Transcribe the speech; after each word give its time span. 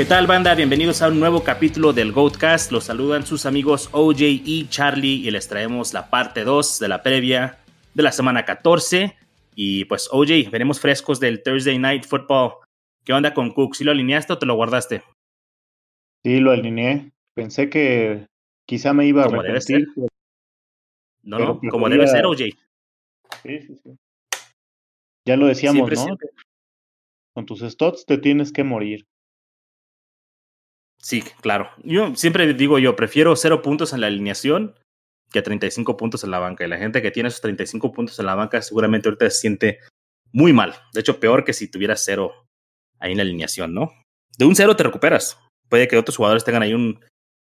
¿Qué 0.00 0.06
tal 0.06 0.26
banda? 0.26 0.54
Bienvenidos 0.54 1.02
a 1.02 1.08
un 1.08 1.20
nuevo 1.20 1.44
capítulo 1.44 1.92
del 1.92 2.12
Goatcast. 2.12 2.72
Los 2.72 2.84
saludan 2.84 3.26
sus 3.26 3.44
amigos 3.44 3.90
OJ 3.92 4.22
y 4.22 4.66
Charlie 4.70 5.26
y 5.26 5.30
les 5.30 5.46
traemos 5.46 5.92
la 5.92 6.08
parte 6.08 6.42
2 6.42 6.78
de 6.78 6.88
la 6.88 7.02
previa 7.02 7.58
de 7.92 8.02
la 8.02 8.10
semana 8.10 8.46
14. 8.46 9.14
Y 9.54 9.84
pues 9.84 10.08
OJ, 10.10 10.50
veremos 10.50 10.80
frescos 10.80 11.20
del 11.20 11.42
Thursday 11.42 11.78
Night 11.78 12.06
Football. 12.06 12.52
¿Qué 13.04 13.12
onda 13.12 13.34
con 13.34 13.52
Cook? 13.52 13.74
¿Sí 13.74 13.84
lo 13.84 13.90
alineaste 13.90 14.32
o 14.32 14.38
te 14.38 14.46
lo 14.46 14.54
guardaste? 14.54 15.02
Sí, 16.24 16.40
lo 16.40 16.52
alineé. 16.52 17.12
Pensé 17.34 17.68
que 17.68 18.26
quizá 18.66 18.94
me 18.94 19.04
iba 19.04 19.24
a 19.24 19.26
Como 19.26 19.42
debe 19.42 19.60
ser. 19.60 19.86
No, 21.24 21.38
no, 21.38 21.60
como 21.70 21.90
debe 21.90 22.06
ser 22.06 22.24
OJ. 22.24 22.38
Sí, 23.42 23.60
sí, 23.60 23.76
sí. 23.76 23.98
Ya 25.26 25.36
lo 25.36 25.46
decíamos, 25.46 25.76
Siempre, 25.76 25.96
¿no? 25.96 26.02
siempre. 26.04 26.28
Con 27.34 27.44
tus 27.44 27.60
stots 27.60 28.06
te 28.06 28.16
tienes 28.16 28.50
que 28.50 28.64
morir. 28.64 29.04
Sí, 31.02 31.22
claro. 31.40 31.70
Yo 31.82 32.14
siempre 32.14 32.52
digo 32.54 32.78
yo, 32.78 32.94
prefiero 32.94 33.34
cero 33.36 33.62
puntos 33.62 33.92
en 33.92 34.02
la 34.02 34.06
alineación 34.08 34.74
que 35.32 35.42
35 35.42 35.96
puntos 35.96 36.24
en 36.24 36.30
la 36.30 36.38
banca. 36.38 36.64
Y 36.64 36.68
la 36.68 36.78
gente 36.78 37.02
que 37.02 37.10
tiene 37.10 37.28
esos 37.28 37.40
35 37.40 37.92
puntos 37.92 38.18
en 38.18 38.26
la 38.26 38.34
banca 38.34 38.60
seguramente 38.62 39.08
ahorita 39.08 39.30
se 39.30 39.38
siente 39.38 39.78
muy 40.32 40.52
mal. 40.52 40.74
De 40.92 41.00
hecho, 41.00 41.20
peor 41.20 41.44
que 41.44 41.52
si 41.52 41.70
tuviera 41.70 41.96
cero 41.96 42.32
ahí 42.98 43.12
en 43.12 43.18
la 43.18 43.22
alineación, 43.22 43.74
¿no? 43.74 43.92
De 44.36 44.44
un 44.44 44.54
cero 44.54 44.76
te 44.76 44.84
recuperas. 44.84 45.38
Puede 45.68 45.88
que 45.88 45.96
otros 45.96 46.16
jugadores 46.16 46.44
tengan 46.44 46.62
ahí 46.62 46.74
un, 46.74 47.00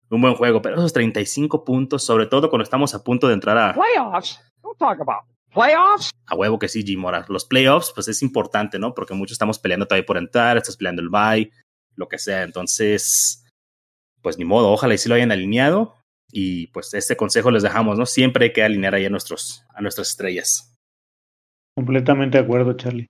un 0.10 0.22
buen 0.22 0.36
juego, 0.36 0.62
pero 0.62 0.76
esos 0.76 0.94
35 0.94 1.64
puntos, 1.64 2.04
sobre 2.04 2.26
todo 2.26 2.50
cuando 2.50 2.64
estamos 2.64 2.94
a 2.94 3.04
punto 3.04 3.28
de 3.28 3.34
entrar 3.34 3.58
a, 3.58 3.74
Playoffs? 3.74 4.42
Don't 4.62 4.78
talk 4.78 5.00
about 5.00 5.24
playoffs. 5.52 6.12
a 6.28 6.36
huevo 6.36 6.60
que 6.60 6.68
sí, 6.68 6.84
Jim 6.84 7.00
Mora. 7.00 7.26
Los 7.28 7.46
playoffs, 7.46 7.92
pues 7.94 8.08
es 8.08 8.22
importante, 8.22 8.78
¿no? 8.78 8.94
Porque 8.94 9.14
muchos 9.14 9.34
estamos 9.34 9.58
peleando 9.58 9.88
todavía 9.88 10.06
por 10.06 10.18
entrar, 10.18 10.58
estás 10.58 10.78
peleando 10.78 11.02
el 11.02 11.10
bye, 11.10 11.52
lo 12.00 12.08
que 12.08 12.18
sea. 12.18 12.42
Entonces, 12.44 13.46
pues 14.22 14.40
ni 14.40 14.46
modo, 14.46 14.72
ojalá 14.72 14.96
y 14.96 14.98
sí 14.98 15.08
lo 15.10 15.16
hayan 15.16 15.32
alineado. 15.32 15.96
Y 16.32 16.68
pues 16.68 16.94
este 16.94 17.18
consejo 17.18 17.52
les 17.52 17.64
dejamos, 17.64 17.98
¿no? 17.98 18.06
Siempre 18.06 18.46
hay 18.46 18.54
que 18.54 18.64
alinear 18.64 18.96
ahí 18.96 19.06
a, 19.06 19.10
nuestros, 19.10 19.64
a 19.74 19.82
nuestras 19.82 20.10
estrellas. 20.10 20.76
Completamente 21.76 22.38
de 22.38 22.44
acuerdo, 22.44 22.74
Charlie. 22.74 23.08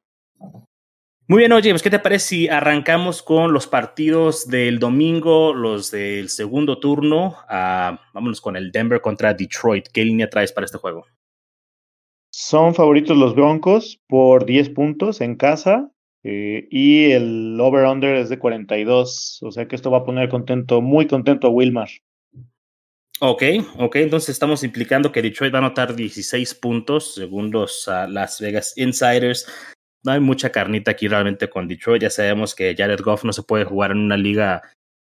Muy 1.27 1.39
bien, 1.39 1.51
oye, 1.51 1.69
pues 1.69 1.83
¿qué 1.83 1.91
te 1.91 1.99
parece 1.99 2.25
si 2.25 2.47
arrancamos 2.47 3.21
con 3.21 3.53
los 3.53 3.67
partidos 3.67 4.47
del 4.47 4.79
domingo, 4.79 5.53
los 5.53 5.91
del 5.91 6.29
segundo 6.29 6.79
turno? 6.79 7.35
Ah, 7.47 8.01
vámonos 8.13 8.41
con 8.41 8.55
el 8.55 8.71
Denver 8.71 8.99
contra 8.99 9.35
Detroit. 9.35 9.89
¿Qué 9.93 10.03
línea 10.03 10.29
traes 10.29 10.51
para 10.51 10.65
este 10.65 10.79
juego? 10.79 11.05
Son 12.31 12.73
favoritos 12.73 13.15
los 13.15 13.35
Broncos 13.35 13.99
por 14.07 14.45
10 14.45 14.69
puntos 14.71 15.21
en 15.21 15.35
casa 15.35 15.91
eh, 16.23 16.67
y 16.69 17.11
el 17.11 17.57
over-under 17.59 18.15
es 18.15 18.29
de 18.29 18.39
42. 18.39 19.39
O 19.41 19.51
sea 19.51 19.67
que 19.67 19.75
esto 19.75 19.91
va 19.91 19.99
a 19.99 20.03
poner 20.03 20.29
contento, 20.29 20.81
muy 20.81 21.07
contento 21.07 21.47
a 21.47 21.51
Wilmar. 21.51 21.89
Ok, 23.21 23.43
ok, 23.77 23.95
entonces 23.97 24.29
estamos 24.29 24.63
implicando 24.63 25.11
que 25.11 25.21
Detroit 25.21 25.53
va 25.53 25.57
a 25.57 25.65
anotar 25.65 25.93
16 25.93 26.55
puntos 26.55 27.15
según 27.15 27.51
los 27.51 27.85
Las 27.87 28.39
Vegas 28.39 28.73
Insiders. 28.77 29.45
No 30.03 30.13
hay 30.13 30.21
mucha 30.21 30.51
carnita 30.51 30.91
aquí 30.91 31.09
realmente 31.09 31.49
con 31.49 31.67
Detroit. 31.67 32.01
Ya 32.01 32.09
sabemos 32.09 32.55
que 32.55 32.73
Jared 32.77 33.01
Goff 33.01 33.25
no 33.25 33.33
se 33.33 33.43
puede 33.43 33.65
jugar 33.65 33.91
en 33.91 33.97
una 33.97 34.15
liga 34.15 34.61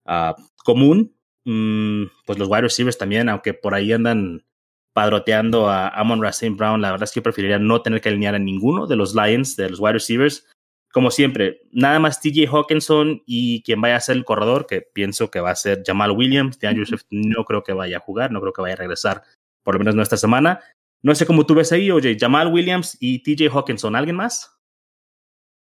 ah, 0.04 0.36
común. 0.64 1.16
Mm, 1.44 2.04
pues 2.24 2.38
los 2.38 2.48
wide 2.48 2.62
receivers 2.62 2.96
también, 2.96 3.28
aunque 3.28 3.54
por 3.54 3.74
ahí 3.74 3.92
andan 3.92 4.44
padroteando 4.92 5.68
a 5.68 5.88
Amon 5.88 6.22
Racine 6.22 6.56
Brown, 6.56 6.80
la 6.80 6.92
verdad 6.92 7.04
es 7.04 7.12
que 7.12 7.18
yo 7.18 7.24
preferiría 7.24 7.58
no 7.58 7.82
tener 7.82 8.00
que 8.00 8.08
alinear 8.08 8.34
a 8.34 8.38
ninguno 8.38 8.86
de 8.86 8.96
los 8.96 9.14
Lions, 9.14 9.56
de 9.56 9.68
los 9.68 9.80
wide 9.80 9.94
receivers. 9.94 10.46
Como 10.96 11.10
siempre, 11.10 11.60
nada 11.72 11.98
más 11.98 12.22
TJ 12.22 12.46
Hawkinson 12.50 13.22
y 13.26 13.62
quien 13.64 13.82
vaya 13.82 13.96
a 13.96 14.00
ser 14.00 14.16
el 14.16 14.24
corredor, 14.24 14.64
que 14.66 14.80
pienso 14.80 15.30
que 15.30 15.40
va 15.40 15.50
a 15.50 15.54
ser 15.54 15.82
Jamal 15.84 16.12
Williams. 16.12 16.58
DeAndre 16.58 16.86
Swift 16.86 17.04
no 17.10 17.44
creo 17.44 17.62
que 17.62 17.74
vaya 17.74 17.98
a 17.98 18.00
jugar, 18.00 18.32
no 18.32 18.40
creo 18.40 18.54
que 18.54 18.62
vaya 18.62 18.72
a 18.72 18.78
regresar, 18.78 19.22
por 19.62 19.74
lo 19.74 19.80
menos 19.80 19.94
no 19.94 20.00
esta 20.00 20.16
semana. 20.16 20.60
No 21.02 21.14
sé 21.14 21.26
cómo 21.26 21.44
tú 21.44 21.54
ves 21.54 21.70
ahí, 21.70 21.90
oye, 21.90 22.16
Jamal 22.18 22.50
Williams 22.50 22.96
y 22.98 23.18
TJ 23.18 23.54
Hawkinson, 23.54 23.94
¿alguien 23.94 24.16
más? 24.16 24.58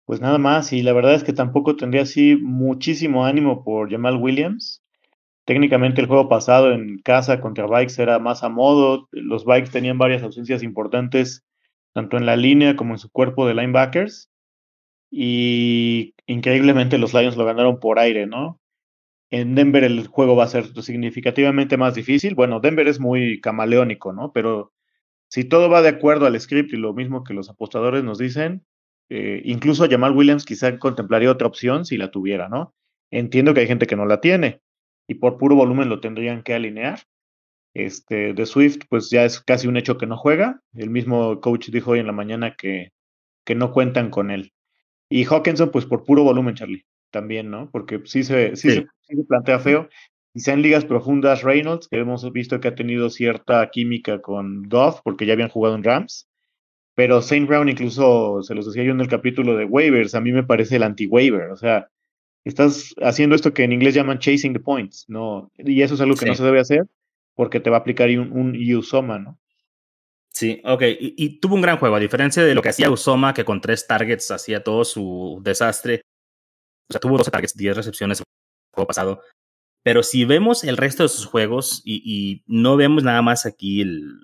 Pues 0.06 0.22
nada 0.22 0.38
más, 0.38 0.72
y 0.72 0.84
la 0.84 0.94
verdad 0.94 1.16
es 1.16 1.26
que 1.26 1.34
tampoco 1.34 1.76
tendría 1.76 2.04
así 2.04 2.38
muchísimo 2.38 3.26
ánimo 3.26 3.66
por 3.66 3.92
Jamal 3.92 4.16
Williams. 4.16 4.82
Técnicamente 5.44 6.00
el 6.00 6.08
juego 6.08 6.30
pasado 6.30 6.72
en 6.72 6.98
casa 7.00 7.42
contra 7.42 7.68
Vikes 7.68 8.00
era 8.00 8.20
más 8.20 8.42
a 8.42 8.48
modo. 8.48 9.10
Los 9.12 9.44
Vikes 9.46 9.72
tenían 9.72 9.98
varias 9.98 10.24
ausencias 10.24 10.64
importantes, 10.64 11.44
tanto 11.94 12.16
en 12.16 12.26
la 12.26 12.38
línea 12.38 12.78
como 12.78 12.94
en 12.94 13.00
su 13.00 13.10
cuerpo 13.10 13.46
de 13.46 13.56
linebackers. 13.56 14.30
Y 15.12 16.14
increíblemente 16.28 16.98
los 16.98 17.14
Lions 17.14 17.38
lo 17.38 17.46
ganaron 17.46 17.80
por 17.80 18.00
aire, 18.00 18.28
¿no? 18.28 18.60
En 19.32 19.56
Denver 19.56 19.84
el 19.84 20.08
juego 20.08 20.36
va 20.36 20.46
a 20.46 20.48
ser 20.48 20.66
significativamente 20.82 21.78
más 21.78 21.96
difícil. 21.96 22.36
Bueno, 22.36 22.60
Denver 22.60 22.88
es 22.88 23.00
muy 23.00 23.42
camaleónico, 23.42 24.14
¿no? 24.14 24.32
Pero 24.34 24.72
si 25.30 25.44
todo 25.44 25.70
va 25.70 25.82
de 25.82 25.90
acuerdo 25.90 26.26
al 26.26 26.40
script 26.40 26.74
y 26.74 26.78
lo 26.78 26.94
mismo 26.94 27.24
que 27.24 27.34
los 27.34 27.50
apostadores 27.50 28.04
nos 28.04 28.18
dicen, 28.18 28.66
eh, 29.10 29.42
incluso 29.46 29.88
Jamal 29.90 30.16
Williams 30.16 30.46
quizá 30.46 30.78
contemplaría 30.80 31.32
otra 31.32 31.48
opción 31.48 31.86
si 31.86 31.98
la 31.98 32.12
tuviera, 32.12 32.50
¿no? 32.50 32.74
Entiendo 33.12 33.54
que 33.54 33.62
hay 33.62 33.68
gente 33.68 33.88
que 33.88 33.96
no 33.96 34.06
la 34.06 34.22
tiene 34.22 34.62
y 35.08 35.16
por 35.16 35.38
puro 35.38 35.56
volumen 35.56 35.90
lo 35.90 36.00
tendrían 36.00 36.44
que 36.44 36.54
alinear. 36.54 37.02
Este, 37.76 38.34
de 38.34 38.46
Swift, 38.46 38.80
pues 38.90 39.10
ya 39.10 39.26
es 39.26 39.40
casi 39.42 39.68
un 39.68 39.78
hecho 39.78 39.98
que 39.98 40.08
no 40.08 40.18
juega. 40.18 40.62
El 40.74 40.90
mismo 40.90 41.40
coach 41.42 41.70
dijo 41.70 41.92
hoy 41.92 42.00
en 42.00 42.08
la 42.08 42.14
mañana 42.14 42.56
que, 42.56 42.92
que 43.46 43.56
no 43.56 43.72
cuentan 43.72 44.10
con 44.10 44.32
él. 44.32 44.54
Y 45.10 45.26
Hawkinson, 45.26 45.72
pues 45.72 45.86
por 45.86 46.04
puro 46.04 46.24
volumen, 46.24 46.56
Charlie, 46.56 46.86
también, 47.12 47.50
¿no? 47.50 47.70
Porque 47.72 48.02
sí 48.06 48.24
se, 48.24 48.56
sí 48.56 48.70
Sí. 48.70 48.76
se, 48.76 48.82
sí 49.02 49.16
se 49.16 49.24
plantea 49.24 49.60
feo. 49.60 49.90
Quizá 50.34 50.54
en 50.54 50.62
ligas 50.62 50.86
profundas, 50.86 51.42
Reynolds, 51.42 51.88
que 51.88 51.98
hemos 51.98 52.32
visto 52.32 52.60
que 52.60 52.68
ha 52.68 52.76
tenido 52.76 53.10
cierta 53.10 53.68
química 53.72 54.22
con 54.22 54.64
Goff, 54.64 55.02
porque 55.04 55.26
ya 55.26 55.34
habían 55.34 55.50
jugado 55.50 55.76
en 55.76 55.84
Rams. 55.84 56.28
Pero 56.96 57.22
Saint 57.22 57.48
Brown, 57.48 57.70
incluso 57.70 58.44
se 58.44 58.54
los 58.54 58.66
decía 58.68 58.84
yo 58.84 58.92
en 58.92 59.02
el 59.02 59.08
capítulo 59.08 59.56
de 59.56 59.66
waivers, 59.66 60.14
a 60.16 60.22
mí 60.22 60.32
me 60.32 60.44
parece 60.44 60.76
el 60.76 60.84
anti-waiver. 60.84 61.50
O 61.50 61.56
sea, 61.56 61.88
estás 62.46 62.94
haciendo 63.02 63.36
esto 63.36 63.54
que 63.54 63.64
en 63.64 63.72
inglés 63.74 63.96
llaman 63.96 64.20
chasing 64.20 64.54
the 64.54 64.60
points, 64.60 65.06
¿no? 65.08 65.52
Y 65.58 65.82
eso 65.82 65.96
es 65.96 66.02
algo 66.02 66.16
que 66.16 66.26
no 66.26 66.36
se 66.36 66.44
debe 66.44 66.60
hacer 66.60 66.84
porque 67.36 67.60
te 67.60 67.70
va 67.70 67.78
a 67.78 67.80
aplicar 67.80 68.10
un, 68.10 68.32
un 68.34 68.76
Usoma, 68.76 69.18
¿no? 69.18 69.40
Sí, 70.40 70.62
ok. 70.64 70.84
Y, 70.98 71.42
tuvo 71.42 71.56
un 71.56 71.62
gran 71.62 71.78
juego, 71.78 71.98
a 71.98 72.00
diferencia 72.00 72.42
de 72.42 72.56
lo 72.56 72.62
que 72.62 72.70
hacía 72.70 72.90
Usoma, 72.90 73.34
que 73.34 73.44
con 73.44 73.60
tres 73.60 73.86
targets 73.88 74.32
hacía 74.32 74.64
todo 74.64 74.86
su 74.86 75.42
desastre. 75.44 76.04
O 76.90 76.94
sea, 76.94 77.02
tuvo 77.02 77.18
12 77.18 77.30
targets, 77.30 77.58
10 77.58 77.76
recepciones 77.76 78.20
el 78.22 78.26
juego 78.74 78.88
pasado. 78.88 79.22
Pero 79.84 80.02
si 80.02 80.24
vemos 80.24 80.64
el 80.64 80.78
resto 80.78 81.04
de 81.04 81.10
sus 81.10 81.26
juegos 81.26 81.82
y, 81.84 82.42
no 82.48 82.78
vemos 82.78 83.04
nada 83.04 83.22
más 83.22 83.46
aquí 83.46 83.82
el, 83.82 84.18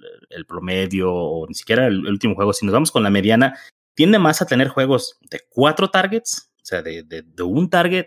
promedio 0.48 1.14
o 1.14 1.48
ni 1.48 1.54
siquiera 1.54 1.88
el, 1.88 2.08
último 2.08 2.34
juego, 2.34 2.54
si 2.54 2.66
nos 2.66 2.72
vamos 2.72 2.92
con 2.92 3.04
la 3.04 3.10
mediana, 3.10 3.60
tiende 3.94 4.18
más 4.18 4.42
a 4.42 4.46
tener 4.46 4.70
juegos 4.70 5.18
de 5.30 5.42
cuatro 5.50 5.90
targets, 5.90 6.50
o 6.62 6.66
sea, 6.66 6.82
de, 6.82 7.04
de, 7.04 7.44
un 7.44 7.70
target, 7.70 8.06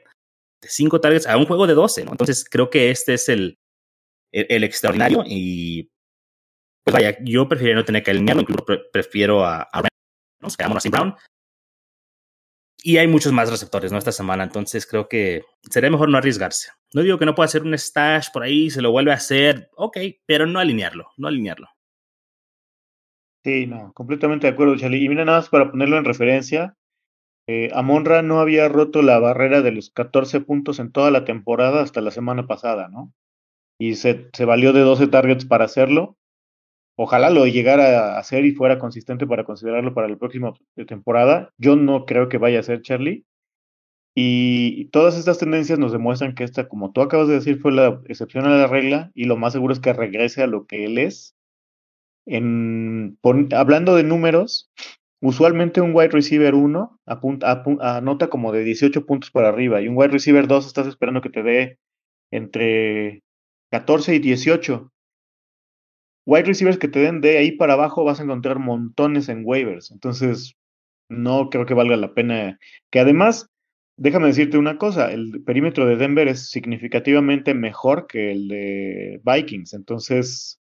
de 0.62 0.68
cinco 0.70 0.98
targets, 0.98 1.26
a 1.26 1.36
un 1.36 1.44
juego 1.44 1.66
de 1.66 1.74
12, 1.74 2.06
¿no? 2.06 2.12
Entonces 2.12 2.46
creo 2.50 2.70
que 2.70 2.90
este 2.90 3.12
es 3.12 3.28
el 3.28 3.58
extraordinario 4.32 5.24
y 5.26 5.90
pues 6.90 7.04
vaya, 7.04 7.18
yo 7.22 7.46
preferiría 7.48 7.76
no 7.76 7.84
tener 7.84 8.02
que 8.02 8.10
alinearlo, 8.10 8.42
incluso 8.42 8.64
pre- 8.64 8.82
prefiero 8.90 9.44
a, 9.44 9.68
a 9.72 9.82
que 9.82 10.62
a 10.62 10.66
Amon 10.66 10.78
Brown. 10.90 11.14
Y 12.82 12.96
hay 12.96 13.08
muchos 13.08 13.32
más 13.32 13.50
receptores, 13.50 13.90
¿no? 13.92 13.98
Esta 13.98 14.12
semana, 14.12 14.44
entonces 14.44 14.86
creo 14.86 15.08
que 15.08 15.42
sería 15.68 15.90
mejor 15.90 16.08
no 16.08 16.16
arriesgarse. 16.16 16.70
No 16.94 17.02
digo 17.02 17.18
que 17.18 17.26
no 17.26 17.34
pueda 17.34 17.46
hacer 17.46 17.62
un 17.62 17.76
stash 17.76 18.28
por 18.32 18.42
ahí, 18.44 18.70
se 18.70 18.80
lo 18.80 18.90
vuelve 18.92 19.10
a 19.10 19.16
hacer, 19.16 19.68
ok, 19.76 19.98
pero 20.26 20.46
no 20.46 20.60
alinearlo, 20.60 21.10
no 21.16 21.28
alinearlo. 21.28 21.68
Sí, 23.44 23.66
no, 23.66 23.92
completamente 23.92 24.46
de 24.46 24.52
acuerdo, 24.52 24.76
Charlie. 24.76 25.04
Y 25.04 25.08
mira, 25.08 25.24
nada 25.24 25.38
más 25.38 25.48
para 25.48 25.70
ponerlo 25.70 25.98
en 25.98 26.04
referencia, 26.04 26.76
eh, 27.48 27.70
Amonra 27.74 28.22
no 28.22 28.40
había 28.40 28.68
roto 28.68 29.02
la 29.02 29.18
barrera 29.18 29.62
de 29.62 29.72
los 29.72 29.90
14 29.90 30.40
puntos 30.40 30.78
en 30.78 30.92
toda 30.92 31.10
la 31.10 31.24
temporada 31.24 31.82
hasta 31.82 32.00
la 32.00 32.10
semana 32.10 32.46
pasada, 32.46 32.88
¿no? 32.88 33.12
Y 33.80 33.94
se, 33.94 34.28
se 34.32 34.44
valió 34.44 34.72
de 34.72 34.80
12 34.80 35.06
targets 35.06 35.44
para 35.46 35.64
hacerlo. 35.64 36.16
Ojalá 37.00 37.30
lo 37.30 37.46
llegara 37.46 38.16
a 38.16 38.18
hacer 38.18 38.44
y 38.44 38.50
fuera 38.52 38.80
consistente 38.80 39.24
para 39.26 39.44
considerarlo 39.44 39.94
para 39.94 40.08
la 40.08 40.16
próxima 40.16 40.52
temporada. 40.88 41.52
Yo 41.56 41.76
no 41.76 42.04
creo 42.04 42.28
que 42.28 42.38
vaya 42.38 42.58
a 42.58 42.64
ser 42.64 42.82
Charlie. 42.82 43.24
Y 44.16 44.86
todas 44.86 45.16
estas 45.16 45.38
tendencias 45.38 45.78
nos 45.78 45.92
demuestran 45.92 46.34
que 46.34 46.42
esta, 46.42 46.66
como 46.68 46.90
tú 46.90 47.00
acabas 47.02 47.28
de 47.28 47.34
decir, 47.34 47.60
fue 47.60 47.70
la 47.70 48.00
excepción 48.08 48.46
a 48.46 48.56
la 48.56 48.66
regla 48.66 49.12
y 49.14 49.26
lo 49.26 49.36
más 49.36 49.52
seguro 49.52 49.72
es 49.72 49.78
que 49.78 49.92
regrese 49.92 50.42
a 50.42 50.48
lo 50.48 50.66
que 50.66 50.84
él 50.86 50.98
es. 50.98 51.36
En, 52.26 53.16
hablando 53.52 53.94
de 53.94 54.02
números, 54.02 54.70
usualmente 55.22 55.80
un 55.80 55.94
wide 55.94 56.08
receiver 56.08 56.54
1 56.54 56.98
apunta, 57.06 57.64
apu- 57.64 57.78
anota 57.80 58.28
como 58.28 58.50
de 58.52 58.64
18 58.64 59.06
puntos 59.06 59.30
para 59.30 59.48
arriba 59.50 59.80
y 59.80 59.88
un 59.88 59.96
wide 59.96 60.08
receiver 60.08 60.48
2 60.48 60.66
estás 60.66 60.88
esperando 60.88 61.20
que 61.20 61.30
te 61.30 61.42
dé 61.44 61.78
entre 62.32 63.22
14 63.70 64.16
y 64.16 64.18
18. 64.18 64.90
Wide 66.28 66.44
receivers 66.44 66.76
que 66.76 66.88
te 66.88 66.98
den 66.98 67.22
de 67.22 67.38
ahí 67.38 67.52
para 67.52 67.72
abajo 67.72 68.04
vas 68.04 68.20
a 68.20 68.22
encontrar 68.22 68.58
montones 68.58 69.30
en 69.30 69.44
waivers. 69.46 69.90
Entonces, 69.90 70.58
no 71.08 71.48
creo 71.48 71.64
que 71.64 71.72
valga 71.72 71.96
la 71.96 72.12
pena. 72.12 72.58
Que 72.90 73.00
además, 73.00 73.48
déjame 73.96 74.26
decirte 74.26 74.58
una 74.58 74.76
cosa, 74.76 75.10
el 75.10 75.42
perímetro 75.42 75.86
de 75.86 75.96
Denver 75.96 76.28
es 76.28 76.50
significativamente 76.50 77.54
mejor 77.54 78.06
que 78.06 78.32
el 78.32 78.48
de 78.48 79.22
Vikings, 79.24 79.72
entonces 79.72 80.60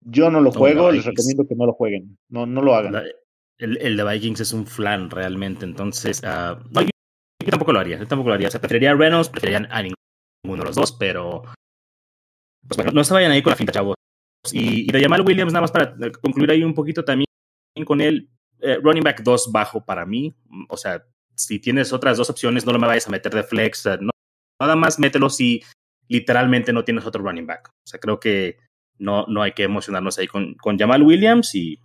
yo 0.00 0.30
no 0.30 0.40
lo 0.40 0.52
juego, 0.52 0.92
les 0.92 1.04
recomiendo 1.04 1.48
que 1.48 1.56
no 1.56 1.66
lo 1.66 1.72
jueguen, 1.72 2.16
no, 2.28 2.46
no 2.46 2.62
lo 2.62 2.76
hagan. 2.76 3.02
el, 3.58 3.78
el, 3.78 3.96
de 3.96 4.04
Vikings 4.04 4.40
es 4.40 4.52
un 4.52 4.64
flan 4.64 5.10
realmente, 5.10 5.64
entonces 5.64 6.22
uh, 6.22 6.56
yo, 6.72 7.50
tampoco 7.50 7.72
lo 7.72 7.80
haría, 7.80 7.98
yo 7.98 8.06
tampoco 8.06 8.28
lo 8.28 8.36
haría, 8.36 8.46
o 8.46 8.50
sea, 8.52 8.60
preferiría 8.60 8.92
a 8.92 8.94
Reynolds, 8.94 9.28
preferiría 9.28 9.66
a 9.68 9.82
ninguno 9.82 10.62
de 10.62 10.68
los 10.68 10.76
dos, 10.76 10.92
pero 10.92 11.42
pues 12.68 12.76
bueno, 12.76 12.92
no 12.92 13.02
se 13.02 13.12
vayan 13.12 13.32
ahí 13.32 13.42
con 13.42 13.50
la 13.50 13.56
finta, 13.56 13.72
chavos. 13.72 13.96
Y, 14.52 14.88
y 14.88 14.92
de 14.92 15.00
Jamal 15.00 15.22
Williams, 15.22 15.52
nada 15.52 15.62
más 15.62 15.72
para 15.72 15.94
concluir 16.22 16.50
ahí 16.50 16.62
un 16.62 16.74
poquito 16.74 17.04
también 17.04 17.26
con 17.84 18.00
él, 18.00 18.30
eh, 18.60 18.78
running 18.82 19.02
back 19.02 19.22
2 19.22 19.52
bajo 19.52 19.84
para 19.84 20.06
mí, 20.06 20.34
o 20.68 20.76
sea, 20.76 21.04
si 21.36 21.58
tienes 21.58 21.92
otras 21.92 22.16
dos 22.16 22.30
opciones, 22.30 22.64
no 22.64 22.72
lo 22.72 22.78
me 22.78 22.86
vayas 22.86 23.06
a 23.06 23.10
meter 23.10 23.32
de 23.34 23.42
flex. 23.42 23.86
No, 24.00 24.10
nada 24.60 24.76
más 24.76 24.98
mételo 24.98 25.28
si 25.28 25.62
literalmente 26.08 26.72
no 26.72 26.84
tienes 26.84 27.04
otro 27.04 27.22
running 27.22 27.46
back. 27.46 27.68
O 27.68 27.88
sea, 27.88 28.00
creo 28.00 28.18
que 28.18 28.58
no, 28.98 29.26
no 29.28 29.42
hay 29.42 29.52
que 29.52 29.64
emocionarnos 29.64 30.18
ahí 30.18 30.26
con, 30.26 30.54
con 30.54 30.78
Jamal 30.78 31.02
Williams 31.02 31.54
y 31.54 31.78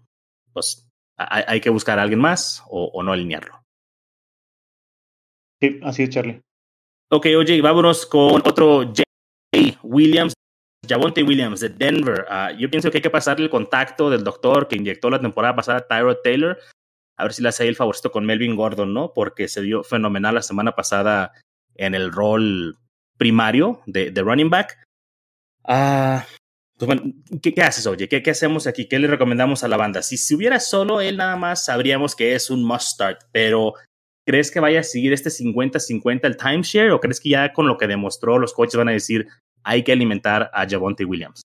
pues 0.53 0.89
hay, 1.17 1.43
hay 1.47 1.61
que 1.61 1.69
buscar 1.69 1.99
a 1.99 2.03
alguien 2.03 2.19
más 2.19 2.63
o, 2.69 2.85
o, 2.93 3.03
no 3.03 3.11
alinearlo. 3.11 3.61
Sí, 5.61 5.79
así 5.83 6.03
es, 6.03 6.09
Charlie. 6.09 6.41
Ok, 7.11 7.27
oye, 7.37 7.61
vámonos 7.61 8.05
con 8.05 8.41
otro 8.47 8.93
Jay 8.93 9.77
Williams. 9.83 10.33
Javonte 10.87 11.23
Williams 11.23 11.59
de 11.59 11.69
Denver. 11.69 12.25
Uh, 12.29 12.57
yo 12.57 12.69
pienso 12.69 12.91
que 12.91 12.97
hay 12.97 13.01
que 13.01 13.09
pasarle 13.09 13.45
el 13.45 13.51
contacto 13.51 14.09
del 14.09 14.23
doctor 14.23 14.67
que 14.67 14.75
inyectó 14.75 15.09
la 15.09 15.21
temporada 15.21 15.55
pasada 15.55 15.79
a 15.79 15.87
Tyrod 15.87 16.17
Taylor 16.23 16.57
a 17.21 17.23
ver 17.23 17.33
si 17.33 17.43
le 17.43 17.49
hace 17.49 17.63
ahí 17.63 17.69
el 17.69 17.75
favorito 17.75 18.11
con 18.11 18.25
Melvin 18.25 18.55
Gordon, 18.55 18.93
¿no? 18.93 19.13
Porque 19.13 19.47
se 19.47 19.61
dio 19.61 19.83
fenomenal 19.83 20.35
la 20.35 20.41
semana 20.41 20.71
pasada 20.73 21.33
en 21.75 21.93
el 21.93 22.11
rol 22.11 22.79
primario 23.17 23.81
de, 23.85 24.11
running 24.15 24.49
back. 24.49 24.83
Ah, 25.63 26.25
pues 26.77 26.99
¿qué, 27.43 27.53
¿qué, 27.53 27.61
haces, 27.61 27.85
oye? 27.85 28.09
¿Qué, 28.09 28.23
¿Qué, 28.23 28.31
hacemos 28.31 28.65
aquí? 28.65 28.87
¿Qué 28.87 28.97
le 28.97 29.07
recomendamos 29.07 29.63
a 29.63 29.67
la 29.67 29.77
banda? 29.77 30.01
Si, 30.01 30.17
si 30.17 30.33
hubiera 30.33 30.59
solo 30.59 30.99
él 30.99 31.17
nada 31.17 31.35
más, 31.35 31.65
sabríamos 31.65 32.15
que 32.15 32.33
es 32.33 32.49
un 32.49 32.63
must 32.63 32.93
start, 32.93 33.21
pero 33.31 33.75
¿crees 34.25 34.49
que 34.49 34.59
vaya 34.59 34.79
a 34.79 34.83
seguir 34.83 35.13
este 35.13 35.29
50-50 35.29 36.21
el 36.23 36.37
timeshare 36.37 36.91
o 36.91 36.99
crees 36.99 37.19
que 37.19 37.29
ya 37.29 37.53
con 37.53 37.67
lo 37.67 37.77
que 37.77 37.85
demostró 37.85 38.39
los 38.39 38.53
coaches 38.53 38.77
van 38.77 38.89
a 38.89 38.93
decir 38.93 39.27
hay 39.63 39.83
que 39.83 39.91
alimentar 39.91 40.49
a 40.53 40.67
Javonte 40.67 41.05
Williams? 41.05 41.41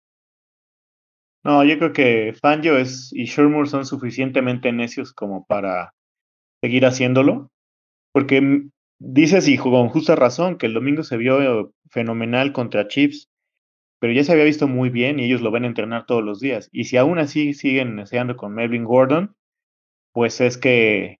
No, 1.44 1.64
yo 1.64 1.78
creo 1.78 1.94
que 1.94 2.34
Fangio 2.42 2.78
es, 2.78 3.12
y 3.14 3.26
Shermour 3.26 3.70
son 3.70 3.86
suficientemente 3.86 4.72
necios 4.72 5.14
como 5.14 5.46
para 5.46 5.94
seguir 6.62 6.86
haciéndolo, 6.86 7.52
porque 8.12 8.64
dices 9.00 9.48
y 9.48 9.58
con 9.58 9.90
justa 9.90 10.16
razón 10.16 10.58
que 10.58 10.66
el 10.66 10.74
domingo 10.74 11.04
se 11.04 11.18
vio 11.18 11.72
fenomenal 11.92 12.52
contra 12.52 12.88
Chiefs, 12.88 13.30
pero 14.00 14.14
ya 14.14 14.24
se 14.24 14.32
había 14.32 14.46
visto 14.46 14.68
muy 14.68 14.90
bien 14.90 15.20
y 15.20 15.26
ellos 15.26 15.42
lo 15.42 15.52
van 15.52 15.64
a 15.64 15.68
entrenar 15.68 16.06
todos 16.06 16.24
los 16.24 16.40
días. 16.40 16.70
Y 16.72 16.86
si 16.86 16.98
aún 16.98 17.20
así 17.20 17.54
siguen 17.54 17.96
deseando 17.96 18.36
con 18.36 18.54
Melvin 18.54 18.84
Gordon, 18.84 19.36
pues 20.14 20.42
es 20.42 20.58
que, 20.58 21.20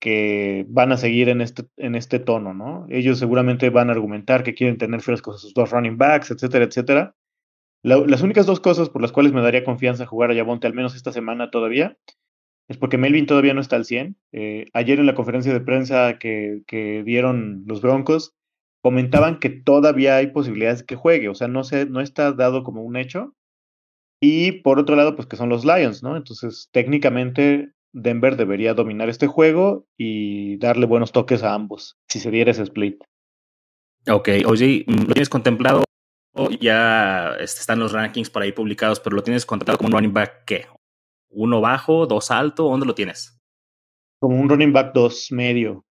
que 0.00 0.66
van 0.68 0.92
a 0.92 0.96
seguir 0.96 1.28
en 1.28 1.40
este, 1.40 1.64
en 1.76 1.94
este 1.94 2.18
tono, 2.18 2.54
¿no? 2.54 2.86
Ellos 2.88 3.18
seguramente 3.18 3.70
van 3.70 3.88
a 3.88 3.92
argumentar 3.92 4.42
que 4.42 4.54
quieren 4.54 4.78
tener 4.78 5.00
frescos 5.00 5.36
a 5.36 5.38
sus 5.38 5.54
dos 5.54 5.70
running 5.70 5.96
backs, 5.96 6.30
etcétera, 6.30 6.64
etcétera 6.64 7.14
la, 7.86 7.98
las 7.98 8.22
únicas 8.22 8.46
dos 8.46 8.58
cosas 8.58 8.88
por 8.90 9.00
las 9.00 9.12
cuales 9.12 9.32
me 9.32 9.42
daría 9.42 9.62
confianza 9.62 10.06
jugar 10.06 10.30
a 10.32 10.34
Yabonte, 10.34 10.66
al 10.66 10.74
menos 10.74 10.96
esta 10.96 11.12
semana 11.12 11.52
todavía, 11.52 11.96
es 12.68 12.78
porque 12.78 12.98
Melvin 12.98 13.26
todavía 13.26 13.54
no 13.54 13.60
está 13.60 13.76
al 13.76 13.84
100. 13.84 14.16
Eh, 14.32 14.66
ayer 14.72 14.98
en 14.98 15.06
la 15.06 15.14
conferencia 15.14 15.52
de 15.52 15.60
prensa 15.60 16.18
que, 16.18 16.62
que, 16.66 17.04
dieron 17.04 17.62
los 17.66 17.80
Broncos, 17.80 18.34
comentaban 18.82 19.38
que 19.38 19.50
todavía 19.50 20.16
hay 20.16 20.28
posibilidades 20.28 20.80
de 20.80 20.86
que 20.86 20.96
juegue, 20.96 21.28
o 21.28 21.36
sea, 21.36 21.46
no, 21.46 21.62
se, 21.62 21.86
no 21.86 22.00
está 22.00 22.32
dado 22.32 22.64
como 22.64 22.82
un 22.82 22.96
hecho. 22.96 23.36
Y 24.20 24.62
por 24.62 24.80
otro 24.80 24.96
lado, 24.96 25.14
pues 25.14 25.28
que 25.28 25.36
son 25.36 25.48
los 25.48 25.64
Lions, 25.64 26.02
¿no? 26.02 26.16
Entonces, 26.16 26.68
técnicamente, 26.72 27.70
Denver 27.92 28.36
debería 28.36 28.74
dominar 28.74 29.08
este 29.08 29.26
juego 29.26 29.86
y 29.96 30.58
darle 30.58 30.86
buenos 30.86 31.12
toques 31.12 31.42
a 31.42 31.54
ambos, 31.54 31.96
si 32.08 32.20
se 32.20 32.30
diera 32.30 32.50
ese 32.50 32.62
split. 32.62 33.02
Ok, 34.08 34.28
oye, 34.46 34.84
¿lo 34.86 35.12
tienes 35.12 35.28
contemplado 35.28 35.86
ya 36.60 37.34
este, 37.40 37.60
están 37.60 37.78
los 37.78 37.92
rankings 37.92 38.30
por 38.30 38.42
ahí 38.42 38.52
publicados, 38.52 39.00
pero 39.00 39.16
lo 39.16 39.22
tienes 39.22 39.46
contratado 39.46 39.78
como 39.78 39.88
un 39.88 39.92
running 39.92 40.12
back, 40.12 40.44
¿qué? 40.44 40.66
¿Uno 41.30 41.60
bajo, 41.60 42.06
dos 42.06 42.30
alto? 42.30 42.64
¿Dónde 42.64 42.86
lo 42.86 42.94
tienes? 42.94 43.40
Como 44.18 44.38
un 44.40 44.48
running 44.48 44.72
back 44.72 44.92
dos 44.94 45.28
medio. 45.30 45.84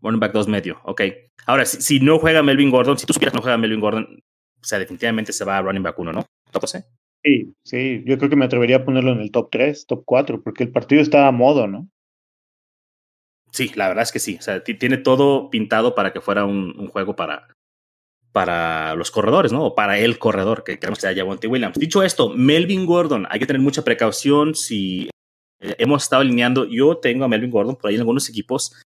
Running 0.00 0.20
back 0.20 0.32
dos 0.32 0.48
medio, 0.48 0.80
ok. 0.84 1.02
Ahora, 1.46 1.64
si, 1.64 1.80
si 1.80 2.00
no 2.00 2.18
juega 2.18 2.42
Melvin 2.42 2.70
Gordon, 2.70 2.98
si 2.98 3.06
tú 3.06 3.12
supieras 3.12 3.32
que 3.32 3.38
no 3.38 3.42
juega 3.42 3.58
Melvin 3.58 3.80
Gordon, 3.80 4.22
o 4.60 4.64
sea, 4.64 4.78
definitivamente 4.78 5.32
se 5.32 5.44
va 5.44 5.58
a 5.58 5.62
running 5.62 5.82
back 5.82 5.98
uno, 5.98 6.12
¿no? 6.12 6.24
¿Top 6.50 6.66
C? 6.66 6.84
Sí, 7.24 7.54
sí, 7.64 8.02
yo 8.06 8.16
creo 8.16 8.30
que 8.30 8.36
me 8.36 8.44
atrevería 8.44 8.76
a 8.76 8.84
ponerlo 8.84 9.12
en 9.12 9.20
el 9.20 9.32
top 9.32 9.48
3, 9.50 9.86
top 9.86 10.02
4, 10.04 10.42
porque 10.42 10.64
el 10.64 10.70
partido 10.70 11.02
está 11.02 11.26
a 11.26 11.32
modo, 11.32 11.66
¿no? 11.66 11.88
Sí, 13.52 13.70
la 13.74 13.88
verdad 13.88 14.02
es 14.02 14.12
que 14.12 14.18
sí. 14.18 14.36
O 14.38 14.42
sea, 14.42 14.62
tiene 14.62 14.98
todo 14.98 15.50
pintado 15.50 15.94
para 15.94 16.12
que 16.12 16.20
fuera 16.20 16.44
un, 16.44 16.86
juego 16.88 17.16
para, 17.16 17.48
para 18.32 18.94
los 18.94 19.10
corredores, 19.10 19.52
¿no? 19.52 19.64
O 19.64 19.74
para 19.74 19.98
el 19.98 20.18
corredor, 20.18 20.62
que 20.64 20.78
queremos 20.78 20.98
que 20.98 21.08
sea 21.08 21.16
Javonte 21.16 21.48
Williams. 21.48 21.78
Dicho 21.78 22.02
esto, 22.02 22.30
Melvin 22.30 22.86
Gordon, 22.86 23.26
hay 23.30 23.40
que 23.40 23.46
tener 23.46 23.62
mucha 23.62 23.82
precaución 23.82 24.54
si 24.54 25.10
eh, 25.60 25.74
hemos 25.78 26.04
estado 26.04 26.22
alineando. 26.22 26.66
Yo 26.66 26.98
tengo 26.98 27.24
a 27.24 27.28
Melvin 27.28 27.50
Gordon 27.50 27.76
por 27.76 27.88
ahí 27.88 27.96
en 27.96 28.02
algunos 28.02 28.28
equipos 28.28 28.80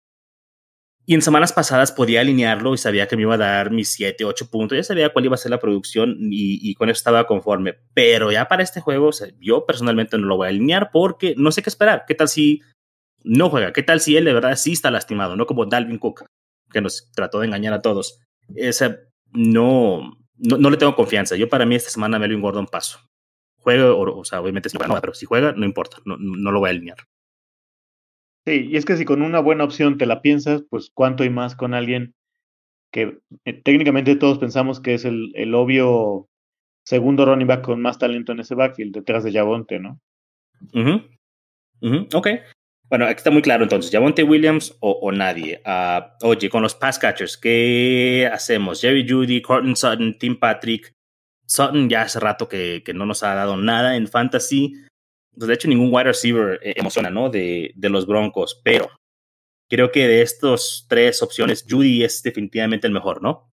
y 1.04 1.14
en 1.14 1.22
semanas 1.22 1.52
pasadas 1.52 1.90
podía 1.90 2.20
alinearlo 2.20 2.74
y 2.74 2.78
sabía 2.78 3.08
que 3.08 3.16
me 3.16 3.22
iba 3.22 3.34
a 3.34 3.38
dar 3.38 3.72
mis 3.72 3.92
7, 3.92 4.24
8 4.24 4.50
puntos. 4.50 4.76
Ya 4.76 4.84
sabía 4.84 5.12
cuál 5.12 5.24
iba 5.24 5.34
a 5.34 5.38
ser 5.38 5.50
la 5.50 5.58
producción 5.58 6.16
y, 6.30 6.58
y 6.62 6.74
con 6.74 6.88
eso 6.88 6.98
estaba 6.98 7.26
conforme. 7.26 7.74
Pero 7.92 8.30
ya 8.30 8.46
para 8.46 8.62
este 8.62 8.80
juego, 8.80 9.10
yo 9.40 9.66
personalmente 9.66 10.16
no 10.16 10.26
lo 10.26 10.36
voy 10.36 10.46
a 10.46 10.50
alinear 10.50 10.90
porque 10.92 11.34
no 11.36 11.50
sé 11.50 11.62
qué 11.62 11.70
esperar. 11.70 12.04
¿Qué 12.06 12.14
tal 12.14 12.28
si 12.28 12.62
no 13.24 13.50
juega? 13.50 13.72
¿Qué 13.72 13.82
tal 13.82 14.00
si 14.00 14.16
él 14.16 14.24
de 14.24 14.32
verdad 14.32 14.54
sí 14.56 14.72
está 14.72 14.92
lastimado? 14.92 15.34
No 15.34 15.46
como 15.46 15.66
Dalvin 15.66 15.98
Cook, 15.98 16.24
que 16.70 16.80
nos 16.80 17.10
trató 17.12 17.40
de 17.40 17.46
engañar 17.46 17.72
a 17.72 17.82
todos. 17.82 18.20
Esa, 18.54 18.98
no, 19.32 20.16
no, 20.36 20.56
no, 20.58 20.70
le 20.70 20.76
tengo 20.76 20.94
confianza. 20.94 21.34
Yo 21.34 21.48
para 21.48 21.66
mí 21.66 21.74
esta 21.74 21.90
semana 21.90 22.20
Melvin 22.20 22.40
Gordon 22.40 22.66
paso. 22.66 23.00
Juega, 23.58 23.92
o, 23.92 24.18
o 24.20 24.24
sea, 24.24 24.40
obviamente 24.40 24.68
si 24.68 24.76
juega, 24.76 24.94
no, 24.94 25.00
pero 25.00 25.14
si 25.14 25.26
juega, 25.26 25.52
no 25.52 25.64
importa, 25.64 25.98
no, 26.04 26.16
no 26.16 26.52
lo 26.52 26.60
voy 26.60 26.68
a 26.68 26.70
alinear. 26.70 26.98
Sí, 28.44 28.68
y 28.70 28.76
es 28.76 28.84
que 28.84 28.96
si 28.96 29.04
con 29.04 29.22
una 29.22 29.40
buena 29.40 29.64
opción 29.64 29.98
te 29.98 30.06
la 30.06 30.20
piensas, 30.20 30.64
pues 30.68 30.90
cuánto 30.92 31.24
y 31.24 31.30
más 31.30 31.54
con 31.54 31.74
alguien 31.74 32.14
que 32.92 33.18
eh, 33.44 33.62
técnicamente 33.62 34.16
todos 34.16 34.38
pensamos 34.38 34.80
que 34.80 34.94
es 34.94 35.04
el, 35.04 35.32
el, 35.34 35.54
obvio 35.54 36.28
segundo 36.84 37.24
running 37.24 37.46
back 37.46 37.62
con 37.62 37.80
más 37.80 37.98
talento 37.98 38.32
en 38.32 38.40
ese 38.40 38.54
backfield, 38.54 38.94
detrás 38.94 39.24
de 39.24 39.32
Javonte, 39.32 39.78
¿no? 39.78 40.00
Uh 40.74 40.78
-huh. 40.78 41.08
Uh. 41.80 42.16
Ok. 42.16 42.28
Bueno, 42.88 43.06
aquí 43.06 43.16
está 43.16 43.30
muy 43.30 43.40
claro 43.40 43.62
entonces, 43.62 43.90
Javonte 43.90 44.22
Williams 44.22 44.76
o, 44.80 45.10
nadie. 45.12 45.62
Uh, 45.64 46.26
oye, 46.26 46.50
con 46.50 46.62
los 46.62 46.74
pass 46.74 46.98
catchers, 46.98 47.38
¿qué 47.38 48.28
hacemos? 48.30 48.82
Jerry 48.82 49.08
Judy, 49.08 49.40
Cortland 49.40 49.76
Sutton, 49.76 50.18
Tim 50.18 50.38
Patrick. 50.38 50.92
Sutton 51.46 51.88
ya 51.88 52.02
hace 52.02 52.20
rato 52.20 52.48
que, 52.48 52.82
que 52.84 52.92
no 52.92 53.06
nos 53.06 53.22
ha 53.22 53.34
dado 53.34 53.56
nada 53.56 53.96
en 53.96 54.08
fantasy. 54.08 54.74
Pues 55.36 55.48
de 55.48 55.54
hecho, 55.54 55.68
ningún 55.68 55.92
wide 55.92 56.04
receiver 56.04 56.60
eh, 56.62 56.74
emociona, 56.76 57.10
¿no? 57.10 57.30
De, 57.30 57.72
de 57.74 57.88
los 57.88 58.06
Broncos, 58.06 58.60
pero 58.64 58.88
creo 59.68 59.90
que 59.90 60.06
de 60.06 60.22
estas 60.22 60.86
tres 60.88 61.22
opciones, 61.22 61.64
Judy 61.68 62.04
es 62.04 62.22
definitivamente 62.22 62.86
el 62.86 62.92
mejor, 62.92 63.22
¿no? 63.22 63.50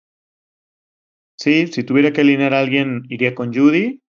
Sí, 1.39 1.67
si 1.67 1.85
tuviera 1.85 2.13
que 2.13 2.23
alinear 2.23 2.55
a 2.55 2.61
alguien, 2.61 3.05
iría 3.09 3.35
con 3.35 3.53
Judy 3.55 4.01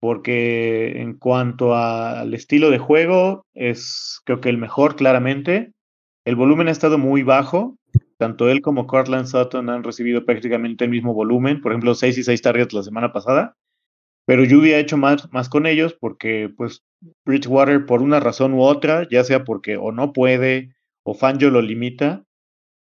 porque 0.00 1.00
en 1.00 1.14
cuanto 1.14 1.74
al 1.74 2.32
estilo 2.34 2.70
de 2.70 2.78
juego 2.78 3.44
es 3.54 4.20
creo 4.24 4.40
que 4.40 4.48
el 4.48 4.58
mejor 4.58 4.96
claramente. 4.96 5.72
El 6.24 6.36
volumen 6.36 6.68
ha 6.68 6.72
estado 6.72 6.98
muy 6.98 7.22
bajo, 7.22 7.76
tanto 8.18 8.48
él 8.48 8.60
como 8.60 8.86
Cortland 8.86 9.26
Sutton 9.26 9.70
han 9.70 9.84
recibido 9.84 10.24
prácticamente 10.24 10.84
el 10.84 10.90
mismo 10.90 11.14
volumen, 11.14 11.60
por 11.60 11.72
ejemplo 11.72 11.94
6 11.94 12.18
y 12.18 12.24
6 12.24 12.42
targets 12.42 12.72
la 12.72 12.82
semana 12.82 13.12
pasada, 13.12 13.54
pero 14.26 14.44
Judy 14.44 14.72
ha 14.72 14.78
hecho 14.78 14.96
más, 14.96 15.30
más 15.32 15.48
con 15.48 15.66
ellos 15.66 15.96
porque 15.98 16.52
pues 16.56 16.82
Bridgewater 17.24 17.86
por 17.86 18.02
una 18.02 18.20
razón 18.20 18.54
u 18.54 18.62
otra, 18.62 19.06
ya 19.10 19.24
sea 19.24 19.44
porque 19.44 19.76
o 19.76 19.92
no 19.92 20.12
puede 20.12 20.74
o 21.04 21.14
Fangio 21.14 21.50
lo 21.50 21.62
limita, 21.62 22.24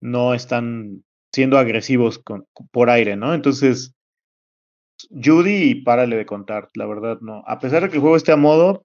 no 0.02 0.34
están 0.34 1.04
siendo 1.34 1.58
agresivos 1.58 2.20
con, 2.20 2.46
por 2.72 2.90
aire, 2.90 3.16
¿no? 3.16 3.34
Entonces, 3.34 3.94
Judy 5.10 5.70
y 5.70 5.76
párale 5.84 6.18
de 6.18 6.26
contar, 6.26 6.68
la 6.76 6.86
verdad 6.86 7.20
no. 7.22 7.44
A 7.48 7.60
pesar 7.60 7.84
de 7.84 7.90
que 7.90 7.96
el 7.96 8.02
juego 8.02 8.18
esté 8.18 8.32
a 8.32 8.38
modo, 8.38 8.84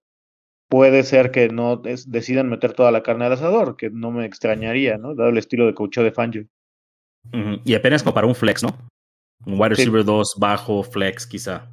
puede 0.68 1.02
ser 1.02 1.30
que 1.30 1.48
no 1.48 1.82
es, 1.84 2.10
decidan 2.10 2.48
meter 2.48 2.72
toda 2.72 2.92
la 2.92 3.02
carne 3.02 3.24
al 3.24 3.32
asador, 3.32 3.76
que 3.76 3.90
no 3.90 4.10
me 4.10 4.24
extrañaría, 4.24 4.98
¿no? 4.98 5.14
Dado 5.14 5.30
el 5.30 5.38
estilo 5.38 5.66
de 5.66 5.74
coach 5.74 5.98
de 5.98 6.12
Fangio. 6.12 6.46
Uh 7.32 7.36
-huh. 7.36 7.60
Y 7.64 7.74
apenas 7.74 8.02
como 8.02 8.14
para 8.14 8.26
un 8.26 8.34
flex, 8.34 8.62
¿no? 8.62 8.70
Un 9.46 9.54
wide 9.54 9.70
receiver 9.70 10.04
2 10.04 10.30
sí. 10.30 10.40
bajo, 10.40 10.82
flex 10.82 11.26
quizá. 11.26 11.70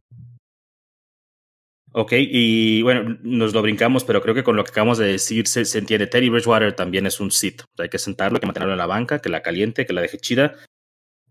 Ok, 1.94 2.14
y 2.16 2.82
bueno, 2.84 3.18
nos 3.22 3.54
lo 3.54 3.62
brincamos, 3.62 4.06
pero 4.06 4.22
creo 4.22 4.34
que 4.34 4.44
con 4.44 4.56
lo 4.56 4.64
que 4.64 4.72
acabamos 4.72 4.98
de 4.98 5.08
decir 5.08 5.48
se, 5.48 5.78
entiende. 5.78 6.08
Teddy 6.08 6.30
Bridgewater 6.30 6.74
también 6.74 7.06
es 7.06 7.20
un 7.20 7.32
sit. 7.32 7.64
hay 7.78 7.90
que 7.90 7.98
sentarlo, 7.98 8.38
hay 8.38 8.40
que 8.40 8.48
mantenerlo 8.48 8.74
en 8.74 8.80
la 8.80 8.86
banca, 8.86 9.20
que 9.20 9.28
la 9.28 9.42
caliente, 9.42 9.86
que 9.86 9.92
la 9.92 10.02
deje 10.02 10.18
chida. 10.18 10.56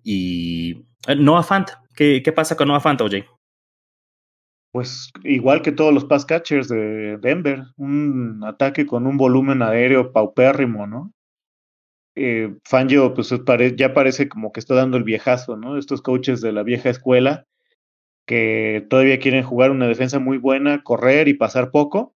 Y 0.02 0.84
eh, 1.06 1.16
Noah 1.16 1.42
Fant, 1.42 1.70
¿qué, 1.96 2.22
qué 2.22 2.32
pasa 2.32 2.56
con 2.56 2.68
Noah 2.68 2.80
Fant, 2.80 3.00
OJ? 3.00 3.24
Pues 4.72 5.10
igual 5.24 5.62
que 5.62 5.72
todos 5.72 5.92
los 5.92 6.04
pass 6.04 6.26
catchers 6.26 6.68
de 6.68 7.16
Denver, 7.16 7.64
un 7.76 8.42
ataque 8.44 8.86
con 8.86 9.06
un 9.06 9.16
volumen 9.16 9.62
aéreo 9.62 10.12
paupérrimo, 10.12 10.86
¿no? 10.86 11.12
Eh, 12.14 12.54
Fangio, 12.64 13.14
pues 13.14 13.34
ya 13.76 13.94
parece 13.94 14.28
como 14.28 14.52
que 14.52 14.60
está 14.60 14.74
dando 14.74 14.96
el 14.96 15.04
viejazo, 15.04 15.56
¿no? 15.56 15.78
Estos 15.78 16.02
coaches 16.02 16.40
de 16.40 16.52
la 16.52 16.62
vieja 16.62 16.90
escuela 16.90 17.46
que 18.30 18.86
todavía 18.88 19.18
quieren 19.18 19.42
jugar 19.42 19.72
una 19.72 19.88
defensa 19.88 20.20
muy 20.20 20.38
buena, 20.38 20.84
correr 20.84 21.26
y 21.26 21.34
pasar 21.34 21.72
poco. 21.72 22.14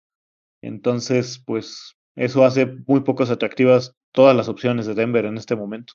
Entonces, 0.61 1.41
pues 1.45 1.95
eso 2.17 2.43
hace 2.43 2.65
muy 2.65 2.99
pocas 2.99 3.29
atractivas 3.29 3.95
todas 4.11 4.35
las 4.35 4.49
opciones 4.49 4.85
de 4.85 4.93
Denver 4.93 5.23
en 5.23 5.37
este 5.37 5.55
momento. 5.55 5.93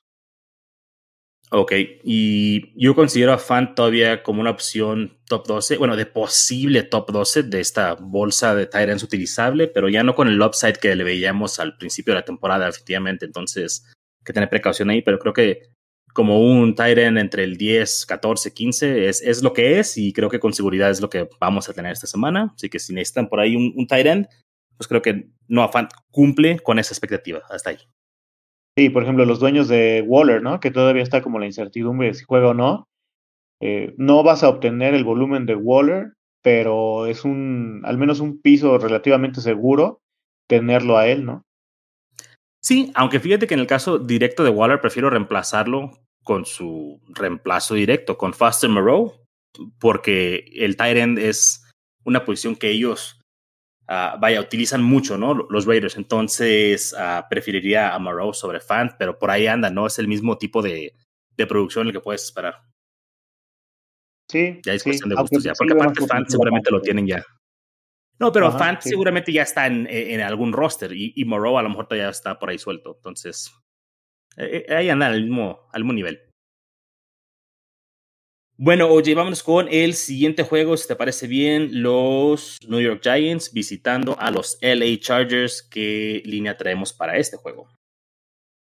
Ok, 1.51 1.71
y 2.03 2.83
yo 2.83 2.95
considero 2.95 3.31
a 3.31 3.37
Fan 3.37 3.75
todavía 3.75 4.23
como 4.23 4.41
una 4.41 4.49
opción 4.49 5.19
top 5.27 5.45
12, 5.45 5.77
bueno, 5.77 5.95
de 5.95 6.07
posible 6.07 6.81
top 6.81 7.11
12 7.11 7.43
de 7.43 7.59
esta 7.59 7.93
bolsa 7.93 8.55
de 8.55 8.65
Tyrants 8.65 9.03
utilizable, 9.03 9.67
pero 9.67 9.87
ya 9.87 10.01
no 10.01 10.15
con 10.15 10.27
el 10.27 10.41
upside 10.41 10.77
que 10.77 10.95
le 10.95 11.03
veíamos 11.03 11.59
al 11.59 11.77
principio 11.77 12.15
de 12.15 12.21
la 12.21 12.25
temporada, 12.25 12.67
efectivamente. 12.67 13.27
Entonces, 13.27 13.85
que 14.25 14.33
tener 14.33 14.49
precaución 14.49 14.89
ahí, 14.89 15.03
pero 15.03 15.19
creo 15.19 15.33
que 15.33 15.76
como 16.17 16.39
un 16.41 16.73
Tyrant 16.73 17.19
entre 17.19 17.43
el 17.43 17.57
10, 17.57 18.07
14, 18.07 18.51
15 18.51 19.07
es, 19.07 19.21
es 19.21 19.43
lo 19.43 19.53
que 19.53 19.77
es 19.77 19.99
y 19.99 20.13
creo 20.13 20.31
que 20.31 20.39
con 20.39 20.51
seguridad 20.51 20.89
es 20.89 20.99
lo 20.99 21.11
que 21.11 21.29
vamos 21.39 21.69
a 21.69 21.73
tener 21.73 21.91
esta 21.91 22.07
semana. 22.07 22.53
Así 22.55 22.69
que 22.69 22.79
si 22.79 22.91
necesitan 22.91 23.29
por 23.29 23.39
ahí 23.39 23.55
un, 23.55 23.71
un 23.75 23.85
Tyrant, 23.85 24.25
pues 24.75 24.87
creo 24.87 25.03
que 25.03 25.29
Noah 25.47 25.67
Fant 25.67 25.91
cumple 26.09 26.57
con 26.57 26.79
esa 26.79 26.91
expectativa 26.91 27.43
hasta 27.51 27.69
ahí. 27.69 27.77
Sí, 28.75 28.89
por 28.89 29.03
ejemplo, 29.03 29.25
los 29.25 29.39
dueños 29.39 29.67
de 29.67 30.03
Waller, 30.07 30.41
¿no? 30.41 30.59
Que 30.59 30.71
todavía 30.71 31.03
está 31.03 31.21
como 31.21 31.37
la 31.37 31.45
incertidumbre 31.45 32.07
de 32.07 32.13
si 32.15 32.23
juega 32.23 32.47
o 32.47 32.53
no. 32.55 32.87
Eh, 33.61 33.93
no 33.97 34.23
vas 34.23 34.41
a 34.41 34.49
obtener 34.49 34.95
el 34.95 35.03
volumen 35.03 35.45
de 35.45 35.53
Waller, 35.53 36.13
pero 36.41 37.05
es 37.05 37.25
un, 37.25 37.83
al 37.85 37.99
menos 37.99 38.21
un 38.21 38.41
piso 38.41 38.79
relativamente 38.79 39.39
seguro 39.39 39.99
tenerlo 40.49 40.97
a 40.97 41.07
él, 41.07 41.25
¿no? 41.25 41.43
Sí, 42.59 42.91
aunque 42.95 43.19
fíjate 43.19 43.45
que 43.45 43.53
en 43.53 43.59
el 43.59 43.67
caso 43.67 43.99
directo 43.99 44.43
de 44.43 44.49
Waller 44.49 44.81
prefiero 44.81 45.11
reemplazarlo 45.11 45.91
con 46.27 46.45
su 46.45 46.99
reemplazo 47.07 47.73
directo, 47.73 48.17
con 48.17 48.33
Foster 48.33 48.69
Moreau, 48.69 49.25
porque 49.79 50.43
el 50.55 50.75
tight 50.75 50.97
end 50.97 51.19
es 51.19 51.63
una 52.03 52.25
posición 52.25 52.57
que 52.57 52.69
ellos, 52.69 53.21
uh, 53.87 54.19
vaya, 54.19 54.41
utilizan 54.41 54.83
mucho, 54.83 55.17
¿no? 55.17 55.33
Los 55.49 55.65
Raiders. 55.65 55.95
Entonces, 55.95 56.93
uh, 56.99 57.23
preferiría 57.29 57.95
a 57.95 57.99
Moreau 57.99 58.33
sobre 58.33 58.59
Fant, 58.59 58.91
pero 58.99 59.17
por 59.17 59.31
ahí 59.31 59.47
anda, 59.47 59.69
¿no? 59.69 59.87
Es 59.87 59.99
el 59.99 60.09
mismo 60.09 60.37
tipo 60.37 60.61
de, 60.61 60.93
de 61.37 61.47
producción 61.47 61.87
el 61.87 61.93
que 61.93 62.01
puedes 62.01 62.25
esperar. 62.25 62.61
Sí. 64.29 64.59
Ya 64.65 64.73
es 64.73 64.83
cuestión 64.83 65.07
de 65.07 65.15
gustos, 65.15 65.41
ya. 65.45 65.53
Porque 65.57 65.75
aparte 65.75 66.05
Fant 66.05 66.27
seguramente 66.27 66.71
lo 66.71 66.81
tienen 66.81 67.07
ya. 67.07 67.23
No, 68.19 68.33
pero 68.33 68.51
Fant 68.51 68.81
seguramente 68.81 69.31
ya 69.31 69.43
está 69.43 69.65
en, 69.67 69.87
en, 69.89 70.19
algún 70.19 70.51
roster 70.51 70.91
y, 70.91 71.13
y 71.15 71.23
Moreau 71.23 71.57
a 71.57 71.61
lo 71.61 71.69
mejor 71.69 71.87
todavía 71.87 72.09
está 72.09 72.37
por 72.37 72.49
ahí 72.49 72.57
suelto. 72.57 72.95
Entonces, 72.97 73.49
eh, 74.37 74.65
eh, 74.67 74.75
ahí 74.75 74.89
andan 74.89 75.13
al 75.13 75.23
mismo, 75.23 75.67
al 75.71 75.83
mismo 75.83 75.93
nivel. 75.93 76.21
Bueno, 78.59 78.87
oye, 78.89 79.13
vámonos 79.13 79.43
con 79.43 79.67
el 79.69 79.93
siguiente 79.93 80.43
juego, 80.43 80.77
si 80.77 80.87
te 80.87 80.95
parece 80.95 81.27
bien, 81.27 81.83
los 81.83 82.57
New 82.67 82.79
York 82.79 83.01
Giants 83.03 83.53
visitando 83.53 84.19
a 84.19 84.31
los 84.31 84.57
LA 84.61 84.97
Chargers. 84.99 85.61
¿Qué 85.61 86.23
línea 86.25 86.57
traemos 86.57 86.91
para 86.91 87.17
este 87.17 87.37
juego? 87.37 87.67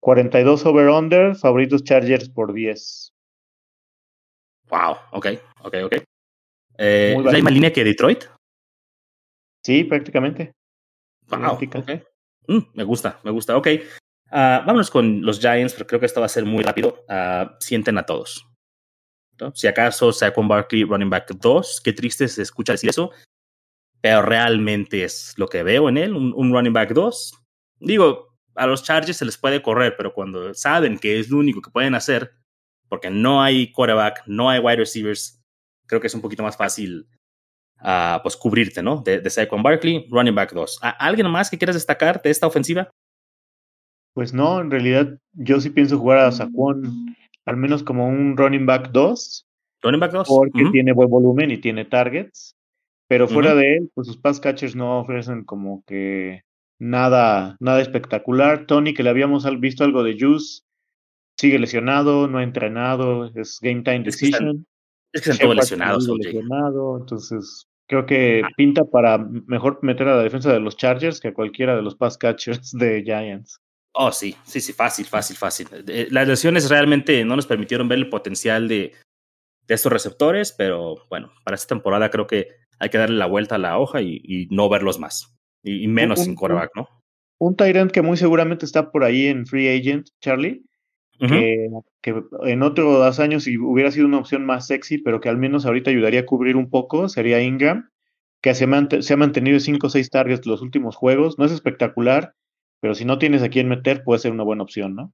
42 0.01 0.67
over-under, 0.67 1.35
favoritos 1.37 1.85
Chargers 1.85 2.29
por 2.29 2.53
10. 2.53 3.15
Wow, 4.69 4.97
ok, 5.13 5.27
ok, 5.63 5.75
ok. 5.85 5.95
Eh, 6.77 7.15
¿Es 7.19 7.25
la 7.25 7.33
misma 7.33 7.51
línea 7.51 7.73
que 7.73 7.83
Detroit? 7.83 8.25
Sí, 9.65 9.85
prácticamente. 9.85 10.53
Wow, 11.29 11.55
okay. 11.55 12.03
mm, 12.47 12.59
me 12.75 12.85
gusta, 12.85 13.21
me 13.25 13.31
gusta, 13.31 13.57
ok. 13.57 13.69
Uh, 14.31 14.61
vámonos 14.67 14.91
con 14.91 15.23
los 15.23 15.41
Giants, 15.41 15.73
pero 15.73 15.87
creo 15.87 16.01
que 16.01 16.07
esto 16.07 16.21
va 16.21 16.27
a 16.27 16.31
ser 16.31 16.45
muy 16.45 16.63
rápido. 16.63 17.05
Uh, 17.09 17.49
sienten 17.61 17.99
a 17.99 18.05
todos. 18.05 18.47
Si 19.55 19.67
acaso 19.67 20.13
Saquon 20.13 20.49
Barkley 20.49 20.85
running 20.85 21.11
back 21.11 21.31
2, 21.33 21.81
qué 21.83 21.93
triste 21.93 22.27
se 22.29 22.43
escucha 22.43 22.73
decir 22.73 22.91
eso, 22.91 23.13
pero 24.01 24.23
realmente 24.23 25.05
es 25.05 25.35
lo 25.37 25.49
que 25.49 25.63
veo 25.63 25.89
en 25.89 25.97
él, 25.97 26.15
un, 26.15 26.33
un, 26.37 26.53
running 26.53 26.73
back 26.73 26.93
2. 26.93 27.35
Digo, 27.81 28.37
a 28.57 28.67
los 28.67 28.83
Chargers 28.83 29.17
se 29.17 29.25
les 29.25 29.39
puede 29.39 29.63
correr, 29.63 29.95
pero 29.97 30.13
cuando 30.13 30.53
saben 30.55 30.99
que 30.99 31.21
es 31.21 31.31
lo 31.31 31.39
único 31.39 31.63
que 31.63 31.71
pueden 31.71 31.95
hacer, 31.95 32.35
porque 32.89 33.11
no 33.11 33.41
hay 33.41 33.71
quarterback, 33.71 34.25
no 34.27 34.51
hay 34.51 34.59
wide 34.59 34.77
receivers, 34.77 35.41
creo 35.87 36.01
que 36.01 36.09
es 36.09 36.15
un 36.15 36.21
poquito 36.21 36.43
más 36.43 36.57
fácil 36.57 37.09
uh, 37.81 38.21
pues 38.23 38.37
cubrirte, 38.37 38.83
¿no? 38.83 39.03
De, 39.03 39.21
de 39.21 39.31
Saquon 39.31 39.63
Barkley, 39.63 40.07
running 40.11 40.35
back 40.35 40.53
2. 40.53 40.81
¿Alguien 40.83 41.31
más 41.31 41.49
que 41.49 41.59
quieras 41.59 41.77
destacar 41.77 42.21
de 42.21 42.31
esta 42.31 42.47
ofensiva? 42.47 42.91
Pues 44.19 44.35
no, 44.35 44.61
en 44.61 44.69
realidad 44.69 45.17
yo 45.35 45.61
sí 45.61 45.71
pienso 45.71 45.97
jugar 45.97 46.19
a 46.19 46.33
Saquon 46.33 47.15
al 47.45 47.57
menos 47.57 47.85
como 47.85 48.09
un 48.09 48.37
running 48.37 48.67
back 48.67 48.91
2. 48.91 49.47
Running 49.81 50.01
back 50.01 50.11
2. 50.11 50.27
Porque 50.27 50.65
uh 50.65 50.67
-huh. 50.67 50.73
tiene 50.73 50.93
buen 50.93 51.09
volumen 51.09 51.53
y 51.53 51.59
tiene 51.59 51.85
targets. 51.85 52.57
Pero 53.07 53.29
fuera 53.29 53.53
uh 53.53 53.57
-huh. 53.57 53.61
de 53.61 53.77
él, 53.77 53.91
pues 53.95 54.09
sus 54.09 54.17
pass 54.17 54.41
catchers 54.41 54.75
no 54.75 54.99
ofrecen 54.99 55.45
como 55.45 55.85
que 55.87 56.43
nada, 56.81 57.57
nada 57.61 57.81
espectacular. 57.81 58.67
Tony, 58.67 58.93
que 58.93 59.05
le 59.05 59.11
habíamos 59.11 59.47
visto 59.61 59.85
algo 59.85 60.03
de 60.03 60.17
Juice, 60.19 60.63
sigue 61.37 61.61
lesionado, 61.61 62.27
no 62.27 62.39
ha 62.39 62.43
entrenado, 62.43 63.31
es 63.37 63.61
game 63.63 63.83
time 63.83 64.01
decision. 64.01 64.33
Es 64.33 64.41
que 64.43 64.49
están, 64.51 64.67
es 65.13 65.23
que 65.23 65.31
están 65.31 65.47
todos 65.47 65.57
lesionados, 65.59 66.09
lesionado, 66.09 66.99
entonces 66.99 67.69
creo 67.87 68.05
que 68.05 68.43
ah. 68.45 68.49
pinta 68.57 68.85
para 68.85 69.17
mejor 69.19 69.79
meter 69.83 70.09
a 70.09 70.17
la 70.17 70.25
defensa 70.25 70.53
de 70.53 70.59
los 70.59 70.77
Chargers 70.77 71.21
que 71.21 71.29
a 71.29 71.35
cualquiera 71.35 71.77
de 71.77 71.83
los 71.83 71.95
pass 71.95 72.19
catchers 72.19 72.73
de 72.73 73.05
Giants. 73.05 73.61
Oh, 74.01 74.13
sí, 74.13 74.37
sí, 74.45 74.61
sí, 74.61 74.73
fácil, 74.73 75.07
fácil, 75.07 75.37
fácil. 75.37 75.67
Las 76.11 76.29
lesiones 76.29 76.71
realmente 76.71 77.25
no 77.25 77.35
nos 77.35 77.49
permitieron 77.49 77.89
ver 77.89 77.99
el 77.99 78.09
potencial 78.09 78.69
de, 78.69 78.93
de 79.67 79.75
estos 79.75 79.93
receptores, 79.93 80.53
pero 80.57 80.95
bueno, 81.11 81.33
para 81.45 81.57
esta 81.57 81.75
temporada 81.75 82.09
creo 82.09 82.29
que 82.29 82.47
hay 82.79 82.91
que 82.91 82.99
darle 82.99 83.17
la 83.17 83.27
vuelta 83.27 83.57
a 83.57 83.59
la 83.59 83.77
hoja 83.77 84.01
y, 84.01 84.21
y 84.23 84.47
no 84.53 84.69
verlos 84.69 85.01
más. 85.01 85.37
Y, 85.65 85.83
y 85.83 85.89
menos 85.89 86.21
un, 86.21 86.25
sin 86.27 86.35
quarterback, 86.37 86.71
¿no? 86.77 86.89
Un 87.41 87.57
Tyrant 87.57 87.91
que 87.91 88.03
muy 88.03 88.17
seguramente 88.17 88.65
está 88.65 88.93
por 88.93 89.03
ahí 89.03 89.27
en 89.27 89.47
Free 89.47 89.69
Agent, 89.69 90.07
Charlie. 90.21 90.63
Uh 91.21 91.25
-huh. 91.25 91.85
que, 92.01 92.13
que, 92.13 92.23
en 92.53 92.63
otros 92.63 93.19
años 93.19 93.43
si 93.43 93.59
hubiera 93.59 93.91
sido 93.91 94.07
una 94.07 94.19
opción 94.19 94.47
más 94.47 94.69
sexy, 94.69 94.99
pero 94.99 95.21
que 95.21 95.29
al 95.29 95.39
menos 95.39 95.67
ahorita 95.67 95.91
ayudaría 95.91 96.21
a 96.21 96.27
cubrir 96.27 96.55
un 96.55 96.71
poco, 96.71 97.09
sería 97.09 97.43
Ingram, 97.43 97.91
que 98.43 98.55
se, 98.55 98.69
se 99.03 99.13
ha 99.13 99.17
mantenido 99.17 99.59
5 99.59 99.89
o 99.89 99.91
6 99.91 100.09
targets 100.09 100.47
los 100.47 100.63
últimos 100.63 100.95
juegos. 100.95 101.37
No 101.37 101.45
es 101.45 101.51
espectacular, 101.51 102.35
pero 102.81 102.95
si 102.95 103.05
no 103.05 103.19
tienes 103.19 103.43
a 103.43 103.49
quién 103.49 103.69
meter, 103.69 104.03
puede 104.05 104.21
ser 104.21 104.33
una 104.33 104.45
buena 104.45 104.63
opción, 104.63 104.95
¿no? 104.95 105.13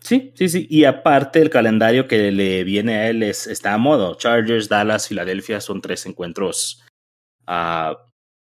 Sí, 0.00 0.32
sí, 0.34 0.48
sí. 0.48 0.66
Y 0.70 0.84
aparte, 0.84 1.40
el 1.40 1.50
calendario 1.50 2.08
que 2.08 2.30
le 2.32 2.64
viene 2.64 2.96
a 2.96 3.10
él 3.10 3.22
es, 3.22 3.46
está 3.46 3.74
a 3.74 3.78
modo. 3.78 4.14
Chargers, 4.16 4.68
Dallas, 4.68 5.08
Filadelfia 5.08 5.60
son 5.60 5.82
tres 5.82 6.06
encuentros 6.06 6.82
uh, 7.46 7.94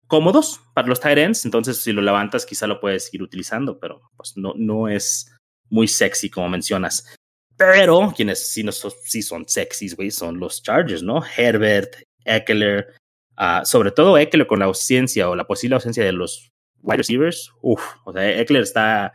cómodos 0.07 0.61
para 0.73 0.87
los 0.87 0.99
tight 0.99 1.17
ends. 1.17 1.45
Entonces, 1.45 1.77
si 1.77 1.91
lo 1.91 2.01
levantas, 2.01 2.45
quizá 2.45 2.65
lo 2.65 2.79
puedes 2.79 3.05
seguir 3.05 3.23
utilizando, 3.23 3.79
pero 3.79 4.01
pues 4.15 4.37
no, 4.37 4.53
no 4.55 4.87
es 4.87 5.35
muy 5.69 5.87
sexy, 5.87 6.29
como 6.29 6.49
mencionas. 6.49 7.13
Pero 7.57 8.13
quienes 8.15 8.51
sí, 8.51 8.63
no, 8.63 8.71
sí 8.71 9.21
son 9.21 9.47
sexys, 9.47 9.95
güey, 9.95 10.11
son 10.11 10.39
los 10.39 10.63
Chargers, 10.63 11.03
¿no? 11.03 11.21
Herbert, 11.37 11.93
Eckler, 12.23 12.93
uh, 13.37 13.65
sobre 13.65 13.91
todo 13.91 14.17
Eckler 14.17 14.47
con 14.47 14.59
la 14.59 14.65
ausencia 14.65 15.29
o 15.29 15.35
la 15.35 15.45
posible 15.45 15.75
ausencia 15.75 16.05
de 16.05 16.13
los 16.13 16.49
wide 16.81 16.97
receivers, 16.97 17.51
uff, 17.61 17.81
o 18.05 18.13
sea, 18.13 18.39
Eckler 18.39 18.63
está 18.63 19.13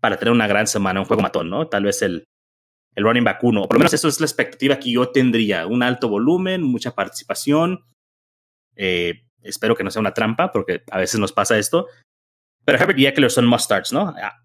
para 0.00 0.16
tener 0.16 0.32
una 0.32 0.46
gran 0.46 0.66
semana, 0.66 1.00
un 1.00 1.06
juego 1.06 1.22
matón, 1.22 1.50
¿no? 1.50 1.68
Tal 1.68 1.84
vez 1.84 2.02
el, 2.02 2.24
el 2.94 3.04
running 3.04 3.24
back 3.24 3.42
uno, 3.42 3.62
por 3.62 3.74
lo 3.74 3.80
menos 3.80 3.94
eso 3.94 4.08
es 4.08 4.20
la 4.20 4.26
expectativa 4.26 4.78
que 4.78 4.92
yo 4.92 5.10
tendría, 5.10 5.66
un 5.66 5.82
alto 5.82 6.08
volumen, 6.08 6.62
mucha 6.62 6.94
participación, 6.94 7.84
eh, 8.76 9.24
espero 9.42 9.74
que 9.74 9.84
no 9.84 9.90
sea 9.90 10.00
una 10.00 10.14
trampa, 10.14 10.52
porque 10.52 10.82
a 10.90 10.98
veces 10.98 11.18
nos 11.18 11.32
pasa 11.32 11.58
esto, 11.58 11.86
pero 12.64 12.78
Herbert 12.78 12.98
y 12.98 13.06
Eckler 13.06 13.30
son 13.30 13.46
must 13.46 13.64
starts, 13.64 13.92
¿no? 13.92 14.08
A, 14.08 14.44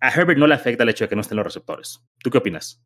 a 0.00 0.08
Herbert 0.10 0.38
no 0.38 0.46
le 0.46 0.54
afecta 0.54 0.82
el 0.82 0.88
hecho 0.88 1.04
de 1.04 1.08
que 1.08 1.14
no 1.14 1.20
estén 1.20 1.36
los 1.36 1.46
receptores. 1.46 2.00
¿Tú 2.22 2.30
qué 2.30 2.38
opinas? 2.38 2.82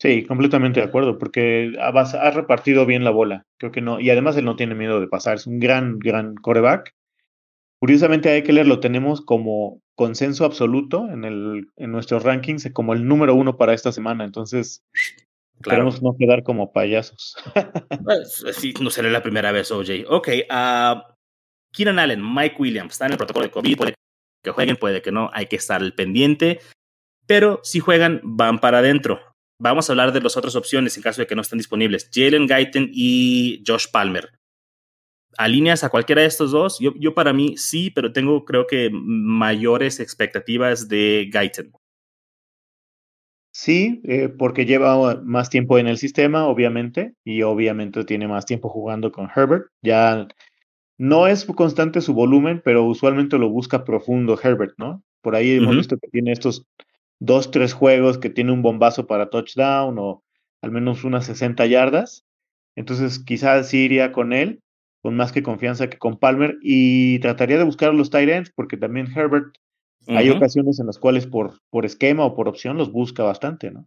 Sí, 0.00 0.24
completamente 0.24 0.80
de 0.80 0.86
acuerdo, 0.86 1.18
porque 1.18 1.74
ha, 1.78 2.30
repartido 2.30 2.86
bien 2.86 3.04
la 3.04 3.10
bola. 3.10 3.42
Creo 3.58 3.70
que 3.70 3.82
no, 3.82 4.00
y 4.00 4.08
además 4.08 4.34
él 4.36 4.46
no 4.46 4.56
tiene 4.56 4.74
miedo 4.74 4.98
de 4.98 5.08
pasar. 5.08 5.36
Es 5.36 5.46
un 5.46 5.58
gran, 5.58 5.98
gran 5.98 6.36
coreback. 6.36 6.92
Curiosamente 7.80 8.28
a 8.28 8.36
Eckler 8.36 8.66
lo 8.66 8.80
tenemos 8.80 9.22
como 9.22 9.80
consenso 9.96 10.44
absoluto 10.44 11.08
en, 11.10 11.24
el, 11.24 11.68
en 11.76 11.92
nuestros 11.92 12.22
rankings, 12.22 12.70
como 12.72 12.92
el 12.92 13.06
número 13.06 13.34
uno 13.34 13.56
para 13.56 13.72
esta 13.72 13.90
semana. 13.90 14.24
Entonces, 14.24 14.82
Claro. 15.60 15.82
Queremos 15.82 16.02
no 16.02 16.16
quedar 16.18 16.42
como 16.42 16.72
payasos. 16.72 17.36
pues, 18.04 18.44
sí, 18.52 18.72
no 18.80 18.88
será 18.88 19.10
la 19.10 19.22
primera 19.22 19.52
vez, 19.52 19.70
OJ. 19.70 20.06
Ok, 20.08 20.28
uh, 20.50 21.00
Keenan 21.72 21.98
Allen, 21.98 22.34
Mike 22.34 22.56
Williams, 22.58 22.92
están 22.92 23.08
en 23.08 23.12
el 23.12 23.18
protocolo 23.18 23.44
de 23.44 23.52
COVID, 23.52 23.76
puede 23.76 23.94
que 24.42 24.50
jueguen, 24.52 24.76
puede 24.76 25.02
que 25.02 25.12
no, 25.12 25.30
hay 25.34 25.46
que 25.46 25.56
estar 25.56 25.82
al 25.82 25.92
pendiente, 25.92 26.60
pero 27.26 27.60
si 27.62 27.78
juegan, 27.78 28.20
van 28.24 28.58
para 28.58 28.78
adentro. 28.78 29.20
Vamos 29.60 29.88
a 29.88 29.92
hablar 29.92 30.12
de 30.12 30.22
las 30.22 30.38
otras 30.38 30.56
opciones 30.56 30.96
en 30.96 31.02
caso 31.02 31.20
de 31.20 31.26
que 31.26 31.34
no 31.34 31.42
estén 31.42 31.58
disponibles. 31.58 32.08
Jalen 32.10 32.46
Guyton 32.46 32.88
y 32.90 33.62
Josh 33.66 33.86
Palmer. 33.92 34.30
¿Alineas 35.38 35.84
a 35.84 35.88
cualquiera 35.88 36.22
de 36.22 36.28
estos 36.28 36.50
dos? 36.50 36.78
Yo, 36.80 36.92
yo 36.96 37.14
para 37.14 37.32
mí 37.32 37.56
sí, 37.56 37.90
pero 37.90 38.12
tengo 38.12 38.44
creo 38.44 38.66
que 38.66 38.90
mayores 38.92 40.00
expectativas 40.00 40.88
de 40.88 41.30
Guyton. 41.32 41.72
Sí, 43.52 44.00
eh, 44.04 44.28
porque 44.28 44.64
lleva 44.64 45.20
más 45.22 45.50
tiempo 45.50 45.78
en 45.78 45.88
el 45.88 45.98
sistema, 45.98 46.46
obviamente, 46.46 47.14
y 47.24 47.42
obviamente 47.42 48.04
tiene 48.04 48.28
más 48.28 48.46
tiempo 48.46 48.68
jugando 48.68 49.10
con 49.10 49.28
Herbert. 49.34 49.66
Ya 49.82 50.28
no 50.98 51.26
es 51.26 51.44
constante 51.44 52.00
su 52.00 52.14
volumen, 52.14 52.62
pero 52.64 52.84
usualmente 52.84 53.38
lo 53.38 53.48
busca 53.48 53.84
profundo 53.84 54.38
Herbert, 54.40 54.74
¿no? 54.78 55.02
Por 55.20 55.34
ahí 55.34 55.52
hemos 55.52 55.76
visto 55.76 55.98
que 55.98 56.08
tiene 56.08 56.32
estos 56.32 56.64
dos, 57.18 57.50
tres 57.50 57.72
juegos 57.72 58.18
que 58.18 58.30
tiene 58.30 58.52
un 58.52 58.62
bombazo 58.62 59.06
para 59.06 59.30
touchdown 59.30 59.98
o 59.98 60.22
al 60.62 60.70
menos 60.70 61.04
unas 61.04 61.26
60 61.26 61.66
yardas. 61.66 62.24
Entonces, 62.76 63.18
quizás 63.18 63.68
sí 63.68 63.84
iría 63.84 64.12
con 64.12 64.32
él, 64.32 64.62
con 65.02 65.16
más 65.16 65.32
que 65.32 65.42
confianza 65.42 65.88
que 65.88 65.98
con 65.98 66.18
Palmer, 66.18 66.56
y 66.62 67.18
trataría 67.20 67.58
de 67.58 67.64
buscar 67.64 67.94
los 67.94 68.10
tight 68.10 68.28
ends, 68.28 68.52
porque 68.54 68.76
también 68.76 69.08
Herbert, 69.14 69.54
hay 70.06 70.30
ocasiones 70.30 70.80
en 70.80 70.86
las 70.86 70.98
cuales 70.98 71.26
por, 71.26 71.58
por 71.70 71.84
esquema 71.84 72.24
o 72.24 72.34
por 72.34 72.48
opción 72.48 72.76
los 72.76 72.90
busca 72.90 73.22
bastante, 73.22 73.70
¿no? 73.70 73.86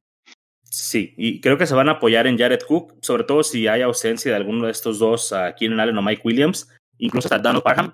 Sí, 0.64 1.14
y 1.18 1.42
creo 1.42 1.58
que 1.58 1.68
se 1.68 1.76
van 1.76 1.90
a 1.90 1.94
apoyar 1.94 2.26
en 2.26 2.38
Jared 2.38 2.62
Cook, 2.68 2.96
sobre 3.02 3.24
todo 3.26 3.44
si 3.44 3.68
hay 3.68 3.82
ausencia 3.82 4.32
de 4.32 4.38
alguno 4.38 4.66
de 4.66 4.72
estos 4.72 4.98
dos, 4.98 5.32
a 5.32 5.54
Keenan 5.56 5.80
Allen 5.80 5.98
o 5.98 6.02
Mike 6.02 6.24
Williams, 6.26 6.68
incluso 6.98 7.28
hasta 7.28 7.38
Donald 7.38 7.64
Parham. 7.64 7.94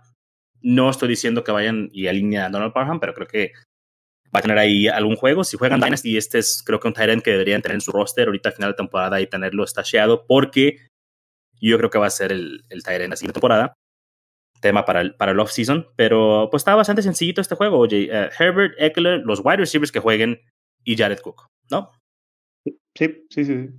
No 0.62 0.90
estoy 0.90 1.10
diciendo 1.10 1.44
que 1.44 1.52
vayan 1.52 1.90
y 1.92 2.08
alineen 2.08 2.42
a 2.44 2.50
Donald 2.50 2.72
Parham, 2.74 3.00
pero 3.00 3.14
creo 3.14 3.28
que 3.28 3.52
va 4.34 4.40
a 4.40 4.42
tener 4.42 4.58
ahí 4.58 4.88
algún 4.88 5.16
juego. 5.16 5.44
Si 5.44 5.58
juegan 5.58 5.82
Dynasty, 5.82 6.16
este 6.16 6.40
es 6.40 6.64
creo 6.66 6.80
que 6.80 6.88
un 6.88 6.94
Tyrant 6.94 7.24
que 7.24 7.32
deberían 7.32 7.62
tener 7.62 7.76
en 7.76 7.82
su 7.82 7.92
roster 7.92 8.28
ahorita 8.28 8.50
a 8.50 8.54
final 8.54 8.72
de 8.72 8.78
temporada 8.78 9.20
y 9.20 9.28
tenerlo 9.28 9.64
estasheado, 9.64 10.26
porque 10.28 10.78
yo 11.68 11.78
creo 11.78 11.90
que 11.90 11.98
va 11.98 12.08
a 12.08 12.12
ser 12.12 12.32
el, 12.32 12.64
el 12.70 12.84
Tyrant 12.84 13.10
la 13.10 13.16
siguiente 13.16 13.34
temporada. 13.34 13.74
Tema 14.62 14.86
para 14.86 15.02
el, 15.02 15.16
para 15.16 15.32
el 15.32 15.40
off-season, 15.40 15.88
pero 15.96 16.50
pues 16.52 16.62
está 16.62 16.76
bastante 16.76 17.02
sencillito 17.02 17.40
este 17.40 17.56
juego. 17.56 17.78
Oye, 17.78 18.10
uh, 18.12 18.30
Herbert, 18.38 18.76
Eckler, 18.78 19.22
los 19.22 19.40
wide 19.44 19.58
receivers 19.58 19.92
que 19.92 20.00
jueguen 20.00 20.42
y 20.84 20.98
Jared 20.98 21.20
Cook, 21.20 21.48
¿no? 21.72 21.92
Sí, 22.96 23.26
sí, 23.30 23.46
sí. 23.46 23.70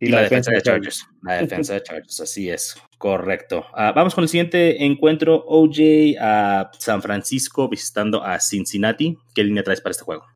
Y, 0.00 0.08
la, 0.08 0.22
defensa, 0.22 0.50
de 0.50 0.60
Chargers. 0.60 1.06
La 1.22 1.34
defensa 1.34 1.74
de 1.74 1.82
Chargers, 1.82 2.20
así 2.20 2.50
es, 2.50 2.76
correcto. 2.98 3.64
Uh, 3.72 3.94
vamos 3.94 4.14
con 4.14 4.24
el 4.24 4.28
siguiente 4.28 4.84
encuentro, 4.84 5.44
OJ 5.46 6.16
a 6.20 6.70
San 6.78 7.00
Francisco 7.00 7.68
visitando 7.68 8.22
a 8.22 8.40
Cincinnati. 8.40 9.16
¿Qué 9.34 9.44
línea 9.44 9.62
traes 9.62 9.80
para 9.80 9.92
este 9.92 10.04
juego? 10.04 10.26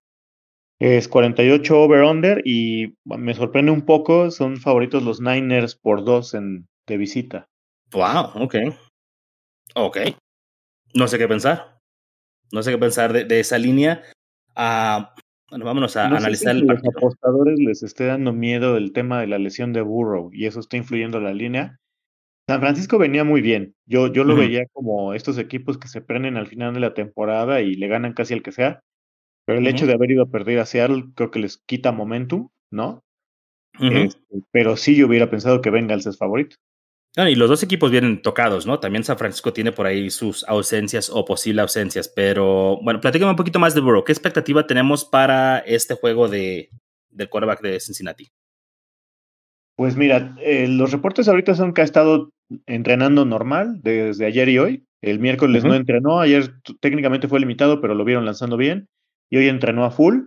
Es 0.79 1.09
48 1.09 1.77
over-under 1.77 2.41
y 2.45 2.95
me 3.05 3.35
sorprende 3.35 3.73
un 3.73 3.83
poco, 3.83 4.31
son 4.31 4.59
favoritos 4.59 5.03
los 5.03 5.21
Niners 5.21 5.75
por 5.75 6.05
dos 6.05 6.35
en, 6.35 6.69
de 6.89 6.99
visita. 6.99 7.49
Wow, 7.93 8.43
ok. 8.43 8.55
Ok. 9.75 9.99
No 10.95 11.07
sé 11.09 11.19
qué 11.19 11.29
pensar. 11.29 11.79
No 12.51 12.63
sé 12.63 12.73
qué 12.73 12.79
pensar 12.79 13.13
de, 13.13 13.25
de 13.25 13.41
esa 13.41 13.59
línea. 13.59 14.03
Uh, 14.57 15.05
bueno, 15.51 15.65
vámonos 15.65 15.97
a 15.97 16.07
analizar 16.07 16.57
el 16.57 16.67
partido. 16.67 16.93
Los 16.93 17.03
apostadores 17.03 17.59
les 17.59 17.83
esté 17.83 18.07
dando 18.07 18.33
miedo 18.33 18.77
el 18.77 18.93
tema 18.93 19.21
de 19.21 19.27
la 19.27 19.39
lesión 19.39 19.73
de 19.73 19.83
Burrow 19.83 20.31
y 20.33 20.47
eso 20.47 20.61
está 20.61 20.77
influyendo 20.77 21.21
la 21.21 21.33
línea. 21.33 21.79
San 22.49 22.61
Francisco 22.61 22.99
venía 22.99 23.25
muy 23.25 23.43
bien. 23.43 23.75
Yo, 23.87 24.11
yo 24.11 24.25
lo 24.25 24.35
veía 24.35 24.67
como 24.73 25.13
estos 25.13 25.37
equipos 25.37 25.77
que 25.77 25.89
se 25.89 26.01
prenden 26.01 26.39
al 26.39 26.47
final 26.47 26.73
de 26.73 26.81
la 26.81 26.95
temporada 26.95 27.61
y 27.61 27.75
le 27.75 27.89
ganan 27.89 28.15
casi 28.15 28.33
al 28.33 28.43
que 28.43 28.53
sea. 28.53 28.81
Pero 29.45 29.59
el 29.59 29.67
hecho 29.67 29.87
de 29.87 29.93
haber 29.93 30.11
ido 30.11 30.23
a 30.23 30.31
perder 30.31 30.59
a 30.59 30.67
Seattle 30.67 31.11
creo 31.15 31.31
que 31.31 31.41
les 31.41 31.59
quita 31.59 31.93
momentum, 31.93 32.49
¿no? 32.71 33.03
Este, 33.79 34.43
pero 34.51 34.77
sí 34.77 34.97
yo 34.97 35.07
hubiera 35.07 35.31
pensado 35.31 35.61
que 35.61 35.71
Bengals 35.71 36.07
es 36.07 36.17
favorito 36.17 36.57
y 37.17 37.35
los 37.35 37.49
dos 37.49 37.63
equipos 37.63 37.91
vienen 37.91 38.23
tocados, 38.23 38.67
¿no? 38.67 38.79
También 38.79 39.03
San 39.03 39.19
Francisco 39.19 39.53
tiene 39.53 39.73
por 39.73 39.87
ahí 39.87 40.11
sus 40.11 40.45
ausencias 40.45 41.11
o 41.11 41.25
posibles 41.25 41.63
ausencias, 41.63 42.09
pero 42.09 42.79
bueno, 42.83 43.01
platícame 43.01 43.31
un 43.31 43.37
poquito 43.37 43.59
más 43.59 43.75
de 43.75 43.81
Burrow. 43.81 44.05
¿Qué 44.05 44.13
expectativa 44.13 44.67
tenemos 44.67 45.05
para 45.05 45.59
este 45.59 45.95
juego 45.95 46.29
de, 46.29 46.71
del 47.11 47.29
quarterback 47.29 47.61
de 47.61 47.81
Cincinnati? 47.81 48.29
Pues 49.77 49.97
mira, 49.97 50.37
eh, 50.41 50.69
los 50.69 50.93
reportes 50.93 51.29
ahorita 51.29 51.55
son 51.55 51.73
que 51.73 51.81
ha 51.81 51.85
estado 51.85 52.31
entrenando 52.67 53.25
normal 53.25 53.81
desde 53.83 54.27
ayer 54.27 54.49
y 54.49 54.59
hoy. 54.59 54.85
El 55.01 55.21
miércoles 55.21 55.65
no 55.65 55.75
entrenó, 55.75 56.21
ayer 56.21 56.53
técnicamente 56.81 57.29
fue 57.29 57.39
limitado, 57.39 57.81
pero 57.81 57.95
lo 57.95 58.05
vieron 58.05 58.25
lanzando 58.25 58.57
bien. 58.57 58.89
Y 59.31 59.37
hoy 59.37 59.49
entrenó 59.49 59.85
a 59.85 59.91
full. 59.91 60.27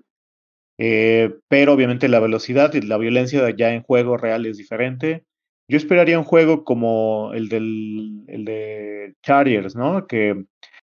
Eh, 0.77 1.35
pero 1.49 1.73
obviamente 1.73 2.07
la 2.07 2.19
velocidad 2.19 2.73
y 2.73 2.81
la 2.81 2.97
violencia 2.97 3.49
ya 3.55 3.73
en 3.73 3.83
juego 3.83 4.17
real 4.17 4.45
es 4.45 4.57
diferente. 4.57 5.25
Yo 5.71 5.77
esperaría 5.77 6.19
un 6.19 6.25
juego 6.25 6.65
como 6.65 7.31
el, 7.33 7.47
del, 7.47 8.25
el 8.27 8.43
de 8.43 9.15
Chargers, 9.23 9.73
¿no? 9.73 10.05
Que 10.05 10.43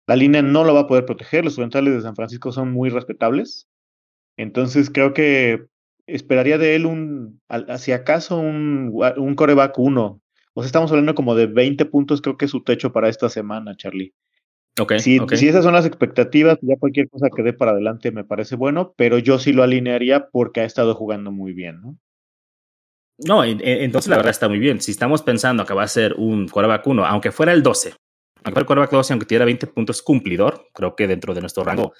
la 0.08 0.16
línea 0.16 0.42
no 0.42 0.64
lo 0.64 0.74
va 0.74 0.80
a 0.80 0.86
poder 0.88 1.06
proteger, 1.06 1.44
los 1.44 1.54
frontales 1.54 1.94
de 1.94 2.00
San 2.00 2.16
Francisco 2.16 2.50
son 2.50 2.72
muy 2.72 2.90
respetables. 2.90 3.68
Entonces 4.36 4.90
creo 4.90 5.14
que 5.14 5.66
esperaría 6.08 6.58
de 6.58 6.74
él 6.74 6.86
un, 6.86 7.40
hacia 7.48 7.94
acaso 7.94 8.36
un, 8.36 8.92
un 9.16 9.34
coreback 9.36 9.78
1. 9.78 10.20
O 10.54 10.62
sea, 10.62 10.66
estamos 10.66 10.90
hablando 10.90 11.14
como 11.14 11.36
de 11.36 11.46
20 11.46 11.84
puntos, 11.84 12.20
creo 12.20 12.36
que 12.36 12.46
es 12.46 12.50
su 12.50 12.64
techo 12.64 12.92
para 12.92 13.08
esta 13.08 13.28
semana, 13.28 13.76
Charlie. 13.76 14.12
Okay, 14.76 14.98
si, 14.98 15.20
si 15.34 15.46
esas 15.46 15.62
son 15.62 15.74
las 15.74 15.86
expectativas, 15.86 16.58
ya 16.62 16.74
cualquier 16.80 17.08
cosa 17.08 17.28
que 17.30 17.44
dé 17.44 17.52
para 17.52 17.70
adelante 17.70 18.10
me 18.10 18.24
parece 18.24 18.56
bueno, 18.56 18.92
pero 18.96 19.18
yo 19.18 19.38
sí 19.38 19.52
lo 19.52 19.62
alinearía 19.62 20.30
porque 20.32 20.62
ha 20.62 20.64
estado 20.64 20.96
jugando 20.96 21.30
muy 21.30 21.52
bien, 21.52 21.80
¿no? 21.80 21.96
No, 23.18 23.44
entonces 23.44 24.08
la 24.08 24.16
verdad 24.16 24.30
está 24.30 24.48
muy 24.48 24.58
bien. 24.58 24.80
Si 24.80 24.90
estamos 24.90 25.22
pensando 25.22 25.64
que 25.64 25.74
va 25.74 25.84
a 25.84 25.88
ser 25.88 26.14
un 26.14 26.48
quarterback 26.48 26.86
1, 26.86 27.06
aunque 27.06 27.30
fuera 27.30 27.52
el 27.52 27.62
12, 27.62 27.94
aunque 28.42 28.60
el 28.60 28.66
quarterback 28.66 28.90
12, 28.90 29.12
aunque 29.12 29.26
tuviera 29.26 29.44
20 29.44 29.66
puntos 29.68 30.02
cumplidor, 30.02 30.68
creo 30.74 30.96
que 30.96 31.06
dentro 31.06 31.32
de 31.32 31.40
nuestro 31.40 31.64
rango 31.64 31.92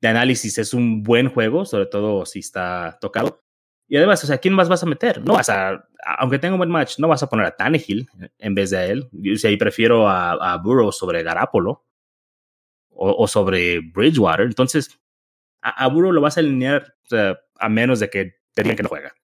de 0.00 0.08
análisis 0.08 0.58
es 0.58 0.74
un 0.74 1.02
buen 1.02 1.28
juego, 1.28 1.64
sobre 1.64 1.86
todo 1.86 2.24
si 2.24 2.40
está 2.40 2.98
tocado. 3.00 3.42
Y 3.88 3.96
además, 3.96 4.22
o 4.24 4.26
sea, 4.26 4.38
¿quién 4.38 4.54
más 4.54 4.68
vas 4.68 4.82
a 4.82 4.86
meter? 4.86 5.24
No 5.24 5.34
vas 5.34 5.48
a, 5.48 5.86
aunque 6.18 6.38
tenga 6.38 6.54
un 6.54 6.58
buen 6.58 6.70
match, 6.70 6.98
no 6.98 7.08
vas 7.08 7.22
a 7.22 7.28
poner 7.28 7.46
a 7.46 7.54
Tannehill 7.54 8.08
en 8.38 8.54
vez 8.54 8.70
de 8.70 8.78
a 8.78 8.86
él. 8.86 9.08
Yo 9.12 9.36
si 9.36 9.46
ahí 9.46 9.56
prefiero 9.56 10.08
a, 10.08 10.32
a 10.32 10.56
Burrow 10.56 10.90
sobre 10.90 11.22
Garapolo 11.22 11.84
o, 12.90 13.28
sobre 13.28 13.80
Bridgewater. 13.80 14.46
Entonces, 14.46 14.98
a, 15.62 15.84
a, 15.84 15.88
Burrow 15.88 16.12
lo 16.12 16.20
vas 16.20 16.36
a 16.36 16.40
alinear 16.40 16.96
a 17.58 17.68
menos 17.68 18.00
de 18.00 18.10
que 18.10 18.36
te 18.54 18.64
que 18.74 18.82
no 18.82 18.88
juega. 18.88 19.14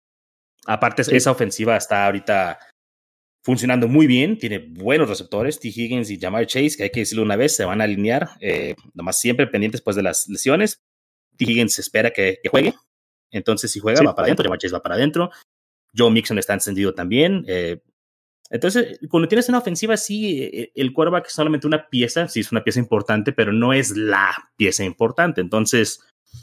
Aparte, 0.67 1.03
esa 1.03 1.31
ofensiva 1.31 1.77
está 1.77 2.07
ahorita 2.07 2.59
funcionando 3.45 3.89
muy 3.89 4.07
bien, 4.07 4.39
tiene 4.39 4.59
buenos 4.59 5.09
receptores, 5.09 5.59
T. 5.59 5.69
Higgins 5.69 6.11
y 6.11 6.19
Jamar 6.19 6.47
Chase, 6.47 6.77
que 6.77 6.85
hay 6.85 6.91
que 6.91 7.01
decirlo 7.01 7.25
una 7.25 7.37
vez, 7.37 7.57
se 7.57 7.65
van 7.65 7.81
a 7.81 7.85
alinear, 7.85 8.31
eh, 8.41 8.77
nomás 8.95 9.19
siempre 9.19 9.49
pendientes 9.49 9.81
pues, 9.81 9.97
de 9.97 10.03
las 10.03 10.29
lesiones. 10.29 10.81
T. 11.37 11.45
Higgins 11.45 11.79
espera 11.79 12.13
que, 12.13 12.39
juegue, 12.49 12.75
entonces 13.33 13.71
si 13.73 13.81
juega 13.81 14.03
va 14.03 14.15
para 14.15 14.27
adentro, 14.27 14.45
Jamar 14.45 14.59
Chase 14.59 14.75
va 14.75 14.83
para 14.83 14.95
adentro, 14.95 15.31
Joe 15.97 16.11
Mixon 16.11 16.39
está 16.39 16.55
encendido 16.55 16.95
también. 16.95 17.45
Eh, 17.49 17.81
entonces, 18.51 18.99
cuando 19.09 19.29
tienes 19.29 19.49
una 19.49 19.59
ofensiva 19.59 19.95
así, 19.95 20.43
eh, 20.43 20.73
el 20.75 20.93
quarterback 20.93 21.27
es 21.27 21.33
solamente 21.33 21.67
una 21.67 21.89
pieza, 21.89 22.29
sí 22.29 22.41
es 22.41 22.53
una 22.53 22.63
pieza 22.63 22.81
importante, 22.81 23.33
pero 23.33 23.53
no 23.53 23.73
es 23.73 23.97
la 23.97 24.31
pieza 24.57 24.85
importante. 24.85 25.41
Entonces, 25.41 26.01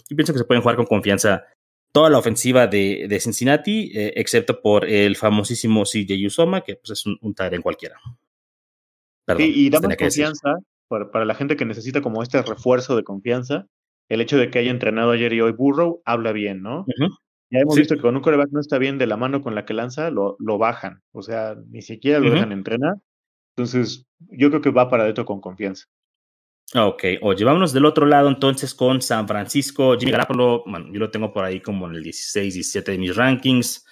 yo 0.09 0.15
pienso 0.15 0.33
que 0.33 0.39
se 0.39 0.45
pueden 0.45 0.61
jugar 0.61 0.75
con 0.75 0.85
confianza 0.85 1.45
toda 1.91 2.09
la 2.09 2.17
ofensiva 2.17 2.67
de, 2.67 3.07
de 3.09 3.19
Cincinnati, 3.19 3.91
eh, 3.93 4.13
excepto 4.15 4.61
por 4.61 4.85
el 4.85 5.15
famosísimo 5.15 5.83
CJ 5.83 6.25
Usoma, 6.25 6.61
que 6.61 6.75
pues, 6.75 6.91
es 6.91 7.05
un, 7.05 7.17
un 7.21 7.35
en 7.37 7.61
cualquiera. 7.61 7.95
Perdón, 9.25 9.43
sí, 9.43 9.53
y 9.55 9.69
damos 9.69 9.95
confianza 9.95 10.57
para, 10.87 11.11
para, 11.11 11.25
la 11.25 11.35
gente 11.35 11.55
que 11.55 11.65
necesita 11.65 12.01
como 12.01 12.23
este 12.23 12.41
refuerzo 12.41 12.95
de 12.95 13.03
confianza. 13.03 13.67
El 14.09 14.21
hecho 14.21 14.37
de 14.37 14.49
que 14.49 14.57
haya 14.57 14.71
entrenado 14.71 15.11
ayer 15.11 15.33
y 15.33 15.41
hoy 15.41 15.51
Burrow 15.51 16.01
habla 16.03 16.31
bien, 16.31 16.63
¿no? 16.63 16.85
Ya 17.51 17.59
hemos 17.59 17.75
visto 17.75 17.95
que 17.95 18.01
con 18.01 18.15
un 18.15 18.21
coreback 18.21 18.49
no 18.51 18.59
está 18.59 18.77
bien 18.77 18.97
de 18.97 19.07
la 19.07 19.17
mano 19.17 19.41
con 19.41 19.53
la 19.53 19.65
que 19.65 19.73
lanza, 19.73 20.09
lo, 20.09 20.35
lo 20.39 20.57
bajan. 20.57 21.01
O 21.11 21.21
sea, 21.21 21.55
ni 21.69 21.81
siquiera 21.81 22.19
lo 22.19 22.31
dejan 22.31 22.51
entrenar. 22.51 22.95
Entonces, 23.55 24.07
yo 24.31 24.49
creo 24.49 24.61
que 24.61 24.71
va 24.71 24.89
para 24.89 25.03
adentro 25.03 25.25
con 25.25 25.41
confianza. 25.41 25.85
Ok, 26.75 27.03
oye, 27.21 27.45
vámonos 27.45 27.73
del 27.73 27.85
otro 27.85 28.05
lado 28.05 28.27
entonces 28.29 28.75
con 28.75 29.01
San 29.01 29.27
Francisco. 29.27 29.97
Jimmy 29.97 30.11
Garoppolo, 30.11 30.63
bueno, 30.67 30.87
yo 30.91 30.99
lo 30.99 31.09
tengo 31.09 31.33
por 31.33 31.43
ahí 31.43 31.61
como 31.61 31.87
en 31.87 31.95
el 31.95 32.03
16, 32.03 32.53
17 32.53 32.91
de 32.91 32.97
mis 32.97 33.15
rankings. 33.15 33.87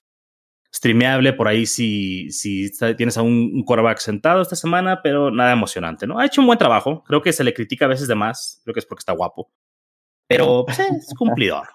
Streameable 0.72 1.34
por 1.34 1.48
ahí 1.48 1.66
si, 1.66 2.30
si 2.30 2.70
tienes 2.96 3.18
a 3.18 3.24
un, 3.24 3.64
quarterback 3.64 3.98
sentado 3.98 4.44
esta 4.44 4.56
semana, 4.56 5.02
pero 5.02 5.32
nada 5.32 5.54
emocionante, 5.54 6.06
¿no? 6.06 6.20
Ha 6.20 6.26
hecho 6.28 6.42
un 6.42 6.48
buen 6.48 6.60
trabajo. 6.60 7.04
Creo 7.08 7.22
que 7.22 7.34
se 7.34 7.44
le 7.44 7.54
critica 7.54 7.86
a 7.86 7.88
veces 7.88 8.08
de 8.08 8.14
más. 8.14 8.62
Creo 8.64 8.76
que 8.76 8.82
es 8.82 8.86
porque 8.86 9.02
está 9.02 9.14
guapo. 9.14 9.50
Pero 10.28 10.66
pues, 10.66 10.78
es 10.80 11.14
cumplidor. 11.18 11.68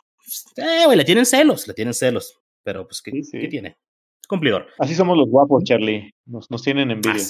Eh, 0.57 0.85
güey, 0.85 0.97
le 0.97 1.05
tienen 1.05 1.27
celos, 1.27 1.67
le 1.67 1.75
tienen 1.75 1.95
celos. 1.95 2.41
pero 2.62 2.87
pues, 2.87 3.03
¿qué, 3.03 3.11
¿qué 3.33 3.49
tiene? 3.49 3.77
Cumplidor. 4.29 4.69
Así 4.79 4.95
somos 4.95 5.19
los 5.19 5.29
guapos, 5.29 5.65
Charlie. 5.65 6.15
Nos, 6.27 6.49
nos 6.49 6.62
tienen 6.62 6.93
envidia. 6.93 7.25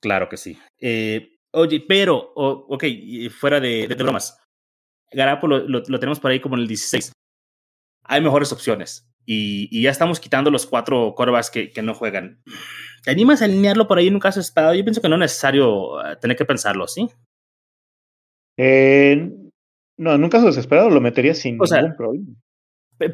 claro 0.00 0.28
que 0.28 0.36
sí. 0.36 0.56
Eh, 0.80 1.33
oye, 1.54 1.84
pero, 1.86 2.32
ok, 2.34 2.84
fuera 3.30 3.60
de, 3.60 3.88
de 3.88 3.94
bromas. 3.94 4.38
Garapo 5.12 5.46
lo, 5.46 5.60
lo, 5.60 6.00
tenemos 6.00 6.20
por 6.20 6.30
ahí 6.30 6.40
como 6.40 6.56
en 6.56 6.62
el 6.62 6.68
16. 6.68 7.12
Hay 8.04 8.20
mejores 8.20 8.52
opciones. 8.52 9.08
Y, 9.26 9.68
y 9.70 9.82
ya 9.82 9.90
estamos 9.90 10.20
quitando 10.20 10.50
los 10.50 10.66
cuatro 10.66 11.14
corvas 11.16 11.50
que, 11.50 11.70
que, 11.70 11.80
no 11.82 11.94
juegan. 11.94 12.42
¿Te 13.02 13.10
animas 13.10 13.40
a 13.40 13.46
alinearlo 13.46 13.88
por 13.88 13.98
ahí 13.98 14.08
en 14.08 14.14
un 14.14 14.20
caso 14.20 14.40
esperado? 14.40 14.74
Yo 14.74 14.84
pienso 14.84 15.00
que 15.00 15.08
no 15.08 15.14
es 15.14 15.20
necesario 15.20 16.04
eh, 16.04 16.16
tener 16.16 16.36
que 16.36 16.44
pensarlo, 16.44 16.86
¿sí? 16.86 17.08
Eh, 18.58 19.30
no, 19.96 20.14
en 20.14 20.24
un 20.24 20.30
caso 20.30 20.46
desesperado 20.46 20.90
lo 20.90 21.00
metería 21.00 21.34
sin 21.34 21.56
ningún 21.56 21.96
problema. 21.96 22.34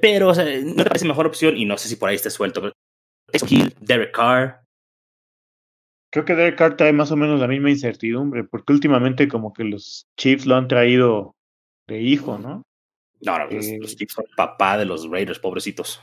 Pero, 0.00 0.28
o 0.28 0.34
sea, 0.34 0.44
no 0.44 0.82
te 0.82 0.84
parece 0.84 1.06
mejor 1.06 1.26
opción 1.26 1.56
y 1.56 1.64
no 1.64 1.78
sé 1.78 1.88
si 1.88 1.96
por 1.96 2.08
ahí 2.08 2.16
esté 2.16 2.30
suelto. 2.30 2.60
Pero 2.60 2.74
Derek 3.80 4.12
Carr. 4.12 4.59
Creo 6.10 6.24
que 6.24 6.34
Derek 6.34 6.58
Carr 6.58 6.76
trae 6.76 6.92
más 6.92 7.12
o 7.12 7.16
menos 7.16 7.40
la 7.40 7.46
misma 7.46 7.70
incertidumbre, 7.70 8.44
porque 8.44 8.72
últimamente 8.72 9.28
como 9.28 9.52
que 9.52 9.64
los 9.64 10.08
Chiefs 10.16 10.44
lo 10.46 10.56
han 10.56 10.66
traído 10.66 11.36
de 11.86 12.00
hijo, 12.00 12.38
¿no? 12.38 12.64
No, 13.20 13.38
no, 13.38 13.46
los, 13.46 13.66
eh, 13.66 13.78
Chiefs 13.80 14.14
son 14.14 14.24
papá 14.36 14.76
de 14.76 14.86
los 14.86 15.08
Raiders, 15.08 15.38
pobrecitos. 15.38 16.00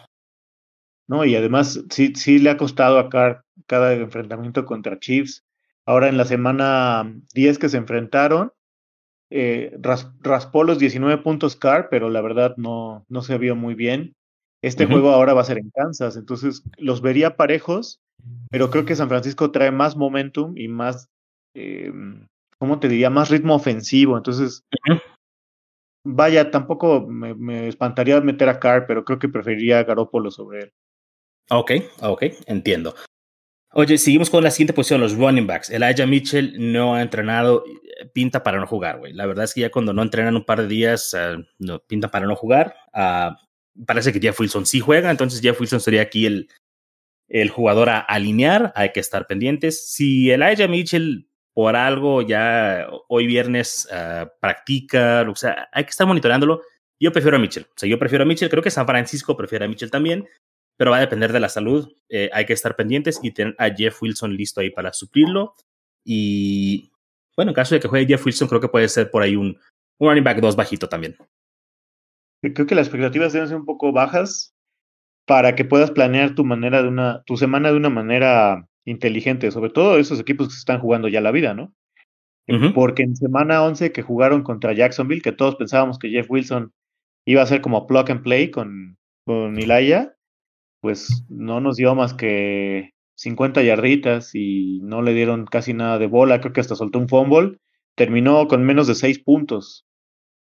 No, 1.07 1.25
y 1.25 1.35
además 1.35 1.83
sí, 1.89 2.13
sí 2.15 2.39
le 2.39 2.49
ha 2.49 2.57
costado 2.57 2.99
a 2.99 3.09
Carr 3.09 3.43
cada 3.65 3.93
enfrentamiento 3.93 4.65
contra 4.65 4.99
Chiefs. 4.99 5.45
Ahora 5.85 6.09
en 6.09 6.17
la 6.17 6.25
semana 6.25 7.13
10 7.33 7.59
que 7.59 7.69
se 7.69 7.77
enfrentaron, 7.77 8.51
eh, 9.29 9.77
raspó 10.21 10.63
los 10.63 10.79
19 10.79 11.21
puntos 11.21 11.55
Carr, 11.55 11.87
pero 11.89 12.09
la 12.09 12.21
verdad 12.21 12.55
no, 12.57 13.05
no 13.09 13.21
se 13.21 13.37
vio 13.37 13.55
muy 13.55 13.73
bien. 13.73 14.15
Este 14.61 14.85
juego 14.85 15.11
ahora 15.11 15.33
va 15.33 15.41
a 15.41 15.45
ser 15.45 15.59
en 15.59 15.69
Kansas, 15.69 16.17
entonces 16.17 16.63
los 16.77 17.01
vería 17.01 17.37
parejos, 17.37 18.01
pero 18.49 18.69
creo 18.69 18.85
que 18.85 18.95
San 18.95 19.09
Francisco 19.09 19.51
trae 19.51 19.71
más 19.71 19.95
momentum 19.95 20.57
y 20.57 20.67
más, 20.67 21.09
eh, 21.53 21.91
¿cómo 22.57 22.79
te 22.79 22.87
diría? 22.87 23.09
Más 23.09 23.29
ritmo 23.29 23.55
ofensivo. 23.55 24.17
Entonces, 24.17 24.63
vaya, 26.05 26.51
tampoco 26.51 27.05
me, 27.07 27.67
espantaría 27.67 28.19
meter 28.21 28.49
a 28.49 28.59
Carr, 28.59 28.85
pero 28.87 29.03
creo 29.03 29.19
que 29.19 29.29
preferiría 29.29 29.79
a 29.79 29.83
Garópolo 29.83 30.31
sobre 30.31 30.59
él. 30.59 30.73
Ok, 31.49 31.71
ok, 32.01 32.23
entiendo. 32.45 32.95
Oye, 33.73 33.97
seguimos 33.97 34.29
con 34.29 34.43
la 34.43 34.51
siguiente 34.51 34.73
posición, 34.73 35.01
los 35.01 35.15
running 35.15 35.45
backs. 35.45 35.69
Elijah 35.69 36.07
Mitchell 36.07 36.71
no 36.71 36.95
ha 36.95 37.01
entrenado, 37.01 37.63
pinta 38.13 38.41
para 38.43 38.59
no 38.59 38.67
jugar, 38.67 38.99
güey. 38.99 39.13
La 39.13 39.25
verdad 39.25 39.45
es 39.45 39.53
que 39.53 39.61
ya 39.61 39.69
cuando 39.69 39.93
no 39.93 40.01
entrenan 40.01 40.35
un 40.35 40.45
par 40.45 40.61
de 40.61 40.67
días, 40.67 41.13
uh, 41.13 41.43
no, 41.59 41.79
pinta 41.79 42.09
para 42.09 42.25
no 42.25 42.35
jugar. 42.35 42.75
Uh, 42.93 43.35
parece 43.85 44.11
que 44.11 44.19
Jeff 44.19 44.39
Wilson 44.39 44.65
sí 44.65 44.79
juega, 44.79 45.11
entonces 45.11 45.41
Jeff 45.41 45.59
Wilson 45.59 45.79
sería 45.79 46.01
aquí 46.01 46.25
el, 46.25 46.49
el 47.27 47.49
jugador 47.49 47.89
a 47.89 47.99
alinear, 47.99 48.71
hay 48.75 48.91
que 48.91 48.99
estar 48.99 49.27
pendientes. 49.27 49.91
Si 49.91 50.31
Elijah 50.31 50.67
Mitchell 50.67 51.27
por 51.53 51.75
algo 51.75 52.21
ya 52.21 52.87
hoy 53.07 53.25
viernes 53.25 53.87
uh, 53.91 54.27
practica, 54.39 55.25
o 55.27 55.35
sea, 55.35 55.67
hay 55.71 55.83
que 55.83 55.89
estar 55.89 56.05
monitoreándolo. 56.07 56.61
Yo 56.99 57.11
prefiero 57.11 57.37
a 57.37 57.39
Mitchell, 57.39 57.63
o 57.63 57.73
sea, 57.75 57.89
yo 57.89 57.99
prefiero 57.99 58.23
a 58.23 58.27
Mitchell, 58.27 58.49
creo 58.49 58.63
que 58.63 58.71
San 58.71 58.85
Francisco 58.85 59.35
prefiere 59.35 59.65
a 59.65 59.67
Mitchell 59.67 59.91
también, 59.91 60.27
pero 60.77 60.91
va 60.91 60.97
a 60.97 61.01
depender 61.01 61.31
de 61.31 61.39
la 61.39 61.49
salud, 61.49 61.95
eh, 62.09 62.29
hay 62.33 62.45
que 62.45 62.53
estar 62.53 62.75
pendientes 62.75 63.19
y 63.21 63.31
tener 63.31 63.55
a 63.59 63.69
Jeff 63.69 64.01
Wilson 64.01 64.35
listo 64.35 64.61
ahí 64.61 64.69
para 64.69 64.93
suplirlo. 64.93 65.55
Y 66.03 66.91
bueno, 67.35 67.51
en 67.51 67.55
caso 67.55 67.75
de 67.75 67.81
que 67.81 67.87
juegue 67.87 68.07
Jeff 68.07 68.25
Wilson, 68.25 68.47
creo 68.47 68.61
que 68.61 68.69
puede 68.69 68.87
ser 68.87 69.11
por 69.11 69.21
ahí 69.21 69.35
un, 69.35 69.59
un 69.99 70.09
running 70.09 70.23
back 70.23 70.39
2 70.39 70.55
bajito 70.55 70.87
también. 70.89 71.15
Creo 72.41 72.65
que 72.67 72.75
las 72.75 72.87
expectativas 72.87 73.33
deben 73.33 73.47
ser 73.47 73.57
un 73.57 73.65
poco 73.65 73.91
bajas 73.91 74.56
para 75.27 75.55
que 75.55 75.65
puedas 75.65 75.91
planear 75.91 76.35
tu 76.35 76.45
manera 76.45 76.81
de 76.81 76.87
una, 76.87 77.21
tu 77.25 77.35
semana 77.35 77.69
de 77.69 77.77
una 77.77 77.89
manera 77.89 78.65
inteligente, 78.85 79.51
sobre 79.51 79.69
todo 79.69 79.99
esos 79.99 80.21
equipos 80.21 80.47
que 80.47 80.53
se 80.53 80.59
están 80.59 80.79
jugando 80.79 81.09
ya 81.09 81.19
la 81.19 81.31
vida, 81.31 81.53
¿no? 81.53 81.73
Porque 82.73 83.03
en 83.03 83.13
semana 83.17 83.61
11 83.61 83.91
que 83.91 84.03
jugaron 84.03 84.41
contra 84.41 84.71
Jacksonville, 84.71 85.21
que 85.21 85.33
todos 85.33 85.57
pensábamos 85.57 85.99
que 85.99 86.09
Jeff 86.09 86.31
Wilson 86.31 86.71
iba 87.25 87.41
a 87.41 87.45
ser 87.45 87.59
como 87.59 87.85
plug 87.87 88.09
and 88.09 88.23
play 88.23 88.51
con, 88.51 88.97
con 89.25 89.59
Ilaya, 89.59 90.15
pues 90.79 91.25
no 91.27 91.59
nos 91.59 91.75
dio 91.75 91.93
más 91.93 92.13
que 92.13 92.91
50 93.15 93.63
yarditas 93.63 94.33
y 94.33 94.79
no 94.83 95.01
le 95.01 95.13
dieron 95.13 95.45
casi 95.45 95.73
nada 95.73 95.99
de 95.99 96.07
bola, 96.07 96.39
creo 96.39 96.53
que 96.53 96.61
hasta 96.61 96.75
soltó 96.75 96.99
un 96.99 97.09
fumble, 97.09 97.57
terminó 97.95 98.47
con 98.47 98.65
menos 98.65 98.87
de 98.87 98.95
6 98.95 99.19
puntos. 99.23 99.85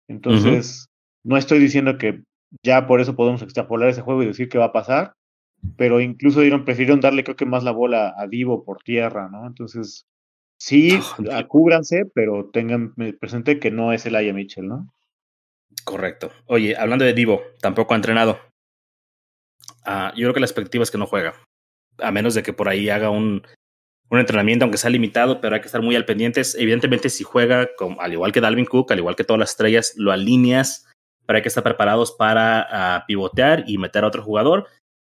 Entonces, 0.08 0.88
no 1.24 1.36
estoy 1.36 1.58
diciendo 1.58 1.98
que 1.98 2.22
ya 2.62 2.86
por 2.86 3.00
eso 3.00 3.16
podemos 3.16 3.42
extrapolar 3.42 3.88
ese 3.88 4.02
juego 4.02 4.22
y 4.22 4.26
decir 4.26 4.48
qué 4.48 4.58
va 4.58 4.66
a 4.66 4.72
pasar, 4.72 5.12
pero 5.76 6.00
incluso 6.00 6.40
dieron, 6.40 6.64
prefirieron 6.64 7.00
darle 7.00 7.24
creo 7.24 7.36
que 7.36 7.46
más 7.46 7.64
la 7.64 7.70
bola 7.70 8.14
a 8.16 8.26
Divo 8.26 8.64
por 8.64 8.82
tierra, 8.82 9.28
¿no? 9.30 9.46
Entonces, 9.46 10.06
sí, 10.58 10.98
acúbranse, 11.32 12.04
pero 12.14 12.50
tengan 12.52 12.94
presente 13.20 13.58
que 13.58 13.70
no 13.70 13.92
es 13.92 14.04
el 14.06 14.16
Aya 14.16 14.32
Mitchell, 14.32 14.68
¿no? 14.68 14.92
Correcto. 15.84 16.30
Oye, 16.46 16.76
hablando 16.76 17.04
de 17.04 17.14
Divo, 17.14 17.42
tampoco 17.60 17.94
ha 17.94 17.96
entrenado. 17.96 18.38
Uh, 19.86 20.14
yo 20.14 20.26
creo 20.26 20.34
que 20.34 20.40
la 20.40 20.46
expectativa 20.46 20.82
es 20.82 20.90
que 20.90 20.98
no 20.98 21.06
juega, 21.06 21.34
a 21.98 22.12
menos 22.12 22.34
de 22.34 22.42
que 22.42 22.52
por 22.52 22.68
ahí 22.68 22.88
haga 22.88 23.10
un, 23.10 23.42
un 24.10 24.18
entrenamiento, 24.18 24.64
aunque 24.64 24.78
sea 24.78 24.90
limitado, 24.90 25.40
pero 25.40 25.54
hay 25.54 25.60
que 25.60 25.66
estar 25.66 25.82
muy 25.82 25.96
al 25.96 26.04
pendientes. 26.04 26.54
Evidentemente, 26.54 27.08
si 27.08 27.24
juega, 27.24 27.68
con, 27.76 27.96
al 27.98 28.12
igual 28.12 28.30
que 28.30 28.40
Dalvin 28.40 28.66
Cook, 28.66 28.92
al 28.92 28.98
igual 28.98 29.16
que 29.16 29.24
todas 29.24 29.40
las 29.40 29.50
estrellas, 29.50 29.94
lo 29.96 30.12
alineas 30.12 30.91
pero 31.26 31.36
hay 31.36 31.42
que 31.42 31.48
estar 31.48 31.62
preparados 31.62 32.12
para 32.12 33.00
uh, 33.02 33.06
pivotear 33.06 33.64
y 33.66 33.78
meter 33.78 34.04
a 34.04 34.08
otro 34.08 34.22
jugador. 34.22 34.66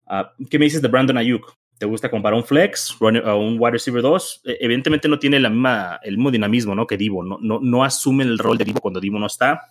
Uh, 0.07 0.47
¿Qué 0.49 0.59
me 0.59 0.67
dices 0.67 0.83
de 0.83 0.88
Brandon 0.88 1.19
Ayuk? 1.19 1.55
¿Te 1.79 1.87
gusta 1.87 2.11
comparar 2.11 2.37
un 2.37 2.45
flex, 2.45 2.97
o 3.01 3.07
un 3.07 3.57
wide 3.59 3.73
receiver 3.73 4.03
2? 4.03 4.43
E, 4.45 4.59
evidentemente 4.61 5.09
no 5.09 5.19
tiene 5.19 5.40
la 5.40 5.51
misma, 5.51 5.99
el 6.03 6.17
mismo 6.17 6.31
dinamismo 6.31 6.75
¿no? 6.75 6.87
que 6.87 6.97
Divo, 6.97 7.23
no, 7.25 7.38
no, 7.40 7.59
no 7.61 7.85
asume 7.85 8.25
el 8.25 8.38
rol 8.38 8.59
de 8.59 8.64
Divo 8.64 8.81
cuando 8.81 9.01
Divo 9.01 9.19
no 9.19 9.27
está, 9.27 9.62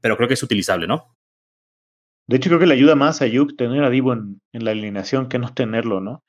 pero 0.00 0.16
creo 0.16 0.28
que 0.28 0.34
es 0.34 0.42
utilizable, 0.42 0.86
¿no? 0.86 1.16
De 2.28 2.36
hecho, 2.36 2.50
creo 2.50 2.60
que 2.60 2.66
le 2.66 2.74
ayuda 2.74 2.94
más 2.94 3.20
a 3.20 3.24
Ayuk 3.24 3.56
tener 3.56 3.82
a 3.82 3.90
Divo 3.90 4.12
en, 4.12 4.40
en 4.52 4.64
la 4.64 4.72
alineación 4.72 5.28
que 5.28 5.38
no 5.38 5.52
tenerlo, 5.54 6.00
¿no? 6.00 6.22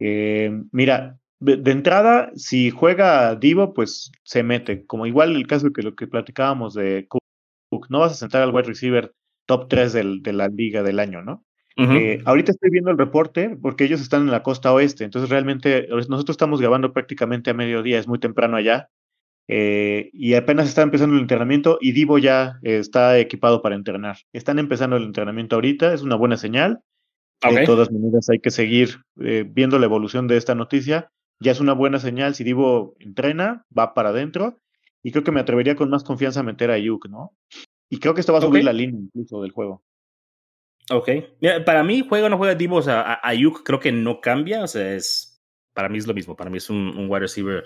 Eh, 0.00 0.50
mira, 0.72 1.18
de, 1.40 1.56
de, 1.56 1.70
entrada, 1.70 2.32
si 2.34 2.70
juega 2.70 3.34
Divo, 3.36 3.72
pues 3.72 4.10
se 4.24 4.42
mete, 4.42 4.84
como 4.86 5.06
igual 5.06 5.36
el 5.36 5.46
caso 5.46 5.72
que 5.72 5.82
lo 5.82 5.94
que 5.94 6.08
platicábamos 6.08 6.74
de 6.74 7.06
no 7.88 8.00
vas 8.00 8.12
a 8.12 8.16
sentar 8.16 8.42
al 8.42 8.54
wide 8.54 8.68
receiver 8.68 9.12
top 9.46 9.68
3 9.68 9.92
del, 9.92 10.22
de 10.22 10.32
la 10.32 10.48
liga 10.48 10.82
del 10.82 10.98
año, 10.98 11.22
¿no? 11.22 11.44
eh, 11.78 12.22
ahorita 12.24 12.52
estoy 12.52 12.70
viendo 12.70 12.90
el 12.90 12.96
reporte 12.96 13.54
porque 13.60 13.84
ellos 13.84 14.00
están 14.00 14.22
en 14.22 14.30
la 14.30 14.42
costa 14.42 14.72
oeste, 14.72 15.04
entonces 15.04 15.28
realmente 15.28 15.86
nosotros 16.08 16.30
estamos 16.30 16.60
grabando 16.60 16.94
prácticamente 16.94 17.50
a 17.50 17.54
mediodía, 17.54 17.98
es 17.98 18.08
muy 18.08 18.18
temprano 18.18 18.56
allá, 18.56 18.88
eh, 19.48 20.10
y 20.12 20.34
apenas 20.34 20.66
está 20.68 20.82
empezando 20.82 21.14
el 21.14 21.22
entrenamiento 21.22 21.78
y 21.80 21.92
Divo 21.92 22.18
ya 22.18 22.58
eh, 22.62 22.78
está 22.78 23.18
equipado 23.18 23.62
para 23.62 23.76
entrenar. 23.76 24.16
Están 24.32 24.58
empezando 24.58 24.96
el 24.96 25.04
entrenamiento 25.04 25.56
ahorita, 25.56 25.94
es 25.94 26.02
una 26.02 26.16
buena 26.16 26.36
señal. 26.36 26.80
Okay. 27.44 27.58
De 27.58 27.66
todas 27.66 27.92
maneras 27.92 28.28
hay 28.28 28.40
que 28.40 28.50
seguir 28.50 29.02
eh, 29.20 29.44
viendo 29.46 29.78
la 29.78 29.86
evolución 29.86 30.26
de 30.26 30.36
esta 30.36 30.54
noticia. 30.54 31.10
Ya 31.38 31.52
es 31.52 31.60
una 31.60 31.74
buena 31.74 31.98
señal, 31.98 32.34
si 32.34 32.44
Divo 32.44 32.96
entrena, 32.98 33.64
va 33.76 33.94
para 33.94 34.08
adentro 34.08 34.58
y 35.06 35.12
creo 35.12 35.22
que 35.22 35.30
me 35.30 35.38
atrevería 35.38 35.76
con 35.76 35.88
más 35.88 36.02
confianza 36.02 36.40
a 36.40 36.42
meter 36.42 36.68
a 36.68 36.78
Yuk, 36.78 37.06
¿no? 37.08 37.32
Y 37.88 38.00
creo 38.00 38.12
que 38.12 38.20
esto 38.20 38.32
va 38.32 38.40
a 38.40 38.42
subir 38.42 38.54
okay. 38.54 38.64
la 38.64 38.72
línea 38.72 39.00
incluso 39.00 39.40
del 39.40 39.52
juego. 39.52 39.84
Ok. 40.90 41.08
Mira, 41.40 41.64
para 41.64 41.84
mí, 41.84 42.04
juega 42.08 42.26
o 42.26 42.28
no 42.28 42.38
juega 42.38 42.56
Divo, 42.56 42.78
o 42.78 42.82
sea, 42.82 43.20
Ayuk 43.22 43.62
creo 43.62 43.78
que 43.78 43.92
no 43.92 44.20
cambia, 44.20 44.64
o 44.64 44.66
sea, 44.66 44.94
es, 44.94 45.38
para 45.74 45.88
mí 45.88 45.98
es 45.98 46.08
lo 46.08 46.14
mismo, 46.14 46.34
para 46.34 46.50
mí 46.50 46.56
es 46.56 46.68
un, 46.70 46.98
un 46.98 47.08
wide 47.08 47.20
receiver 47.20 47.62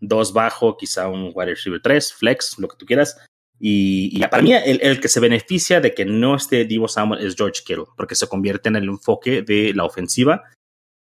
2 0.00 0.34
bajo, 0.34 0.76
quizá 0.76 1.08
un 1.08 1.32
wide 1.34 1.52
receiver 1.52 1.80
3, 1.80 2.12
flex, 2.12 2.58
lo 2.58 2.68
que 2.68 2.76
tú 2.76 2.84
quieras. 2.84 3.18
Y, 3.58 4.10
y 4.14 4.20
para 4.26 4.42
mí, 4.42 4.52
el, 4.52 4.82
el, 4.82 5.00
que 5.00 5.08
se 5.08 5.20
beneficia 5.20 5.80
de 5.80 5.94
que 5.94 6.04
no 6.04 6.34
esté 6.34 6.66
Divo 6.66 6.88
Samuel 6.88 7.24
es 7.24 7.36
George 7.36 7.62
Kittle, 7.64 7.86
porque 7.96 8.16
se 8.16 8.28
convierte 8.28 8.68
en 8.68 8.76
el 8.76 8.84
enfoque 8.84 9.40
de 9.40 9.72
la 9.72 9.86
ofensiva 9.86 10.42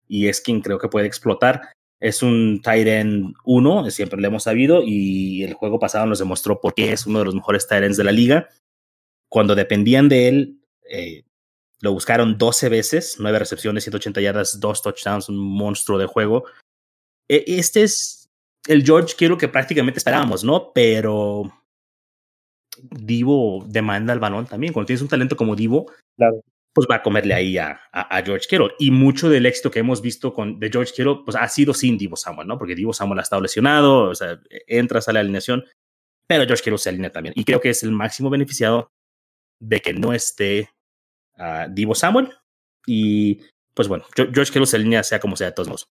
y 0.08 0.26
es 0.26 0.40
quien 0.40 0.60
creo 0.60 0.80
que 0.80 0.88
puede 0.88 1.06
explotar. 1.06 1.70
Es 2.00 2.22
un 2.22 2.60
end 2.64 3.34
1, 3.44 3.90
siempre 3.90 4.20
lo 4.20 4.26
hemos 4.26 4.44
sabido, 4.44 4.82
y 4.84 5.42
el 5.42 5.54
juego 5.54 5.78
pasado 5.78 6.06
nos 6.06 6.20
demostró 6.20 6.60
por 6.60 6.74
qué 6.74 6.92
es 6.92 7.06
uno 7.06 7.18
de 7.18 7.24
los 7.24 7.34
mejores 7.34 7.66
ends 7.70 7.96
de 7.96 8.04
la 8.04 8.12
liga. 8.12 8.48
Cuando 9.28 9.54
dependían 9.54 10.08
de 10.08 10.28
él, 10.28 10.60
eh, 10.88 11.24
lo 11.80 11.92
buscaron 11.92 12.38
12 12.38 12.68
veces, 12.68 13.16
9 13.18 13.38
recepciones, 13.38 13.84
180 13.84 14.20
yardas, 14.20 14.60
2 14.60 14.82
touchdowns, 14.82 15.28
un 15.28 15.38
monstruo 15.38 15.98
de 15.98 16.06
juego. 16.06 16.44
E 17.28 17.44
este 17.46 17.82
es 17.82 18.30
el 18.68 18.84
George 18.84 19.14
Kittle 19.16 19.36
que 19.36 19.48
prácticamente 19.48 19.98
esperábamos, 19.98 20.44
¿no? 20.44 20.72
Pero 20.72 21.52
Divo 22.80 23.64
demanda 23.68 24.12
el 24.12 24.20
balón 24.20 24.46
también. 24.46 24.72
Cuando 24.72 24.86
tienes 24.86 25.02
un 25.02 25.08
talento 25.08 25.36
como 25.36 25.56
Divo, 25.56 25.90
claro 26.16 26.42
pues 26.78 26.86
va 26.88 26.94
a 26.94 27.02
comerle 27.02 27.34
ahí 27.34 27.58
a, 27.58 27.80
a, 27.90 28.22
George 28.22 28.46
Kittle. 28.48 28.70
Y 28.78 28.92
mucho 28.92 29.28
del 29.28 29.46
éxito 29.46 29.68
que 29.68 29.80
hemos 29.80 30.00
visto 30.00 30.32
con, 30.32 30.60
de 30.60 30.70
George 30.70 30.92
Kittle, 30.92 31.22
pues 31.24 31.36
ha 31.36 31.48
sido 31.48 31.74
sin 31.74 31.98
Divo 31.98 32.14
Samuel, 32.14 32.46
¿no? 32.46 32.56
Porque 32.56 32.76
Divo 32.76 32.92
Samuel 32.92 33.18
ha 33.18 33.22
estado 33.22 33.42
lesionado, 33.42 34.10
o 34.10 34.14
sea, 34.14 34.40
entra, 34.68 35.00
sale 35.00 35.18
a 35.18 35.22
la 35.22 35.26
alineación, 35.26 35.64
pero 36.28 36.44
George 36.44 36.62
Kittle 36.62 36.78
se 36.78 36.90
alinea 36.90 37.10
también. 37.10 37.32
Y 37.36 37.42
creo 37.42 37.60
que 37.60 37.70
es 37.70 37.82
el 37.82 37.90
máximo 37.90 38.30
beneficiado 38.30 38.92
de 39.58 39.80
que 39.80 39.92
no 39.92 40.12
esté 40.12 40.70
uh, 41.36 41.68
Divo 41.68 41.96
Samuel 41.96 42.30
Y 42.86 43.40
pues 43.74 43.88
bueno, 43.88 44.04
George 44.14 44.52
Kittle 44.52 44.66
se 44.66 44.76
alinea 44.76 45.02
sea 45.02 45.18
como 45.18 45.34
sea 45.34 45.48
de 45.48 45.54
todos 45.54 45.66
modos. 45.66 45.88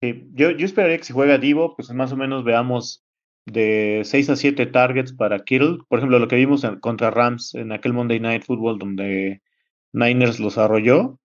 yo, 0.00 0.52
yo 0.52 0.64
esperaría 0.64 0.96
que 0.96 1.04
si 1.04 1.12
juega 1.12 1.36
Divo, 1.36 1.76
pues 1.76 1.90
más 1.90 2.12
o 2.12 2.16
menos 2.16 2.44
veamos 2.44 3.04
de 3.44 4.00
6 4.04 4.30
a 4.30 4.36
7 4.36 4.64
targets 4.68 5.12
para 5.12 5.44
Kittle. 5.44 5.80
Por 5.86 5.98
ejemplo, 5.98 6.18
lo 6.18 6.28
que 6.28 6.36
vimos 6.36 6.66
contra 6.80 7.10
Rams 7.10 7.54
en 7.54 7.72
aquel 7.72 7.92
Monday 7.92 8.20
Night 8.20 8.44
Football 8.44 8.78
donde 8.78 9.42
Niners 9.92 10.40
los 10.40 10.58
arrolló. 10.58 11.18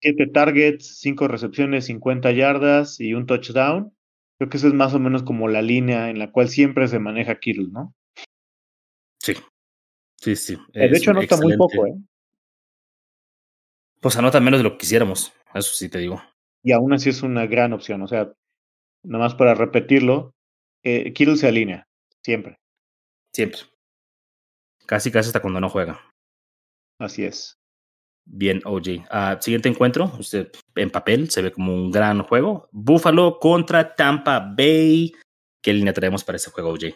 7 0.00 0.26
targets, 0.28 0.98
5 1.00 1.28
recepciones, 1.28 1.86
50 1.86 2.32
yardas 2.32 3.00
y 3.00 3.14
un 3.14 3.26
touchdown. 3.26 3.94
Creo 4.38 4.50
que 4.50 4.56
esa 4.56 4.68
es 4.68 4.74
más 4.74 4.94
o 4.94 4.98
menos 4.98 5.22
como 5.22 5.48
la 5.48 5.62
línea 5.62 6.10
en 6.10 6.18
la 6.18 6.30
cual 6.30 6.48
siempre 6.48 6.88
se 6.88 6.98
maneja 6.98 7.38
Kittle, 7.38 7.68
¿no? 7.70 7.94
Sí. 9.20 9.34
Sí, 10.16 10.36
sí. 10.36 10.58
de 10.72 10.86
hecho, 10.86 11.10
anota 11.10 11.36
muy 11.36 11.56
poco, 11.56 11.86
¿eh? 11.86 11.94
Pues 14.00 14.16
anota 14.16 14.40
menos 14.40 14.60
de 14.60 14.64
lo 14.64 14.72
que 14.72 14.78
quisiéramos. 14.78 15.32
Eso 15.54 15.72
sí 15.74 15.88
te 15.88 15.98
digo. 15.98 16.22
Y 16.62 16.72
aún 16.72 16.92
así 16.92 17.10
es 17.10 17.22
una 17.22 17.46
gran 17.46 17.72
opción. 17.72 18.02
O 18.02 18.08
sea, 18.08 18.32
nada 19.02 19.24
más 19.24 19.34
para 19.34 19.54
repetirlo, 19.54 20.34
eh, 20.82 21.12
Kittle 21.12 21.36
se 21.36 21.48
alinea. 21.48 21.86
Siempre. 22.22 22.58
Siempre. 23.32 23.60
Casi, 24.86 25.10
casi 25.10 25.28
hasta 25.28 25.40
cuando 25.40 25.60
no 25.60 25.68
juega. 25.68 26.00
Así 26.98 27.24
es. 27.24 27.58
Bien, 28.26 28.60
OJ. 28.64 29.06
Ah, 29.10 29.38
siguiente 29.40 29.68
encuentro, 29.68 30.10
usted 30.18 30.50
en 30.76 30.90
papel 30.90 31.28
se 31.30 31.42
ve 31.42 31.52
como 31.52 31.74
un 31.74 31.90
gran 31.90 32.22
juego. 32.22 32.68
Buffalo 32.72 33.38
contra 33.38 33.94
Tampa 33.94 34.40
Bay. 34.40 35.12
¿Qué 35.62 35.72
línea 35.72 35.92
traemos 35.92 36.24
para 36.24 36.36
ese 36.36 36.50
juego, 36.50 36.70
OJ? 36.70 36.94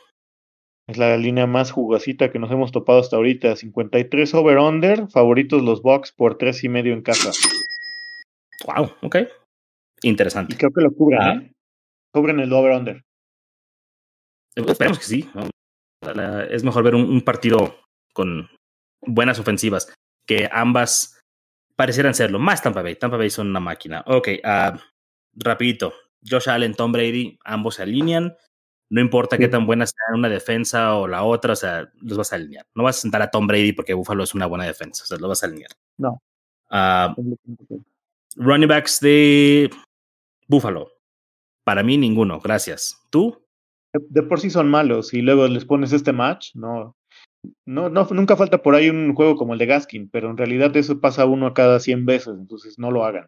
Es 0.87 0.97
la 0.97 1.17
línea 1.19 1.47
más 1.47 1.71
jugosita 1.71 2.33
que 2.33 2.39
nos 2.39 2.51
hemos 2.51 2.73
topado 2.73 3.01
hasta 3.01 3.17
ahorita. 3.17 3.57
53 3.57 4.35
over-under, 4.35 5.09
favoritos 5.09 5.63
los 5.63 5.83
Bucks 5.83 6.13
por 6.13 6.39
tres 6.39 6.65
y 6.65 6.71
medio 6.71 6.95
en 6.95 7.03
casa. 7.03 7.31
Wow, 8.67 8.93
ok. 9.03 9.17
Interesante. 10.03 10.55
Y 10.55 10.57
creo 10.57 10.73
que 10.73 10.81
lo 10.81 10.93
cubren, 10.93 11.21
ah. 11.21 11.35
¿eh? 11.35 11.53
Cubren 12.13 12.41
el 12.41 12.53
over-under. 12.53 13.05
Esperemos 14.57 14.99
que 14.99 15.05
sí. 15.05 15.31
Es 16.51 16.65
mejor 16.65 16.85
ver 16.85 16.95
un 16.95 17.21
partido 17.21 17.77
con 18.15 18.49
buenas 19.01 19.39
ofensivas 19.39 19.93
que 20.27 20.49
ambas 20.53 21.21
parecieran 21.77 22.15
serlo. 22.15 22.39
Más 22.39 22.63
Tampa 22.63 22.83
Bay. 22.83 22.97
Tampa 22.97 23.17
Bay 23.17 23.31
son 23.31 23.49
una 23.49 23.61
máquina. 23.61 24.03
Ok, 24.07 24.29
uh, 24.45 24.79
rapidito. 25.35 25.93
Josh 26.29 26.49
Allen, 26.49 26.75
Tom 26.75 26.93
Brady, 26.93 27.39
ambos 27.45 27.77
se 27.77 27.83
alinean. 27.83 28.35
No 28.91 29.01
importa 29.01 29.37
qué 29.37 29.49
tan 29.49 29.67
buena 29.67 29.87
sea 29.87 30.15
una 30.15 30.29
defensa 30.29 30.95
o 30.95 31.07
la 31.07 31.23
otra, 31.23 31.53
o 31.53 31.57
sea, 31.57 31.91
los 32.01 32.17
vas 32.17 32.33
a 32.33 32.37
alinear. 32.37 32.67
No 32.75 32.85
vas 32.85 32.99
a 32.99 33.01
sentar 33.03 33.21
a 33.21 33.31
Tom 33.31 33.47
Brady 33.47 33.73
porque 33.73 33.93
Buffalo 33.93 34.25
es 34.25 34.35
una 34.35 34.47
buena 34.47 34.65
defensa, 34.65 35.05
o 35.05 35.07
sea, 35.07 35.19
lo 35.19 35.29
vas 35.29 35.43
a 35.43 35.47
alinear. 35.47 35.71
No. 35.99 36.23
Uh, 36.71 37.83
running 38.37 38.69
backs 38.69 38.99
de 39.01 39.71
Buffalo. 40.47 40.91
Para 41.65 41.83
mí, 41.83 41.99
ninguno. 41.99 42.41
Gracias. 42.41 42.99
¿Tú? 43.11 43.45
De, 43.93 44.23
por 44.23 44.41
sí 44.41 44.49
son 44.49 44.71
malos 44.71 45.13
y 45.13 45.21
luego 45.21 45.47
les 45.49 45.67
pones 45.67 45.93
este 45.93 46.13
match, 46.13 46.55
no. 46.55 46.97
No, 47.65 47.89
no, 47.89 48.07
nunca 48.11 48.37
falta 48.37 48.63
por 48.63 48.75
ahí 48.75 48.91
un 48.91 49.15
juego 49.15 49.37
como 49.37 49.53
el 49.53 49.59
de 49.59 49.67
Gaskin, 49.67 50.09
pero 50.11 50.31
en 50.31 50.37
realidad 50.37 50.77
eso 50.77 51.01
pasa 51.01 51.27
uno 51.27 51.47
a 51.47 51.55
cada 51.55 51.81
100 51.81 52.07
veces, 52.07 52.35
entonces 52.39 52.79
no 52.79 52.91
lo 52.91 53.05
hagan. 53.05 53.27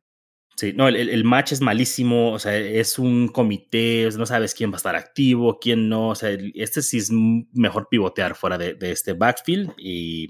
Sí, 0.57 0.75
no, 0.75 0.88
el, 0.88 1.25
match 1.25 1.53
es 1.53 1.62
malísimo, 1.62 2.33
o 2.33 2.38
sea, 2.38 2.55
es 2.57 2.99
un 2.99 3.29
comité, 3.29 4.09
no 4.18 4.27
sabes 4.27 4.55
quién 4.55 4.70
va 4.70 4.75
a 4.75 4.77
estar 4.77 4.94
activo, 4.94 5.59
quién 5.59 5.88
no, 5.88 6.11
o 6.11 6.14
sea, 6.14 6.37
este 6.55 6.83
sí 6.83 6.99
es 6.99 7.11
mejor 7.11 7.88
pivotear 7.88 8.35
fuera 8.35 8.59
de, 8.59 8.77
este 8.81 9.14
backfield 9.14 9.73
y 9.79 10.29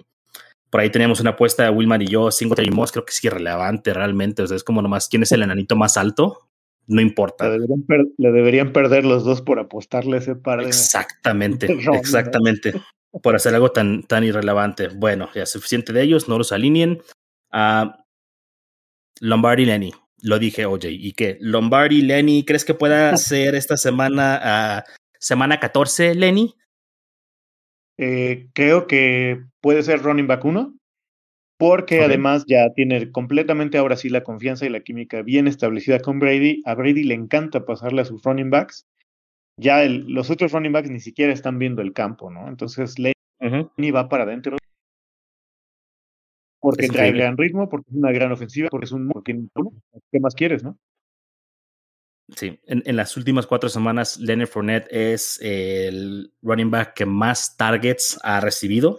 por 0.69 0.83
ahí 0.83 0.90
teníamos 0.90 1.19
una 1.21 1.31
apuesta 1.31 1.64
de 1.64 1.71
Wilman 1.71 2.03
y 2.03 2.07
yo, 2.07 2.31
Singletary 2.31 2.71
Moss, 2.71 2.93
creo 2.93 3.05
que 3.05 3.11
es 3.11 3.25
irrelevante 3.25 3.93
realmente, 3.93 4.43
o 4.43 4.47
sea, 4.47 4.57
es 4.57 4.62
como 4.62 4.83
nomás 4.83 5.09
quién 5.09 5.25
es 5.25 5.33
el 5.33 5.43
enanito 5.43 5.75
más 5.75 5.97
alto, 5.97 6.49
no 6.87 7.01
importa. 7.01 7.49
Le 7.49 8.31
deberían, 8.31 8.73
perder 8.73 9.05
los 9.05 9.25
dos 9.25 9.43
por 9.43 9.59
apostarle 9.59 10.19
ese 10.19 10.37
par 10.37 10.61
de... 10.61 10.66
Exactamente, 10.66 11.66
exactamente 11.95 12.75
por 13.23 13.35
hacer 13.35 13.55
algo 13.55 13.73
tan, 13.73 14.03
tan 14.05 14.25
irrelevante. 14.25 14.88
Bueno, 14.88 15.29
ya 15.35 15.46
suficiente 15.46 15.92
de 15.92 16.03
ellos, 16.03 16.29
no 16.29 16.38
los 16.38 16.53
alineen. 16.53 17.03
a 17.51 17.96
Lombardi 19.20 19.66
Lenny, 19.66 19.92
lo 20.23 20.38
dije, 20.38 20.64
oye, 20.64 20.90
¿y 20.90 21.12
qué? 21.12 21.37
Lombardi 21.40 22.03
Lenny, 22.03 22.44
¿crees 22.44 22.64
que 22.64 22.75
pueda 22.75 23.16
ser 23.16 23.55
esta 23.55 23.77
semana, 23.77 24.85
semana 25.18 25.61
14, 25.61 26.14
Lenny? 26.14 26.55
Eh, 27.99 28.49
creo 28.55 28.87
que 28.87 29.42
puede 29.61 29.83
ser 29.83 30.03
running 30.03 30.27
back 30.27 30.42
1, 30.42 30.75
porque 31.59 32.03
además 32.03 32.44
ya 32.46 32.73
tiene 32.75 33.12
completamente 33.12 33.77
ahora 33.77 33.99
sí 33.99 34.09
la 34.09 34.25
confianza 34.25 34.64
y 34.64 34.70
la 34.70 34.81
química 34.81 35.20
bien 35.20 35.46
establecida 35.46 36.01
con 36.01 36.18
Brady. 36.18 36.62
A 36.64 36.75
Brady 36.75 37.05
le 37.05 37.14
encanta 37.14 37.66
pasarle 37.66 38.01
a 38.01 38.07
sus 38.07 38.23
running 38.23 38.49
backs 38.49 38.87
ya 39.61 39.85
los 39.85 40.31
otros 40.31 40.53
running 40.53 40.73
backs 40.73 40.90
ni 40.90 41.01
siquiera 41.01 41.33
están 41.33 41.59
viendo 41.59 41.83
el 41.83 41.92
campo, 41.92 42.31
¿no? 42.31 42.49
Entonces 42.49 42.99
Lenny 42.99 43.90
va 43.90 44.09
para 44.09 44.25
adentro 44.25 44.57
porque 46.61 46.88
trae 46.88 47.12
gran 47.12 47.37
ritmo, 47.37 47.68
porque 47.68 47.90
es 47.90 47.96
una 47.96 48.12
gran 48.12 48.33
ofensiva, 48.33 48.68
porque 48.70 48.85
es 48.85 48.92
un... 48.92 49.11
¿Qué 49.25 50.20
más 50.20 50.35
quieres, 50.35 50.62
no? 50.62 50.79
Sí, 52.37 52.61
en, 52.66 52.96
las 52.96 53.16
últimas 53.16 53.46
cuatro 53.46 53.68
semanas, 53.68 54.18
Leonard 54.18 54.46
Fournette 54.46 54.87
es 54.90 55.38
el 55.42 56.33
running 56.42 56.70
back 56.70 56.94
que 56.94 57.07
más 57.07 57.57
targets 57.57 58.20
ha 58.23 58.40
recibido. 58.40 58.99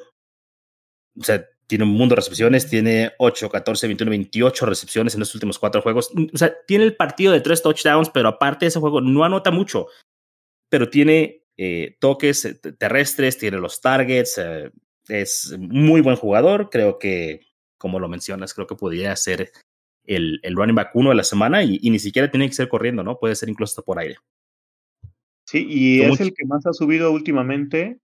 O 1.17 1.23
sea, 1.23 1.45
tiene 1.67 1.85
un 1.85 1.91
mundo 1.91 2.13
de 2.13 2.17
recepciones, 2.17 2.67
tiene 2.67 3.11
8, 3.19 3.49
14, 3.49 3.87
21, 3.87 4.09
28 4.09 4.65
recepciones 4.65 5.13
en 5.13 5.21
los 5.21 5.33
últimos 5.33 5.59
cuatro 5.59 5.81
juegos. 5.81 6.11
O 6.33 6.37
sea, 6.37 6.53
tiene 6.67 6.83
el 6.83 6.95
partido 6.95 7.31
de 7.31 7.41
tres 7.41 7.61
touchdowns, 7.61 8.09
pero 8.09 8.27
aparte 8.27 8.65
de 8.65 8.69
ese 8.69 8.79
juego 8.79 8.99
no 8.99 9.23
anota 9.23 9.51
mucho 9.51 9.87
pero 10.71 10.89
tiene 10.89 11.43
eh, 11.57 11.97
toques 11.99 12.45
eh, 12.45 12.55
terrestres, 12.55 13.37
tiene 13.37 13.57
los 13.57 13.81
targets, 13.81 14.37
eh, 14.37 14.71
es 15.09 15.53
muy 15.59 15.99
buen 15.99 16.15
jugador, 16.15 16.69
creo 16.71 16.97
que, 16.97 17.41
como 17.77 17.99
lo 17.99 18.07
mencionas, 18.07 18.53
creo 18.53 18.67
que 18.67 18.75
podría 18.75 19.13
ser 19.17 19.51
el, 20.05 20.39
el 20.43 20.55
running 20.55 20.75
back 20.75 20.91
uno 20.95 21.09
de 21.09 21.15
la 21.15 21.25
semana 21.25 21.61
y, 21.63 21.77
ni 21.89 21.99
siquiera 21.99 22.31
tiene 22.31 22.47
que 22.47 22.55
ser 22.55 22.69
corriendo, 22.69 23.03
¿no? 23.03 23.19
Puede 23.19 23.35
ser 23.35 23.49
incluso 23.49 23.71
hasta 23.71 23.81
por 23.81 23.99
aire. 23.99 24.15
Sí, 25.45 25.67
y 25.69 26.01
es 26.01 26.21
el 26.21 26.33
que 26.33 26.45
más 26.45 26.65
ha 26.65 26.71
subido 26.71 27.11
últimamente 27.11 27.99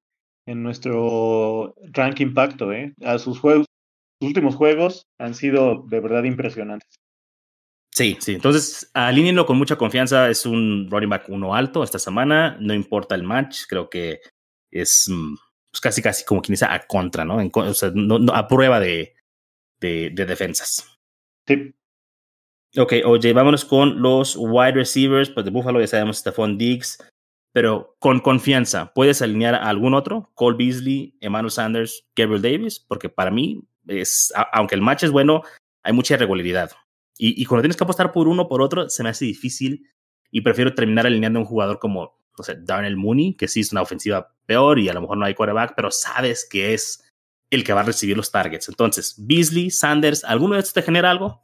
en 0.46 0.62
nuestro 0.62 1.74
ranking 1.94 2.28
impacto, 2.28 2.74
¿eh? 2.74 2.94
A 3.02 3.18
sus 3.18 3.40
juegos, 3.40 3.66
sus 4.20 4.28
últimos 4.28 4.56
juegos 4.56 5.08
han 5.18 5.34
sido 5.34 5.86
de 5.88 6.02
verdad 6.02 6.26
impresionantes. 6.26 6.90
Sí, 7.98 8.16
sí. 8.20 8.36
Entonces, 8.36 8.92
alínenlo 8.94 9.48
con 9.48 9.58
mucha 9.58 9.76
confianza. 9.76 10.30
Es 10.30 10.46
un 10.46 10.88
running 10.92 11.10
back 11.10 11.30
uno 11.30 11.56
alto 11.56 11.82
esta 11.84 11.98
semana. 11.98 12.56
No 12.60 12.76
importa 12.76 13.16
el 13.16 13.24
match. 13.24 13.62
Creo 13.68 13.90
que 13.90 14.22
es 14.70 15.10
mm, 15.10 15.36
pues, 15.72 15.82
casi, 15.82 16.04
casi 16.04 16.24
como 16.24 16.44
quien 16.44 16.54
dice 16.54 16.66
a 16.66 16.86
contra, 16.86 17.26
¿no? 17.26 17.38
o 17.38 17.74
sea, 17.74 17.92
no, 17.96 18.32
a 18.32 18.48
prueba 18.48 18.80
de, 18.80 19.16
de, 19.80 20.12
defensas. 20.12 20.88
Sí. 21.48 21.74
Ok, 22.78 22.94
oye, 23.04 23.34
vámonos 23.34 23.66
con 23.66 24.00
los 24.00 24.36
wide 24.38 24.74
receivers. 24.74 25.32
Pues 25.32 25.44
de 25.44 25.52
Buffalo 25.52 25.80
ya 25.80 25.88
sabemos 25.88 26.18
Stephon 26.18 26.56
Diggs. 26.56 27.04
Pero 27.52 27.96
con 27.98 28.20
confianza, 28.20 28.94
¿puedes 28.94 29.24
alinear 29.24 29.56
a 29.56 29.70
algún 29.70 29.96
otro? 29.96 30.30
Cole 30.36 30.58
Beasley, 30.58 31.18
Emmanuel 31.20 31.50
Sanders, 31.50 32.06
Gabriel 32.16 32.44
Davis, 32.44 32.80
porque 32.80 33.10
para 33.10 33.32
mí, 33.32 33.64
es, 33.88 34.32
aunque 34.54 34.76
el 34.76 34.82
match 34.82 35.06
es 35.06 35.10
bueno, 35.10 35.42
hay 35.82 35.94
mucha 35.94 36.14
irregularidad. 36.14 36.70
Y, 37.20 37.46
cuando 37.46 37.64
tienes 37.64 37.78
que 37.78 37.84
apostar 37.84 38.12
por 38.12 38.28
uno 38.28 38.44
o 38.44 38.48
por 38.48 38.62
otro, 38.62 38.90
se 38.90 39.04
me 39.04 39.10
hace 39.10 39.26
difícil 39.26 39.90
y 40.30 40.42
prefiero 40.42 40.76
terminar 40.76 41.08
alineando 41.08 41.40
a 41.40 41.42
un 41.42 41.48
jugador 41.48 41.80
como, 41.80 42.20
no 42.38 42.44
sé, 42.44 42.58
Darnell 42.60 42.96
Mooney, 42.96 43.36
que 43.36 43.48
sí 43.48 43.62
es 43.62 43.72
una 43.72 43.82
ofensiva 43.82 44.36
peor 44.46 44.78
y 44.78 44.90
a 44.90 44.94
lo 44.94 45.02
mejor 45.02 45.18
no 45.18 45.26
hay 45.26 45.34
quarterback, 45.34 45.74
pero 45.76 45.90
sabes 45.90 46.48
que 46.50 46.74
es 46.74 47.04
el 47.50 47.64
que 47.64 47.74
va 47.74 47.82
a 47.82 47.86
recibir 47.86 48.16
los 48.18 48.32
targets. 48.32 48.70
Entonces, 48.70 49.16
Beasley, 49.18 49.72
Sanders, 49.72 50.24
¿alguno 50.24 50.54
de 50.54 50.60
estos 50.60 50.74
te 50.74 50.82
genera 50.84 51.10
algo? 51.10 51.44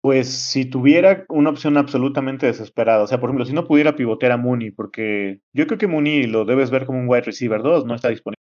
Pues 0.00 0.28
si 0.28 0.66
tuviera 0.66 1.24
una 1.28 1.50
opción 1.50 1.76
absolutamente 1.76 2.46
desesperada, 2.46 3.04
o 3.04 3.06
sea, 3.06 3.20
por 3.20 3.30
ejemplo, 3.30 3.46
si 3.46 3.54
no 3.54 3.66
pudiera 3.66 3.96
pivotear 3.96 4.32
a 4.32 4.36
Mooney, 4.36 4.70
porque 4.70 5.40
yo 5.52 5.66
creo 5.66 5.78
que 5.78 5.86
Mooney 5.86 6.26
lo 6.26 6.44
debes 6.44 6.70
ver 6.70 6.86
como 6.86 6.98
un 6.98 7.08
wide 7.08 7.22
receiver 7.22 7.62
2, 7.62 7.86
no 7.86 7.94
está 7.94 8.08
disponible 8.08 8.36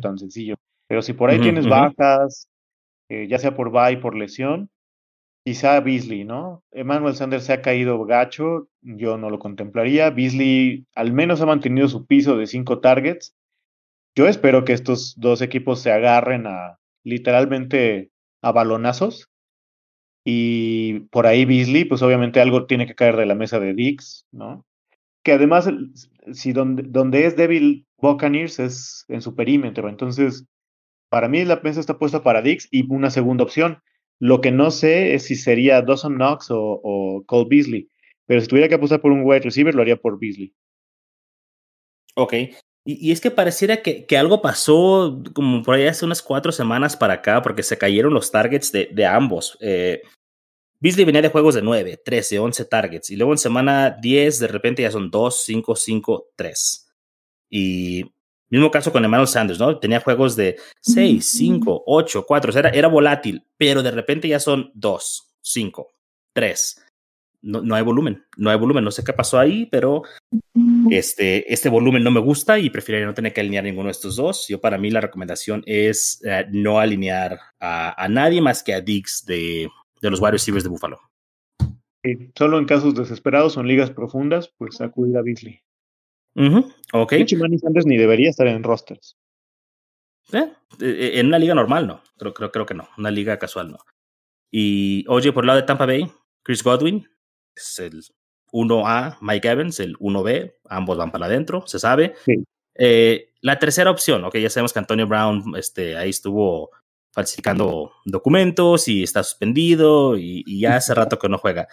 tan 0.00 0.18
sencillo. 0.18 0.54
Pero 0.86 1.02
si 1.02 1.12
por 1.12 1.30
ahí 1.30 1.40
tienes 1.40 1.66
bajas, 1.66 2.48
eh, 3.08 3.26
ya 3.28 3.38
sea 3.38 3.54
por 3.54 3.70
bye, 3.70 3.98
por 3.98 4.14
lesión, 4.14 4.70
quizá 5.44 5.80
Beasley, 5.80 6.24
¿no? 6.24 6.62
Emmanuel 6.70 7.14
Sanders 7.14 7.44
se 7.44 7.54
ha 7.54 7.62
caído 7.62 8.04
gacho, 8.04 8.68
yo 8.82 9.16
no 9.16 9.30
lo 9.30 9.38
contemplaría. 9.38 10.10
Beasley 10.10 10.86
al 10.94 11.12
menos 11.12 11.40
ha 11.40 11.46
mantenido 11.46 11.88
su 11.88 12.06
piso 12.06 12.36
de 12.36 12.46
cinco 12.46 12.80
targets. 12.80 13.34
Yo 14.14 14.28
espero 14.28 14.64
que 14.64 14.74
estos 14.74 15.14
dos 15.16 15.40
equipos 15.40 15.80
se 15.80 15.90
agarren 15.90 16.46
a 16.46 16.78
literalmente 17.02 18.10
a 18.42 18.52
balonazos. 18.52 19.30
Y 20.24 21.00
por 21.10 21.26
ahí 21.26 21.46
Beasley, 21.46 21.86
pues 21.86 22.02
obviamente 22.02 22.40
algo 22.40 22.66
tiene 22.66 22.86
que 22.86 22.94
caer 22.94 23.16
de 23.16 23.24
la 23.24 23.34
mesa 23.34 23.58
de 23.58 23.72
Dix, 23.72 24.26
¿no? 24.30 24.66
Que 25.22 25.32
además, 25.32 25.70
si 26.32 26.52
donde, 26.52 26.82
donde 26.82 27.24
es 27.24 27.36
débil 27.36 27.86
Buccaneers 27.96 28.58
es 28.58 29.04
en 29.08 29.22
su 29.22 29.34
perímetro, 29.34 29.88
entonces 29.88 30.44
Para 31.08 31.28
mí 31.28 31.44
la 31.44 31.60
mesa 31.62 31.80
está 31.80 31.98
puesta 31.98 32.22
para 32.22 32.42
Dix 32.42 32.68
y 32.70 32.90
una 32.92 33.10
segunda 33.10 33.44
opción. 33.44 33.82
Lo 34.20 34.40
que 34.40 34.50
no 34.50 34.70
sé 34.70 35.14
es 35.14 35.24
si 35.24 35.36
sería 35.36 35.82
Dawson 35.82 36.16
Knox 36.16 36.48
o, 36.50 37.22
Cole 37.26 37.46
Beasley. 37.48 37.90
Pero 38.26 38.40
si 38.40 38.48
tuviera 38.48 38.68
que 38.68 38.74
apostar 38.74 39.00
por 39.00 39.12
un 39.12 39.22
wide 39.24 39.40
receiver, 39.40 39.74
lo 39.74 39.82
haría 39.82 39.96
por 39.96 40.18
Beasley. 40.18 40.52
Ok. 42.14 42.34
Y, 42.84 43.12
es 43.12 43.20
que 43.20 43.30
pareciera 43.30 43.82
que, 43.82 44.06
algo 44.16 44.40
pasó 44.42 45.22
como 45.34 45.62
por 45.62 45.74
ahí 45.74 45.86
hace 45.86 46.04
unas 46.04 46.22
cuatro 46.22 46.52
semanas 46.52 46.96
para 46.96 47.14
acá, 47.14 47.42
porque 47.42 47.62
se 47.62 47.78
cayeron 47.78 48.14
los 48.14 48.30
targets 48.30 48.72
de, 48.72 48.88
de 48.92 49.06
ambos. 49.06 49.56
Eh, 49.60 50.02
Beasley 50.80 51.04
venía 51.04 51.22
de 51.22 51.28
juegos 51.28 51.54
de 51.54 51.62
9, 51.62 52.00
13, 52.04 52.38
11 52.38 52.64
targets. 52.66 53.10
Y 53.10 53.16
luego 53.16 53.32
en 53.32 53.38
semana 53.38 53.90
10, 53.90 54.38
de 54.40 54.48
repente 54.48 54.82
ya 54.82 54.90
son 54.90 55.10
2, 55.10 55.42
5, 55.44 55.76
5, 55.76 56.26
3. 56.36 56.88
Y 57.50 58.04
mismo 58.50 58.70
caso 58.70 58.92
con 58.92 59.04
Emmanuel 59.04 59.28
Sanders, 59.28 59.58
¿no? 59.58 59.78
Tenía 59.78 60.00
juegos 60.00 60.36
de 60.36 60.56
6, 60.80 61.28
5, 61.28 61.84
8, 61.86 62.24
4. 62.26 62.48
O 62.48 62.52
sea, 62.52 62.60
era, 62.60 62.70
era 62.70 62.88
volátil, 62.88 63.44
pero 63.56 63.82
de 63.82 63.90
repente 63.90 64.28
ya 64.28 64.40
son 64.40 64.70
2, 64.74 65.34
5, 65.42 65.94
3 66.32 66.82
no, 67.42 67.62
no, 67.62 67.74
hay 67.74 67.82
volumen, 67.82 68.24
no 68.36 68.50
hay 68.50 68.58
volumen, 68.58 68.84
no 68.84 68.90
sé 68.90 69.04
qué 69.04 69.12
pasó 69.12 69.38
ahí, 69.38 69.66
pero 69.70 70.02
este, 70.90 71.52
este 71.52 71.68
volumen 71.68 72.02
no 72.02 72.10
me 72.10 72.20
gusta 72.20 72.58
y 72.58 72.70
preferiría 72.70 73.06
no 73.06 73.14
tener 73.14 73.32
que 73.32 73.40
alinear 73.40 73.64
ninguno 73.64 73.86
de 73.86 73.92
estos 73.92 74.16
dos. 74.16 74.48
Yo 74.48 74.60
para 74.60 74.78
mí 74.78 74.90
la 74.90 75.00
recomendación 75.00 75.62
es 75.66 76.20
uh, 76.24 76.48
no 76.50 76.80
alinear 76.80 77.38
a, 77.60 78.02
a, 78.02 78.08
nadie 78.08 78.40
más 78.40 78.62
que 78.62 78.74
a 78.74 78.80
Diggs 78.80 79.24
de, 79.24 79.68
de 80.00 80.10
los 80.10 80.20
wide 80.20 80.32
receivers 80.32 80.64
de 80.64 80.70
Buffalo. 80.70 80.98
Sí, 82.02 82.30
solo 82.36 82.58
en 82.58 82.64
casos 82.64 82.94
desesperados 82.94 83.56
o 83.56 83.60
en 83.60 83.68
ligas 83.68 83.90
profundas, 83.90 84.52
pues 84.56 84.80
acudir 84.80 85.16
a 85.16 85.22
Beasley. 85.22 85.60
Uh 86.34 86.42
-huh, 86.42 86.74
ok. 86.92 87.12
Manny 87.38 87.58
Sanders 87.58 87.86
ni 87.86 87.96
debería 87.96 88.30
estar 88.30 88.46
en 88.46 88.62
rosters. 88.62 89.16
¿Eh? 90.32 90.52
En 90.80 91.26
una 91.26 91.38
liga 91.38 91.54
normal 91.54 91.86
no, 91.86 92.02
creo, 92.18 92.34
creo, 92.34 92.52
creo 92.52 92.66
que 92.66 92.74
no, 92.74 92.88
una 92.98 93.10
liga 93.10 93.38
casual 93.38 93.70
no. 93.70 93.78
Y 94.50 95.04
oye, 95.08 95.32
por 95.32 95.44
el 95.44 95.48
lado 95.48 95.60
de 95.60 95.66
Tampa 95.66 95.86
Bay, 95.86 96.10
Chris 96.42 96.62
Godwin, 96.62 97.08
es 97.54 97.78
el 97.78 98.02
1A, 98.52 99.18
Mike 99.20 99.48
Evans, 99.48 99.80
el 99.80 99.96
1B, 99.98 100.54
ambos 100.68 100.96
van 100.96 101.10
para 101.10 101.26
adentro, 101.26 101.66
se 101.66 101.78
sabe. 101.78 102.14
Sí. 102.24 102.44
Eh, 102.74 103.32
la 103.40 103.58
tercera 103.58 103.90
opción, 103.90 104.24
ok, 104.24 104.36
ya 104.36 104.50
sabemos 104.50 104.72
que 104.72 104.78
Antonio 104.78 105.06
Brown 105.06 105.54
este, 105.56 105.96
ahí 105.96 106.10
estuvo 106.10 106.70
falsificando 107.12 107.92
documentos 108.04 108.86
y 108.88 109.02
está 109.02 109.22
suspendido 109.22 110.16
y, 110.16 110.44
y, 110.46 110.60
ya 110.60 110.76
hace 110.76 110.94
rato 110.94 111.18
que 111.18 111.28
no 111.28 111.38
juega. 111.38 111.66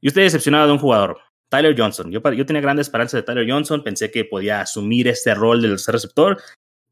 Y 0.00 0.08
usted 0.08 0.22
decepcionado 0.22 0.66
de 0.66 0.72
un 0.72 0.78
jugador, 0.78 1.18
Tyler 1.50 1.74
Johnson. 1.76 2.10
Yo, 2.10 2.20
yo 2.32 2.46
tenía 2.46 2.62
grandes 2.62 2.86
esperanzas 2.86 3.20
de 3.20 3.22
Tyler 3.22 3.50
Johnson, 3.50 3.82
pensé 3.82 4.10
que 4.10 4.24
podía 4.24 4.62
asumir 4.62 5.08
este 5.08 5.34
rol 5.34 5.60
del 5.60 5.72
receptor 5.72 6.40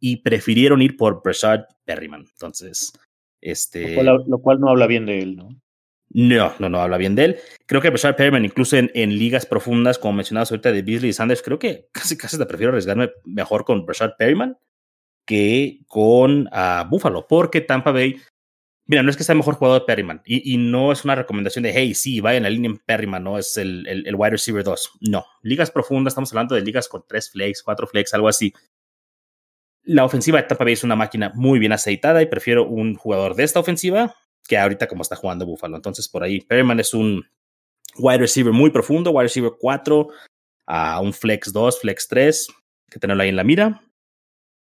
y 0.00 0.16
prefirieron 0.16 0.82
ir 0.82 0.96
por 0.96 1.22
Brashad 1.22 1.64
Perryman. 1.84 2.26
Entonces, 2.30 2.92
este... 3.40 3.88
Lo 3.88 3.94
cual, 3.94 4.24
lo 4.26 4.38
cual 4.38 4.60
no 4.60 4.68
habla 4.68 4.86
bien 4.86 5.06
de 5.06 5.20
él, 5.20 5.36
¿no? 5.36 5.48
No, 6.10 6.54
no, 6.58 6.68
no 6.68 6.80
habla 6.80 6.96
bien 6.96 7.14
de 7.14 7.24
él. 7.24 7.36
Creo 7.66 7.80
que 7.80 7.90
Brashad 7.90 8.16
Perryman, 8.16 8.44
incluso 8.44 8.76
en, 8.76 8.90
en, 8.94 9.10
ligas 9.18 9.46
profundas, 9.46 9.98
como 9.98 10.14
mencionabas 10.14 10.50
ahorita 10.50 10.72
de 10.72 10.82
Beasley 10.82 11.10
y 11.10 11.12
Sanders, 11.12 11.42
creo 11.42 11.58
que 11.58 11.88
casi 11.92 12.16
casi 12.16 12.38
te 12.38 12.46
prefiero 12.46 12.70
arriesgarme 12.70 13.10
mejor 13.24 13.64
con 13.64 13.84
Brashad 13.86 14.12
Perryman 14.18 14.56
que 15.28 15.80
con 15.86 16.46
uh, 16.46 16.88
Buffalo, 16.88 17.26
porque 17.28 17.60
Tampa 17.60 17.92
Bay, 17.92 18.16
mira, 18.88 19.02
no 19.02 19.10
es 19.10 19.16
que 19.16 19.22
sea 19.22 19.34
el 19.34 19.38
mejor 19.38 19.54
jugador 19.54 19.82
de 19.82 19.86
Perryman, 19.86 20.22
y, 20.24 20.56
no 20.56 20.90
es 20.90 21.04
una 21.04 21.14
recomendación 21.14 21.62
de, 21.62 21.72
hey, 21.72 21.94
sí, 21.94 22.20
vayan 22.20 22.42
la 22.42 22.50
línea 22.50 22.70
en 22.70 22.78
Perryman, 22.78 23.22
no 23.22 23.38
es 23.38 23.56
el, 23.58 23.86
el, 23.86 24.14
wide 24.16 24.30
receiver 24.30 24.64
2. 24.64 24.92
No, 25.02 25.26
ligas 25.42 25.70
profundas, 25.70 26.12
estamos 26.12 26.32
hablando 26.32 26.54
de 26.54 26.62
ligas 26.62 26.88
con 26.88 27.04
tres 27.06 27.30
flex, 27.30 27.62
cuatro 27.62 27.86
flex, 27.86 28.12
algo 28.14 28.28
así. 28.28 28.52
La 29.84 30.04
ofensiva 30.04 30.40
de 30.40 30.48
Tampa 30.48 30.64
Bay 30.64 30.72
es 30.72 30.84
una 30.84 30.96
máquina 30.96 31.30
muy 31.34 31.58
bien 31.58 31.72
aceitada 31.72 32.20
y 32.22 32.26
prefiero 32.26 32.66
un 32.66 32.94
jugador 32.94 33.34
de 33.34 33.44
esta 33.44 33.60
ofensiva 33.60 34.14
que 34.46 34.58
ahorita 34.58 34.88
como 34.88 35.02
está 35.02 35.16
jugando 35.16 35.46
Buffalo. 35.46 35.76
Entonces, 35.76 36.08
por 36.08 36.24
ahí, 36.24 36.40
Perryman 36.40 36.80
es 36.80 36.94
un 36.94 37.26
wide 37.98 38.18
receiver 38.18 38.52
muy 38.52 38.70
profundo, 38.70 39.10
wide 39.10 39.24
receiver 39.24 39.52
4, 39.58 40.08
a 40.66 41.00
un 41.00 41.12
flex 41.12 41.52
2, 41.52 41.80
flex 41.80 42.08
3, 42.08 42.48
que 42.90 42.98
tenerlo 42.98 43.22
ahí 43.22 43.28
en 43.28 43.36
la 43.36 43.44
mira. 43.44 43.82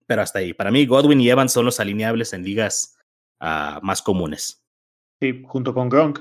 Pero 0.05 0.21
hasta 0.21 0.39
ahí. 0.39 0.53
Para 0.53 0.71
mí, 0.71 0.85
Godwin 0.85 1.21
y 1.21 1.29
Evans 1.29 1.51
son 1.51 1.65
los 1.65 1.79
alineables 1.79 2.33
en 2.33 2.43
ligas 2.43 2.97
uh, 3.41 3.79
más 3.81 4.01
comunes. 4.01 4.63
Sí, 5.19 5.43
junto 5.45 5.73
con 5.73 5.89
Gronk. 5.89 6.19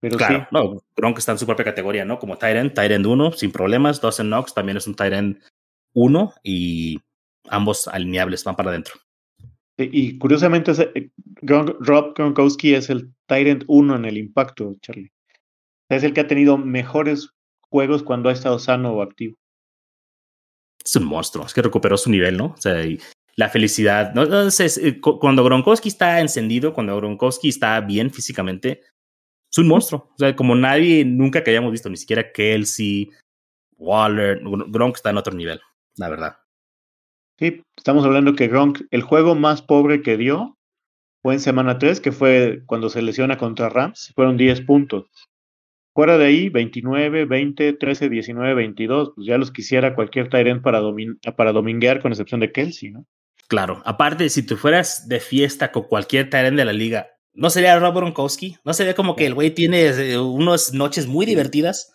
Pero 0.00 0.18
claro, 0.18 0.40
sí. 0.40 0.46
no, 0.50 0.82
Gronk 0.94 1.18
está 1.18 1.32
en 1.32 1.38
su 1.38 1.46
propia 1.46 1.64
categoría, 1.64 2.04
¿no? 2.04 2.18
Como 2.18 2.36
Tyrant, 2.36 2.74
Tyrant 2.74 3.06
1, 3.06 3.32
sin 3.32 3.50
problemas. 3.50 4.00
Dawson 4.00 4.28
Knox 4.28 4.54
también 4.54 4.76
es 4.76 4.86
un 4.86 4.94
Tyrant 4.94 5.42
1 5.94 6.34
y 6.42 7.00
ambos 7.48 7.88
alineables 7.88 8.44
van 8.44 8.56
para 8.56 8.70
adentro. 8.70 8.94
Y 9.78 10.18
curiosamente, 10.18 10.72
Gronk, 11.42 11.76
Rob 11.80 12.14
Gronkowski 12.14 12.74
es 12.74 12.88
el 12.88 13.12
Tyrant 13.26 13.64
1 13.66 13.96
en 13.96 14.04
el 14.06 14.16
impacto, 14.16 14.74
Charlie. 14.80 15.12
Es 15.88 16.02
el 16.02 16.14
que 16.14 16.20
ha 16.20 16.26
tenido 16.26 16.56
mejores 16.56 17.30
juegos 17.60 18.02
cuando 18.02 18.28
ha 18.28 18.32
estado 18.32 18.58
sano 18.58 18.92
o 18.92 19.02
activo. 19.02 19.36
Es 20.82 20.96
un 20.96 21.04
monstruo, 21.04 21.44
es 21.44 21.52
que 21.52 21.62
recuperó 21.62 21.96
su 21.96 22.10
nivel, 22.10 22.36
¿no? 22.36 22.46
O 22.46 22.56
sea, 22.56 22.74
la 23.36 23.50
felicidad. 23.50 24.12
Entonces, 24.16 24.80
cuando 25.02 25.44
Gronkowski 25.44 25.88
está 25.88 26.20
encendido, 26.20 26.72
cuando 26.72 26.96
Gronkowski 26.96 27.50
está 27.50 27.80
bien 27.80 28.10
físicamente, 28.10 28.80
es 29.50 29.58
un 29.58 29.68
monstruo. 29.68 30.10
O 30.14 30.18
sea, 30.18 30.34
como 30.34 30.54
nadie 30.54 31.04
nunca 31.04 31.44
que 31.44 31.50
hayamos 31.50 31.70
visto, 31.70 31.90
ni 31.90 31.98
siquiera 31.98 32.32
Kelsey, 32.32 33.10
Waller, 33.76 34.40
Gronk 34.68 34.96
está 34.96 35.10
en 35.10 35.18
otro 35.18 35.34
nivel, 35.34 35.60
la 35.96 36.08
verdad. 36.08 36.38
Sí, 37.38 37.62
estamos 37.76 38.06
hablando 38.06 38.34
que 38.34 38.48
Gronk, 38.48 38.80
el 38.90 39.02
juego 39.02 39.34
más 39.34 39.60
pobre 39.60 40.00
que 40.00 40.16
dio 40.16 40.56
fue 41.22 41.34
en 41.34 41.40
semana 41.40 41.78
3, 41.78 42.00
que 42.00 42.12
fue 42.12 42.62
cuando 42.64 42.88
se 42.88 43.02
lesiona 43.02 43.36
contra 43.36 43.68
Rams, 43.68 44.12
fueron 44.14 44.38
10 44.38 44.62
puntos. 44.62 45.04
Fuera 45.94 46.16
de 46.16 46.26
ahí, 46.26 46.48
29, 46.48 47.26
20, 47.26 47.72
13, 47.74 48.08
19, 48.08 48.54
22, 48.54 49.12
pues 49.14 49.26
ya 49.26 49.36
los 49.36 49.50
quisiera 49.50 49.94
cualquier 49.94 50.30
Tyrant 50.30 50.62
para, 50.62 50.80
domin 50.80 51.18
para 51.36 51.52
dominguear, 51.52 52.00
con 52.00 52.12
excepción 52.12 52.40
de 52.40 52.52
Kelsey, 52.52 52.92
¿no? 52.92 53.06
Claro, 53.48 53.82
aparte, 53.84 54.28
si 54.28 54.44
tú 54.44 54.56
fueras 54.56 55.08
de 55.08 55.20
fiesta 55.20 55.70
con 55.70 55.84
cualquier 55.84 56.30
Tyrant 56.30 56.56
de 56.56 56.64
la 56.64 56.72
liga, 56.72 57.08
¿no 57.32 57.50
sería 57.50 57.78
Rob 57.78 57.94
Gronkowski? 57.94 58.56
¿No 58.64 58.72
sería 58.72 58.94
como 58.94 59.14
que 59.14 59.26
el 59.26 59.34
güey 59.34 59.52
tiene 59.52 60.18
unas 60.18 60.72
noches 60.72 61.06
muy 61.06 61.26
divertidas? 61.26 61.94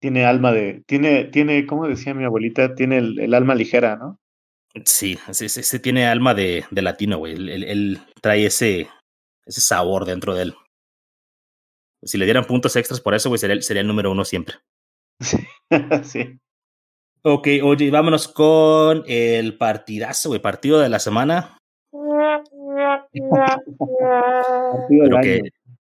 Tiene 0.00 0.26
alma 0.26 0.52
de, 0.52 0.82
tiene, 0.86 1.24
tiene, 1.24 1.66
como 1.66 1.88
decía 1.88 2.12
mi 2.12 2.24
abuelita, 2.24 2.74
tiene 2.74 2.98
el, 2.98 3.18
el 3.20 3.34
alma 3.34 3.54
ligera, 3.54 3.96
¿no? 3.96 4.18
Sí, 4.84 5.18
ese, 5.28 5.46
ese 5.46 5.78
tiene 5.78 6.06
alma 6.06 6.34
de, 6.34 6.64
de 6.70 6.82
latino, 6.82 7.18
güey. 7.18 7.34
Él, 7.34 7.48
él, 7.48 7.64
él, 7.64 8.00
trae 8.20 8.46
ese, 8.46 8.88
ese 9.46 9.60
sabor 9.60 10.04
dentro 10.04 10.34
de 10.34 10.44
él. 10.44 10.54
Si 12.02 12.18
le 12.18 12.24
dieran 12.24 12.46
puntos 12.46 12.74
extras 12.76 13.00
por 13.00 13.14
eso, 13.14 13.28
güey, 13.28 13.38
sería, 13.38 13.60
sería 13.62 13.82
el 13.82 13.86
número 13.86 14.10
uno 14.10 14.24
siempre. 14.24 14.56
sí. 16.04 16.38
Ok, 17.24 17.48
oye, 17.62 17.90
vámonos 17.90 18.28
con 18.28 19.04
el 19.06 19.56
partidazo, 19.56 20.30
güey, 20.30 20.40
partido 20.40 20.80
de 20.80 20.88
la 20.88 20.98
semana. 20.98 21.58
partido 24.72 25.04
Creo 25.04 25.20
que 25.22 25.40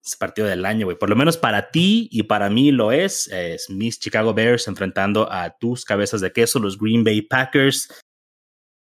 es 0.05 0.17
partido 0.17 0.49
del 0.49 0.67
año, 0.67 0.87
güey. 0.87 0.99
Por 0.99 1.09
lo 1.11 1.17
menos 1.17 1.37
para 1.37 1.71
ti 1.71 2.09
y 2.11 2.25
para 2.25 2.51
mí 2.51 2.73
lo 2.73 2.91
es. 2.91 3.29
Es 3.29 3.71
mis 3.71 4.01
Chicago 4.01 4.35
Bears 4.35 4.67
enfrentando 4.67 5.31
a 5.31 5.57
tus 5.59 5.85
cabezas 5.85 6.21
de 6.21 6.33
queso, 6.33 6.59
los 6.59 6.79
Green 6.79 7.05
Bay 7.05 7.23
Packers 7.23 7.89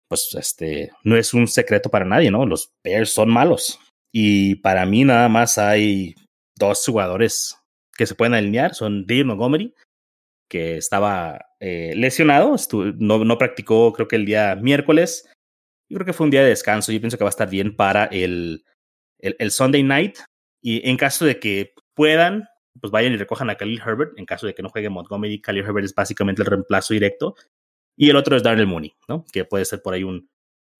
pues 0.07 0.33
este, 0.35 0.91
no 1.03 1.15
es 1.15 1.33
un 1.33 1.47
secreto 1.47 1.89
para 1.89 2.05
nadie, 2.05 2.31
¿no? 2.31 2.45
Los 2.45 2.71
Bears 2.83 3.11
son 3.11 3.29
malos. 3.29 3.79
Y 4.13 4.55
para 4.55 4.85
mí 4.85 5.03
nada 5.03 5.27
más 5.29 5.57
hay 5.57 6.15
dos 6.57 6.83
jugadores 6.85 7.57
que 7.97 8.05
se 8.05 8.15
pueden 8.15 8.33
alinear, 8.33 8.73
son 8.73 9.05
Dave 9.05 9.25
Montgomery, 9.25 9.73
que 10.49 10.77
estaba 10.77 11.47
eh, 11.59 11.93
lesionado, 11.95 12.55
no, 12.97 13.23
no 13.23 13.37
practicó 13.37 13.93
creo 13.93 14.07
que 14.07 14.15
el 14.15 14.25
día 14.25 14.55
miércoles. 14.55 15.29
Yo 15.89 15.95
creo 15.95 16.05
que 16.05 16.13
fue 16.13 16.25
un 16.25 16.31
día 16.31 16.43
de 16.43 16.49
descanso, 16.49 16.91
yo 16.91 16.99
pienso 16.99 17.17
que 17.17 17.23
va 17.23 17.29
a 17.29 17.31
estar 17.31 17.49
bien 17.49 17.75
para 17.75 18.05
el, 18.05 18.65
el, 19.19 19.51
Sunday 19.51 19.83
night. 19.83 20.17
Y 20.61 20.87
en 20.87 20.97
caso 20.97 21.25
de 21.25 21.39
que 21.39 21.73
puedan, 21.93 22.47
pues 22.79 22.91
vayan 22.91 23.13
y 23.13 23.17
recojan 23.17 23.49
a 23.49 23.55
Khalil 23.55 23.81
Herbert. 23.85 24.17
En 24.17 24.25
caso 24.25 24.47
de 24.47 24.53
que 24.53 24.61
no 24.61 24.69
juegue 24.69 24.89
Montgomery, 24.89 25.41
Khalil 25.41 25.63
Herbert 25.63 25.85
es 25.85 25.95
básicamente 25.95 26.41
el 26.41 26.47
reemplazo 26.47 26.93
directo. 26.93 27.35
Y 27.95 28.09
el 28.09 28.15
otro 28.15 28.35
es 28.35 28.43
Darnell 28.43 28.67
Mooney, 28.67 28.93
¿no? 29.07 29.25
Que 29.31 29.45
puede 29.45 29.65
ser 29.65 29.81
por 29.81 29.93
ahí 29.93 30.03
un 30.03 30.29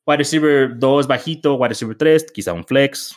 wide 0.05 0.17
receiver 0.17 0.77
2 0.77 1.07
bajito, 1.07 1.55
wide 1.55 1.69
receiver 1.69 1.97
3, 1.97 2.31
quizá 2.31 2.53
un 2.53 2.65
flex, 2.65 3.15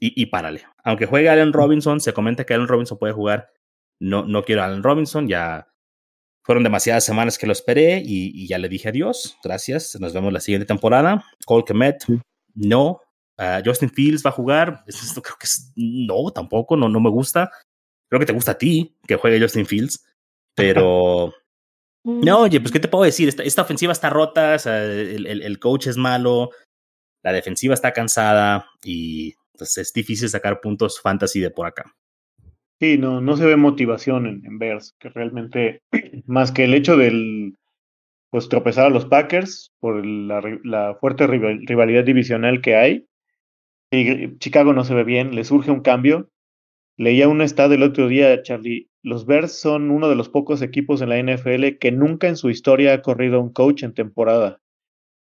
y, 0.00 0.20
y 0.20 0.26
párale. 0.26 0.64
Aunque 0.84 1.06
juegue 1.06 1.28
Allen 1.28 1.52
Robinson, 1.52 2.00
se 2.00 2.12
comenta 2.12 2.44
que 2.44 2.54
Allen 2.54 2.68
Robinson 2.68 2.98
puede 2.98 3.12
jugar. 3.12 3.52
No, 4.00 4.24
no 4.24 4.42
quiero 4.42 4.62
a 4.62 4.66
Allen 4.66 4.82
Robinson, 4.82 5.28
ya 5.28 5.68
fueron 6.46 6.62
demasiadas 6.62 7.04
semanas 7.04 7.38
que 7.38 7.46
lo 7.46 7.52
esperé 7.52 7.98
y, 7.98 8.30
y, 8.32 8.46
ya 8.46 8.58
le 8.58 8.68
dije 8.68 8.88
adiós. 8.88 9.36
Gracias, 9.42 9.98
nos 10.00 10.14
vemos 10.14 10.32
la 10.32 10.38
siguiente 10.38 10.64
temporada. 10.64 11.24
Cole 11.44 11.64
Kemet, 11.64 12.04
no. 12.54 13.00
Uh, 13.36 13.60
Justin 13.64 13.90
Fields 13.90 14.24
va 14.24 14.30
a 14.30 14.32
jugar. 14.34 14.84
Esto 14.86 15.20
creo 15.20 15.36
que 15.38 15.46
es, 15.46 15.72
no, 15.74 16.30
tampoco, 16.30 16.76
no, 16.76 16.88
no 16.88 17.00
me 17.00 17.10
gusta. 17.10 17.50
Creo 18.08 18.20
que 18.20 18.26
te 18.26 18.32
gusta 18.32 18.52
a 18.52 18.58
ti 18.58 18.96
que 19.08 19.16
juegue 19.16 19.40
Justin 19.40 19.66
Fields, 19.66 20.04
pero. 20.54 21.34
No, 22.08 22.42
oye, 22.42 22.60
pues, 22.60 22.70
¿qué 22.70 22.78
te 22.78 22.86
puedo 22.86 23.02
decir? 23.02 23.28
Esta, 23.28 23.42
esta 23.42 23.62
ofensiva 23.62 23.90
está 23.90 24.10
rota, 24.10 24.54
o 24.54 24.58
sea, 24.60 24.80
el, 24.84 25.26
el, 25.26 25.42
el, 25.42 25.58
coach 25.58 25.88
es 25.88 25.96
malo, 25.96 26.50
la 27.24 27.32
defensiva 27.32 27.74
está 27.74 27.92
cansada 27.92 28.70
y 28.84 29.34
pues, 29.58 29.76
es 29.76 29.92
difícil 29.92 30.28
sacar 30.28 30.60
puntos 30.60 31.00
fantasy 31.00 31.40
de 31.40 31.50
por 31.50 31.66
acá. 31.66 31.96
Sí, 32.78 32.98
no, 32.98 33.20
no 33.20 33.36
se 33.36 33.46
ve 33.46 33.56
motivación 33.56 34.26
en, 34.26 34.44
en 34.44 34.58
Bears, 34.58 34.94
que 34.98 35.08
realmente, 35.08 35.82
más 36.26 36.52
que 36.52 36.64
el 36.64 36.74
hecho 36.74 36.96
del 36.96 37.56
pues 38.30 38.48
tropezar 38.48 38.86
a 38.86 38.90
los 38.90 39.06
Packers 39.06 39.72
por 39.80 40.04
la, 40.04 40.96
fuerte 41.00 41.26
rivalidad 41.26 42.04
divisional 42.04 42.60
que 42.60 42.76
hay. 42.76 43.06
Y 43.90 44.36
Chicago 44.38 44.72
no 44.72 44.84
se 44.84 44.94
ve 44.94 45.04
bien, 45.04 45.34
le 45.34 45.44
surge 45.44 45.70
un 45.70 45.80
cambio. 45.80 46.30
Leía 46.98 47.28
un 47.28 47.40
estado 47.40 47.74
el 47.74 47.82
otro 47.82 48.08
día, 48.08 48.42
Charlie. 48.42 48.90
Los 49.02 49.26
Bears 49.26 49.58
son 49.58 49.90
uno 49.90 50.08
de 50.08 50.16
los 50.16 50.28
pocos 50.28 50.60
equipos 50.62 51.00
en 51.00 51.10
la 51.10 51.18
NFL 51.18 51.78
que 51.78 51.92
nunca 51.92 52.28
en 52.28 52.36
su 52.36 52.50
historia 52.50 52.92
ha 52.94 53.02
corrido 53.02 53.40
un 53.40 53.52
coach 53.52 53.84
en 53.84 53.94
temporada. 53.94 54.60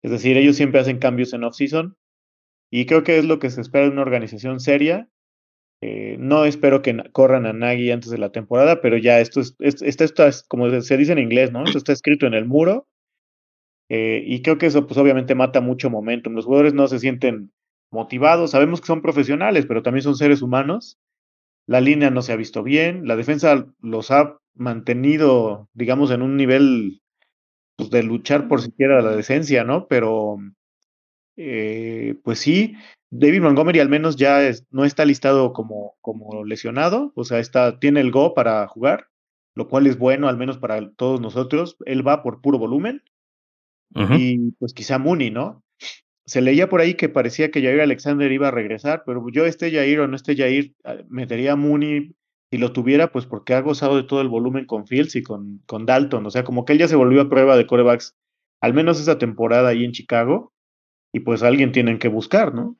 Es 0.02 0.10
decir, 0.10 0.36
ellos 0.36 0.56
siempre 0.56 0.80
hacen 0.80 0.98
cambios 0.98 1.32
en 1.32 1.44
off-season 1.44 1.96
y 2.70 2.86
creo 2.86 3.02
que 3.02 3.18
es 3.18 3.24
lo 3.24 3.38
que 3.38 3.50
se 3.50 3.60
espera 3.60 3.84
de 3.84 3.90
una 3.90 4.02
organización 4.02 4.60
seria. 4.60 5.08
Eh, 5.86 6.16
no 6.18 6.46
espero 6.46 6.80
que 6.80 6.96
corran 7.12 7.44
a 7.44 7.52
Nagy 7.52 7.90
antes 7.90 8.10
de 8.10 8.16
la 8.16 8.32
temporada, 8.32 8.80
pero 8.80 8.96
ya 8.96 9.20
esto 9.20 9.42
es, 9.42 10.42
como 10.48 10.80
se 10.80 10.96
dice 10.96 11.12
en 11.12 11.18
inglés, 11.18 11.52
¿no? 11.52 11.62
Esto 11.62 11.76
está 11.76 11.92
escrito 11.92 12.26
en 12.26 12.32
el 12.32 12.46
muro. 12.46 12.86
Eh, 13.90 14.24
y 14.26 14.40
creo 14.40 14.56
que 14.56 14.64
eso, 14.64 14.86
pues 14.86 14.96
obviamente 14.96 15.34
mata 15.34 15.60
mucho 15.60 15.90
momentum. 15.90 16.32
Los 16.32 16.46
jugadores 16.46 16.72
no 16.72 16.88
se 16.88 17.00
sienten 17.00 17.52
motivados. 17.90 18.52
Sabemos 18.52 18.80
que 18.80 18.86
son 18.86 19.02
profesionales, 19.02 19.66
pero 19.66 19.82
también 19.82 20.04
son 20.04 20.16
seres 20.16 20.40
humanos. 20.40 20.96
La 21.66 21.82
línea 21.82 22.08
no 22.08 22.22
se 22.22 22.32
ha 22.32 22.36
visto 22.36 22.62
bien. 22.62 23.06
La 23.06 23.16
defensa 23.16 23.66
los 23.82 24.10
ha 24.10 24.38
mantenido, 24.54 25.68
digamos, 25.74 26.10
en 26.12 26.22
un 26.22 26.38
nivel 26.38 27.02
pues, 27.76 27.90
de 27.90 28.02
luchar 28.04 28.48
por 28.48 28.62
siquiera 28.62 29.02
la 29.02 29.14
decencia, 29.14 29.64
¿no? 29.64 29.86
Pero, 29.86 30.38
eh, 31.36 32.16
pues 32.24 32.38
sí, 32.38 32.74
David 33.16 33.42
Montgomery 33.42 33.78
al 33.78 33.88
menos 33.88 34.16
ya 34.16 34.40
no 34.70 34.84
está 34.84 35.04
listado 35.04 35.52
como, 35.52 35.94
como 36.00 36.44
lesionado, 36.44 37.12
o 37.14 37.22
sea, 37.22 37.38
está, 37.38 37.78
tiene 37.78 38.00
el 38.00 38.10
go 38.10 38.34
para 38.34 38.66
jugar, 38.66 39.06
lo 39.54 39.68
cual 39.68 39.86
es 39.86 39.98
bueno, 39.98 40.26
al 40.26 40.36
menos 40.36 40.58
para 40.58 40.90
todos 40.96 41.20
nosotros. 41.20 41.76
Él 41.86 42.06
va 42.06 42.24
por 42.24 42.40
puro 42.40 42.58
volumen. 42.58 43.02
Y 44.18 44.50
pues 44.58 44.74
quizá 44.74 44.98
Mooney, 44.98 45.30
¿no? 45.30 45.62
Se 46.26 46.40
leía 46.40 46.68
por 46.68 46.80
ahí 46.80 46.94
que 46.94 47.08
parecía 47.08 47.52
que 47.52 47.62
Jair 47.62 47.80
Alexander 47.80 48.32
iba 48.32 48.48
a 48.48 48.50
regresar, 48.50 49.04
pero 49.06 49.24
yo 49.30 49.46
este 49.46 49.70
Jair 49.70 50.00
o 50.00 50.08
no 50.08 50.16
este 50.16 50.34
Jair, 50.34 50.74
ah, 50.82 50.96
metería 51.08 51.52
a 51.52 51.56
Mooney 51.56 52.16
si 52.50 52.58
lo 52.58 52.72
tuviera, 52.72 53.12
pues 53.12 53.26
porque 53.26 53.54
ha 53.54 53.60
gozado 53.60 53.96
de 53.96 54.02
todo 54.02 54.22
el 54.22 54.28
volumen 54.28 54.66
con 54.66 54.88
Fields 54.88 55.14
y 55.14 55.22
con, 55.22 55.62
con 55.66 55.86
Dalton. 55.86 56.26
O 56.26 56.30
sea, 56.30 56.42
como 56.42 56.64
que 56.64 56.72
él 56.72 56.80
ya 56.80 56.88
se 56.88 56.96
volvió 56.96 57.20
a 57.20 57.28
prueba 57.28 57.56
de 57.56 57.68
corebacks, 57.68 58.16
al 58.60 58.74
menos 58.74 59.00
esa 59.00 59.18
temporada 59.18 59.68
ahí 59.68 59.84
en 59.84 59.92
Chicago, 59.92 60.52
y 61.12 61.20
pues 61.20 61.44
alguien 61.44 61.70
tienen 61.70 62.00
que 62.00 62.08
buscar, 62.08 62.52
¿no? 62.52 62.76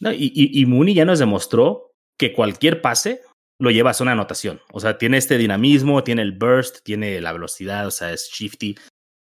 No 0.00 0.12
y, 0.12 0.32
y, 0.34 0.60
y 0.60 0.66
Mooney 0.66 0.94
ya 0.94 1.04
nos 1.04 1.18
demostró 1.18 1.92
que 2.18 2.32
cualquier 2.32 2.80
pase 2.80 3.20
lo 3.58 3.70
lleva 3.70 3.90
a 3.90 4.02
una 4.02 4.12
anotación. 4.12 4.60
O 4.72 4.80
sea, 4.80 4.98
tiene 4.98 5.16
este 5.16 5.38
dinamismo, 5.38 6.04
tiene 6.04 6.22
el 6.22 6.32
burst, 6.32 6.78
tiene 6.84 7.20
la 7.20 7.32
velocidad, 7.32 7.86
o 7.86 7.90
sea, 7.90 8.12
es 8.12 8.30
shifty, 8.32 8.76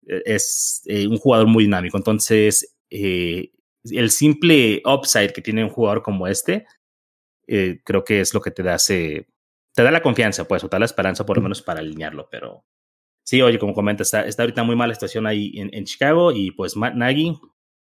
e, 0.06 0.22
es 0.24 0.82
eh, 0.86 1.06
un 1.06 1.18
jugador 1.18 1.46
muy 1.46 1.64
dinámico. 1.64 1.96
Entonces, 1.96 2.76
eh, 2.90 3.52
el 3.84 4.10
simple 4.10 4.82
upside 4.86 5.32
que 5.32 5.42
tiene 5.42 5.64
un 5.64 5.70
jugador 5.70 6.02
como 6.02 6.26
este, 6.26 6.66
eh, 7.46 7.80
creo 7.84 8.04
que 8.04 8.20
es 8.20 8.32
lo 8.32 8.40
que 8.40 8.50
te 8.50 8.62
da 8.62 8.76
ese, 8.76 9.26
te 9.74 9.82
da 9.82 9.90
la 9.90 10.02
confianza, 10.02 10.46
pues, 10.46 10.64
o 10.64 10.68
te 10.68 10.76
da 10.76 10.80
la 10.80 10.86
esperanza 10.86 11.26
por 11.26 11.36
lo 11.36 11.42
menos 11.42 11.62
para 11.62 11.80
alinearlo. 11.80 12.28
Pero 12.30 12.64
sí, 13.24 13.42
oye, 13.42 13.58
como 13.58 13.74
comenta, 13.74 14.02
está, 14.02 14.24
está 14.26 14.42
ahorita 14.42 14.62
muy 14.62 14.76
mala 14.76 14.94
situación 14.94 15.26
ahí 15.26 15.52
en, 15.56 15.70
en 15.74 15.84
Chicago 15.84 16.32
y 16.32 16.50
pues 16.52 16.76
Matt 16.76 16.94
Nagy. 16.94 17.38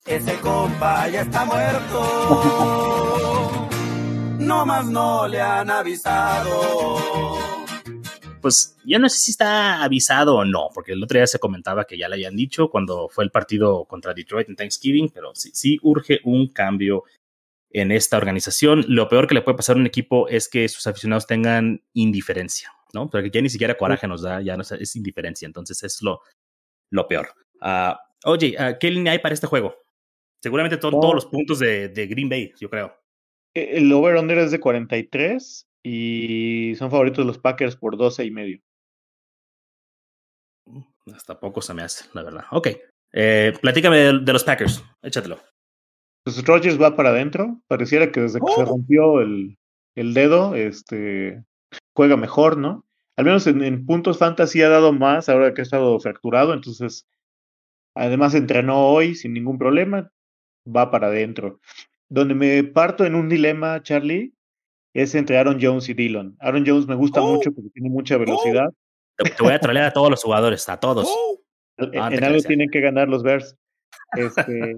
Ese 0.07 0.39
compa 0.41 1.09
ya 1.09 1.23
está 1.23 1.47
muerto. 1.47 2.03
No 4.39 4.67
más 4.67 4.85
no 4.85 5.27
le 5.27 5.41
han 5.41 5.71
avisado. 5.71 7.39
Pues 8.43 8.77
yo 8.85 8.99
no 8.99 9.09
sé 9.09 9.19
si 9.19 9.31
está 9.31 9.83
avisado 9.83 10.37
o 10.37 10.45
no, 10.45 10.69
porque 10.75 10.93
el 10.93 11.03
otro 11.03 11.19
día 11.19 11.27
se 11.27 11.39
comentaba 11.39 11.87
que 11.87 11.97
ya 11.97 12.11
le 12.11 12.17
habían 12.17 12.37
dicho 12.37 12.69
cuando 12.69 13.09
fue 13.09 13.25
el 13.25 13.31
partido 13.31 13.87
contra 13.87 14.13
Detroit 14.13 14.51
en 14.51 14.57
Thanksgiving, 14.57 15.09
pero 15.09 15.35
sí, 15.35 15.53
sí 15.55 15.79
urge 15.83 16.21
un 16.25 16.49
cambio 16.49 17.05
en 17.71 17.91
esta 17.91 18.19
organización. 18.19 18.85
Lo 18.89 19.09
peor 19.09 19.27
que 19.27 19.33
le 19.33 19.41
puede 19.41 19.57
pasar 19.57 19.77
a 19.77 19.79
un 19.79 19.87
equipo 19.87 20.29
es 20.29 20.51
que 20.51 20.69
sus 20.69 20.87
aficionados 20.87 21.27
tengan 21.27 21.83
indiferencia, 21.95 22.71
¿no? 22.93 23.09
Porque 23.09 23.31
ya 23.31 23.41
ni 23.41 23.49
siquiera 23.49 23.79
coraje 23.79 24.07
nos 24.07 24.21
da, 24.21 24.43
ya 24.43 24.55
no 24.59 24.65
es 24.65 24.97
indiferencia, 24.97 25.47
entonces 25.47 25.83
es 25.83 26.03
lo, 26.03 26.21
lo 26.91 27.09
peor. 27.09 27.29
Uh, 27.63 27.95
oye, 28.27 28.55
uh, 28.59 28.77
¿qué 28.79 28.91
línea 28.91 29.15
hay 29.15 29.21
para 29.21 29.33
este 29.33 29.47
juego? 29.47 29.84
Seguramente 30.45 30.77
oh. 30.77 30.91
todos 30.91 31.15
los 31.15 31.25
puntos 31.25 31.59
de, 31.59 31.89
de, 31.89 32.07
Green 32.07 32.29
Bay, 32.29 32.53
yo 32.61 32.69
creo. 32.69 32.95
E-, 33.57 33.79
el 33.79 33.91
over-under 33.91 34.37
es 34.37 34.51
de 34.51 34.61
43 34.61 35.67
y 35.83 36.75
son 36.77 36.91
favoritos 36.91 37.25
los 37.25 37.39
Packers 37.39 37.77
por 37.77 37.97
12 37.97 38.27
y 38.27 38.31
medio. 38.31 38.61
Hasta 41.15 41.41
poco 41.41 41.63
se 41.63 41.73
me 41.73 41.81
hace, 41.81 42.05
la 42.13 42.23
verdad. 42.25 42.45
Ok. 42.51 42.69
Eh, 43.15 43.55
platícame 43.59 43.97
de, 43.97 44.21
de, 44.21 44.33
los 44.35 44.45
Packers. 44.45 44.85
Échatelo. 45.03 45.39
Pues 46.25 46.45
Rogers 46.45 46.79
va 46.79 46.95
para 46.95 47.09
adentro. 47.09 47.63
Pareciera 47.67 48.13
que 48.13 48.21
desde 48.21 48.39
que 48.39 48.45
oh. 48.47 48.57
se 48.57 48.65
rompió 48.67 49.23
el, 49.23 49.57
el, 49.97 50.13
dedo, 50.13 50.55
este 50.55 51.43
juega 51.97 52.19
mejor, 52.19 52.59
¿no? 52.59 52.85
Al 53.17 53.25
menos 53.25 53.47
en, 53.47 53.65
en, 53.65 53.87
puntos 53.87 54.19
fantasy 54.19 54.61
ha 54.61 54.69
dado 54.69 54.93
más 54.93 55.31
ahora 55.31 55.55
que 55.55 55.63
ha 55.63 55.65
estado 55.65 55.99
fracturado. 56.01 56.53
Entonces, 56.53 57.07
además 57.97 58.35
entrenó 58.35 58.89
hoy 58.89 59.15
sin 59.15 59.33
ningún 59.33 59.57
problema. 59.57 60.11
Va 60.67 60.91
para 60.91 61.09
adentro. 61.09 61.61
Donde 62.09 62.35
me 62.35 62.65
parto 62.65 63.05
en 63.05 63.15
un 63.15 63.29
dilema, 63.29 63.83
Charlie, 63.83 64.33
es 64.95 65.15
entre 65.15 65.39
Aaron 65.39 65.59
Jones 65.61 65.89
y 65.89 65.95
Dillon. 65.95 66.37
Aaron 66.41 66.65
Jones 66.67 66.87
me 66.87 66.95
gusta 66.95 67.21
oh. 67.21 67.35
mucho 67.35 67.53
porque 67.53 67.71
tiene 67.71 67.91
mucha 67.91 68.17
velocidad. 68.17 68.69
Oh. 68.69 69.25
Te, 69.25 69.43
voy 69.43 69.53
a 69.53 69.61
trolear 69.61 69.87
a 69.87 69.93
todos 69.93 70.11
los 70.11 70.23
jugadores, 70.23 70.69
a 70.69 70.79
todos. 70.79 71.09
Oh. 71.09 71.41
En, 71.77 72.01
ah, 72.01 72.09
en 72.13 72.25
algo 72.25 72.41
tienen 72.43 72.71
que 72.71 72.81
ganar 72.81 73.09
los 73.09 73.23
Bears. 73.23 73.57
Este, 74.17 74.77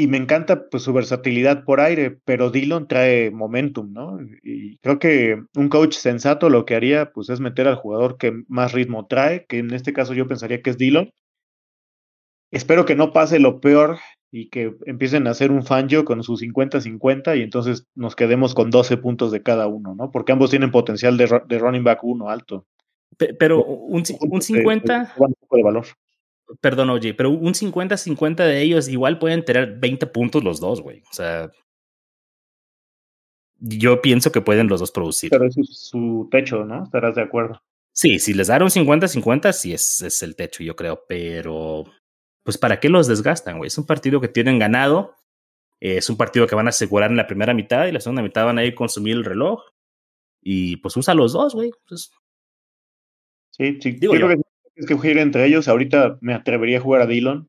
y 0.00 0.06
me 0.06 0.16
encanta 0.16 0.70
pues 0.70 0.82
su 0.82 0.94
versatilidad 0.94 1.64
por 1.64 1.78
aire, 1.78 2.18
pero 2.24 2.50
Dillon 2.50 2.88
trae 2.88 3.30
momentum, 3.30 3.92
¿no? 3.92 4.18
Y 4.42 4.78
creo 4.78 4.98
que 4.98 5.42
un 5.54 5.68
coach 5.68 5.94
sensato 5.94 6.48
lo 6.48 6.64
que 6.64 6.74
haría 6.74 7.12
pues 7.12 7.28
es 7.28 7.40
meter 7.40 7.68
al 7.68 7.76
jugador 7.76 8.16
que 8.16 8.42
más 8.48 8.72
ritmo 8.72 9.06
trae, 9.06 9.44
que 9.44 9.58
en 9.58 9.74
este 9.74 9.92
caso 9.92 10.14
yo 10.14 10.26
pensaría 10.26 10.62
que 10.62 10.70
es 10.70 10.78
Dillon. 10.78 11.12
Espero 12.50 12.86
que 12.86 12.94
no 12.94 13.12
pase 13.12 13.38
lo 13.38 13.60
peor 13.60 13.98
y 14.32 14.48
que 14.48 14.76
empiecen 14.86 15.26
a 15.26 15.30
hacer 15.30 15.50
un 15.50 15.64
Fangio 15.64 16.04
con 16.04 16.22
su 16.22 16.36
50-50 16.36 17.36
y 17.38 17.42
entonces 17.42 17.86
nos 17.94 18.14
quedemos 18.14 18.54
con 18.54 18.70
12 18.70 18.96
puntos 18.98 19.32
de 19.32 19.42
cada 19.42 19.66
uno, 19.66 19.94
¿no? 19.94 20.10
Porque 20.10 20.32
ambos 20.32 20.50
tienen 20.50 20.70
potencial 20.70 21.16
de, 21.16 21.40
de 21.48 21.58
running 21.58 21.84
back 21.84 22.04
uno 22.04 22.30
alto. 22.30 22.66
Pero 23.38 23.64
un, 23.64 24.04
un 24.20 24.42
50... 24.42 25.14
Un 25.18 25.34
poco 25.34 25.56
de 25.56 25.62
valor. 25.62 25.86
Perdón, 26.60 26.90
oye, 26.90 27.14
pero 27.14 27.30
un 27.30 27.54
50-50 27.54 28.36
de 28.36 28.62
ellos 28.62 28.88
igual 28.88 29.18
pueden 29.18 29.44
tener 29.44 29.78
20 29.78 30.06
puntos 30.06 30.42
los 30.42 30.60
dos, 30.60 30.80
güey. 30.80 31.02
O 31.10 31.12
sea, 31.12 31.50
yo 33.58 34.00
pienso 34.00 34.32
que 34.32 34.40
pueden 34.40 34.68
los 34.68 34.80
dos 34.80 34.90
producir. 34.90 35.30
Pero 35.30 35.46
eso 35.46 35.60
es 35.60 35.88
su 35.88 36.28
techo, 36.30 36.64
¿no? 36.64 36.84
Estarás 36.84 37.14
de 37.14 37.22
acuerdo. 37.22 37.60
Sí, 37.92 38.18
si 38.18 38.32
les 38.32 38.46
dan 38.46 38.62
un 38.62 38.70
50-50, 38.70 39.52
sí 39.52 39.72
es, 39.72 40.02
es 40.02 40.22
el 40.22 40.36
techo, 40.36 40.62
yo 40.62 40.74
creo, 40.76 41.04
pero 41.08 41.84
pues 42.42 42.58
¿para 42.58 42.80
qué 42.80 42.88
los 42.88 43.06
desgastan, 43.06 43.58
güey? 43.58 43.68
Es 43.68 43.78
un 43.78 43.86
partido 43.86 44.20
que 44.20 44.28
tienen 44.28 44.58
ganado, 44.58 45.14
eh, 45.80 45.96
es 45.96 46.10
un 46.10 46.16
partido 46.16 46.46
que 46.46 46.54
van 46.54 46.66
a 46.66 46.70
asegurar 46.70 47.10
en 47.10 47.16
la 47.16 47.26
primera 47.26 47.54
mitad 47.54 47.86
y 47.86 47.92
la 47.92 48.00
segunda 48.00 48.22
mitad 48.22 48.44
van 48.44 48.58
a 48.58 48.64
ir 48.64 48.72
a 48.72 48.76
consumir 48.76 49.16
el 49.16 49.24
reloj 49.24 49.62
y 50.42 50.76
pues 50.78 50.96
usa 50.96 51.14
los 51.14 51.32
dos, 51.32 51.54
güey. 51.54 51.70
Pues, 51.88 52.10
sí, 53.50 53.78
sí, 53.80 53.92
digo 53.92 54.14
yo. 54.14 54.28
que 54.28 54.40
es 54.76 54.86
que 54.86 54.94
jugar 54.94 55.18
entre 55.18 55.46
ellos. 55.46 55.68
Ahorita 55.68 56.18
me 56.20 56.34
atrevería 56.34 56.78
a 56.78 56.82
jugar 56.82 57.02
a 57.02 57.06
Dillon 57.06 57.48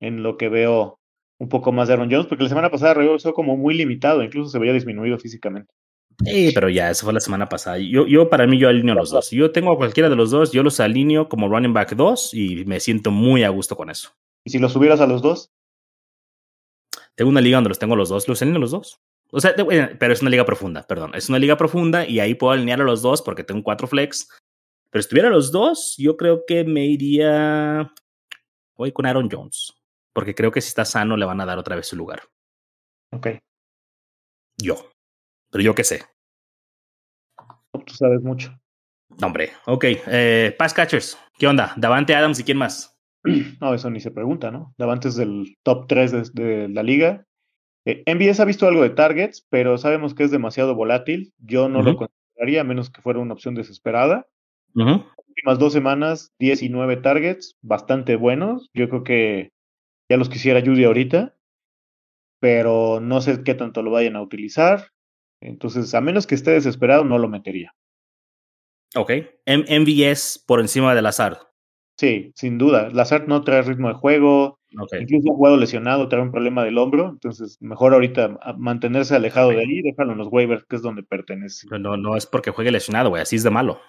en 0.00 0.22
lo 0.22 0.36
que 0.36 0.48
veo 0.48 1.00
un 1.38 1.48
poco 1.48 1.72
más 1.72 1.88
de 1.88 1.94
Aaron 1.94 2.10
Jones, 2.10 2.26
porque 2.26 2.44
la 2.44 2.48
semana 2.48 2.70
pasada 2.70 2.94
regresó 2.94 3.34
como 3.34 3.56
muy 3.56 3.74
limitado, 3.74 4.22
incluso 4.22 4.50
se 4.50 4.58
veía 4.58 4.72
disminuido 4.72 5.18
físicamente. 5.18 5.72
Sí, 6.24 6.50
pero 6.54 6.68
ya, 6.68 6.90
eso 6.90 7.04
fue 7.04 7.12
la 7.12 7.20
semana 7.20 7.48
pasada. 7.48 7.78
Yo, 7.78 8.06
yo 8.06 8.30
para 8.30 8.46
mí, 8.46 8.58
yo 8.58 8.68
alineo 8.68 8.94
los 8.94 9.10
dos. 9.10 9.26
Si 9.26 9.36
yo 9.36 9.52
tengo 9.52 9.72
a 9.72 9.76
cualquiera 9.76 10.08
de 10.08 10.16
los 10.16 10.30
dos, 10.30 10.52
yo 10.52 10.62
los 10.62 10.80
alineo 10.80 11.28
como 11.28 11.48
running 11.48 11.74
back 11.74 11.94
2 11.94 12.34
y 12.34 12.64
me 12.64 12.80
siento 12.80 13.10
muy 13.10 13.44
a 13.44 13.50
gusto 13.50 13.76
con 13.76 13.90
eso. 13.90 14.10
¿Y 14.44 14.50
si 14.50 14.58
los 14.58 14.72
subieras 14.72 15.00
a 15.00 15.06
los 15.06 15.20
dos? 15.20 15.50
Tengo 17.14 17.30
una 17.30 17.40
liga 17.40 17.58
donde 17.58 17.68
los 17.68 17.78
tengo 17.78 17.96
los 17.96 18.08
dos, 18.08 18.28
los 18.28 18.40
alineo 18.40 18.60
los 18.60 18.70
dos. 18.70 19.00
O 19.30 19.40
sea, 19.40 19.54
pero 19.56 20.12
es 20.12 20.22
una 20.22 20.30
liga 20.30 20.44
profunda, 20.44 20.86
perdón. 20.86 21.14
Es 21.14 21.28
una 21.28 21.38
liga 21.38 21.56
profunda 21.56 22.06
y 22.06 22.20
ahí 22.20 22.34
puedo 22.34 22.52
alinear 22.52 22.80
a 22.80 22.84
los 22.84 23.02
dos 23.02 23.22
porque 23.22 23.44
tengo 23.44 23.62
cuatro 23.62 23.86
flex. 23.86 24.28
Pero 24.90 25.02
si 25.02 25.08
tuviera 25.08 25.28
los 25.28 25.52
dos, 25.52 25.94
yo 25.98 26.16
creo 26.16 26.44
que 26.46 26.64
me 26.64 26.86
iría 26.86 27.92
hoy 28.76 28.92
con 28.92 29.04
Aaron 29.04 29.28
Jones. 29.30 29.74
Porque 30.12 30.34
creo 30.34 30.50
que 30.50 30.60
si 30.60 30.68
está 30.68 30.84
sano 30.84 31.16
le 31.16 31.26
van 31.26 31.40
a 31.40 31.46
dar 31.46 31.58
otra 31.58 31.76
vez 31.76 31.88
su 31.88 31.96
lugar. 31.96 32.22
Ok. 33.12 33.28
Yo. 34.58 34.95
Pero 35.56 35.64
yo 35.64 35.74
qué 35.74 35.84
sé. 35.84 36.02
Tú 37.72 37.94
sabes 37.94 38.20
mucho. 38.20 38.54
Hombre, 39.22 39.52
ok. 39.64 39.84
Eh, 40.06 40.54
Pass 40.58 40.74
Catchers, 40.74 41.18
¿qué 41.38 41.46
onda? 41.46 41.72
Davante 41.78 42.14
Adams 42.14 42.38
y 42.38 42.44
quién 42.44 42.58
más? 42.58 42.94
No, 43.62 43.72
eso 43.72 43.88
ni 43.88 44.00
se 44.00 44.10
pregunta, 44.10 44.50
¿no? 44.50 44.74
Davantes 44.76 45.16
del 45.16 45.56
top 45.62 45.86
3 45.88 46.12
de, 46.34 46.42
de 46.42 46.68
la 46.68 46.82
liga. 46.82 47.24
Eh, 47.86 48.02
MBS 48.04 48.42
ha 48.42 48.44
visto 48.44 48.68
algo 48.68 48.82
de 48.82 48.90
targets, 48.90 49.46
pero 49.48 49.78
sabemos 49.78 50.14
que 50.14 50.24
es 50.24 50.30
demasiado 50.30 50.74
volátil. 50.74 51.32
Yo 51.38 51.70
no 51.70 51.80
lo 51.80 51.96
consideraría, 51.96 52.60
a 52.60 52.64
menos 52.64 52.90
que 52.90 53.00
fuera 53.00 53.20
una 53.20 53.32
opción 53.32 53.54
desesperada. 53.54 54.26
Ujú. 54.74 55.06
Últimas 55.26 55.58
dos 55.58 55.72
semanas, 55.72 56.34
19 56.38 56.98
targets, 56.98 57.56
bastante 57.62 58.16
buenos. 58.16 58.68
Yo 58.74 58.90
creo 58.90 59.04
que 59.04 59.52
ya 60.10 60.18
los 60.18 60.28
quisiera 60.28 60.60
Judy 60.60 60.84
ahorita, 60.84 61.34
pero 62.40 63.00
no 63.00 63.22
sé 63.22 63.42
qué 63.42 63.54
tanto 63.54 63.82
lo 63.82 63.90
vayan 63.90 64.16
a 64.16 64.22
utilizar. 64.22 64.90
Entonces, 65.46 65.94
a 65.94 66.00
menos 66.00 66.26
que 66.26 66.34
esté 66.34 66.50
desesperado, 66.52 67.04
no 67.04 67.18
lo 67.18 67.28
metería. 67.28 67.74
Ok. 68.94 69.10
M 69.46 69.64
MVS 69.80 70.42
por 70.46 70.60
encima 70.60 70.94
del 70.94 71.06
azar. 71.06 71.40
Sí, 71.98 72.32
sin 72.34 72.58
duda. 72.58 72.90
Lazard 72.90 73.26
no 73.26 73.42
trae 73.42 73.62
ritmo 73.62 73.88
de 73.88 73.94
juego, 73.94 74.58
incluso 75.00 75.32
ha 75.32 75.36
jugado 75.36 75.56
lesionado, 75.56 76.08
trae 76.08 76.20
un 76.20 76.30
problema 76.30 76.62
del 76.62 76.76
hombro, 76.76 77.08
entonces 77.08 77.56
mejor 77.60 77.94
ahorita 77.94 78.38
a- 78.42 78.52
mantenerse 78.52 79.14
alejado 79.14 79.48
de 79.50 79.60
ahí, 79.60 79.80
déjalo 79.82 80.12
en 80.12 80.18
los 80.18 80.28
waivers, 80.30 80.64
que 80.68 80.76
es 80.76 80.82
donde 80.82 81.02
pertenece. 81.02 81.66
No, 81.78 81.96
no 81.96 82.16
es 82.16 82.26
porque 82.26 82.50
juegue 82.50 82.70
lesionado, 82.70 83.08
güey. 83.08 83.22
Así 83.22 83.36
es 83.36 83.42
de 83.44 83.50
malo. 83.50 83.80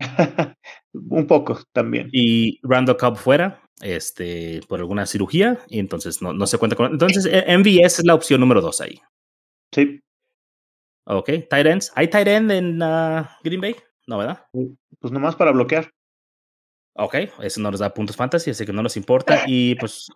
un 0.92 1.26
poco 1.28 1.60
también. 1.72 2.08
Y 2.10 2.58
Randall 2.62 2.96
Cobb 2.96 3.16
fuera, 3.16 3.62
este, 3.80 4.60
por 4.68 4.80
alguna 4.80 5.06
cirugía, 5.06 5.60
y 5.68 5.78
entonces 5.78 6.20
no, 6.20 6.32
no 6.32 6.46
se 6.46 6.58
cuenta 6.58 6.74
con. 6.74 6.90
Entonces, 6.92 7.26
MVS 7.26 8.00
es 8.00 8.04
la 8.04 8.14
opción 8.14 8.40
número 8.40 8.60
dos 8.60 8.80
ahí. 8.80 9.00
Sí, 9.72 10.00
Ok. 11.06 11.30
Tight 11.50 11.66
ends. 11.66 11.92
¿Hay 11.94 12.08
tight 12.08 12.28
end 12.28 12.50
en 12.52 12.82
ah, 12.82 13.38
Green 13.42 13.60
Bay? 13.60 13.76
No, 14.06 14.18
¿verdad? 14.18 14.46
pues 15.00 15.12
nomás 15.12 15.36
para 15.36 15.52
bloquear. 15.52 15.90
Ok. 16.96 17.14
Eso 17.40 17.60
no 17.60 17.70
nos 17.70 17.80
da 17.80 17.92
puntos 17.94 18.16
fantasy, 18.16 18.50
así 18.50 18.66
que 18.66 18.72
no 18.72 18.82
nos 18.82 18.96
importa. 18.96 19.42
Y 19.46 19.74
pues, 19.76 20.08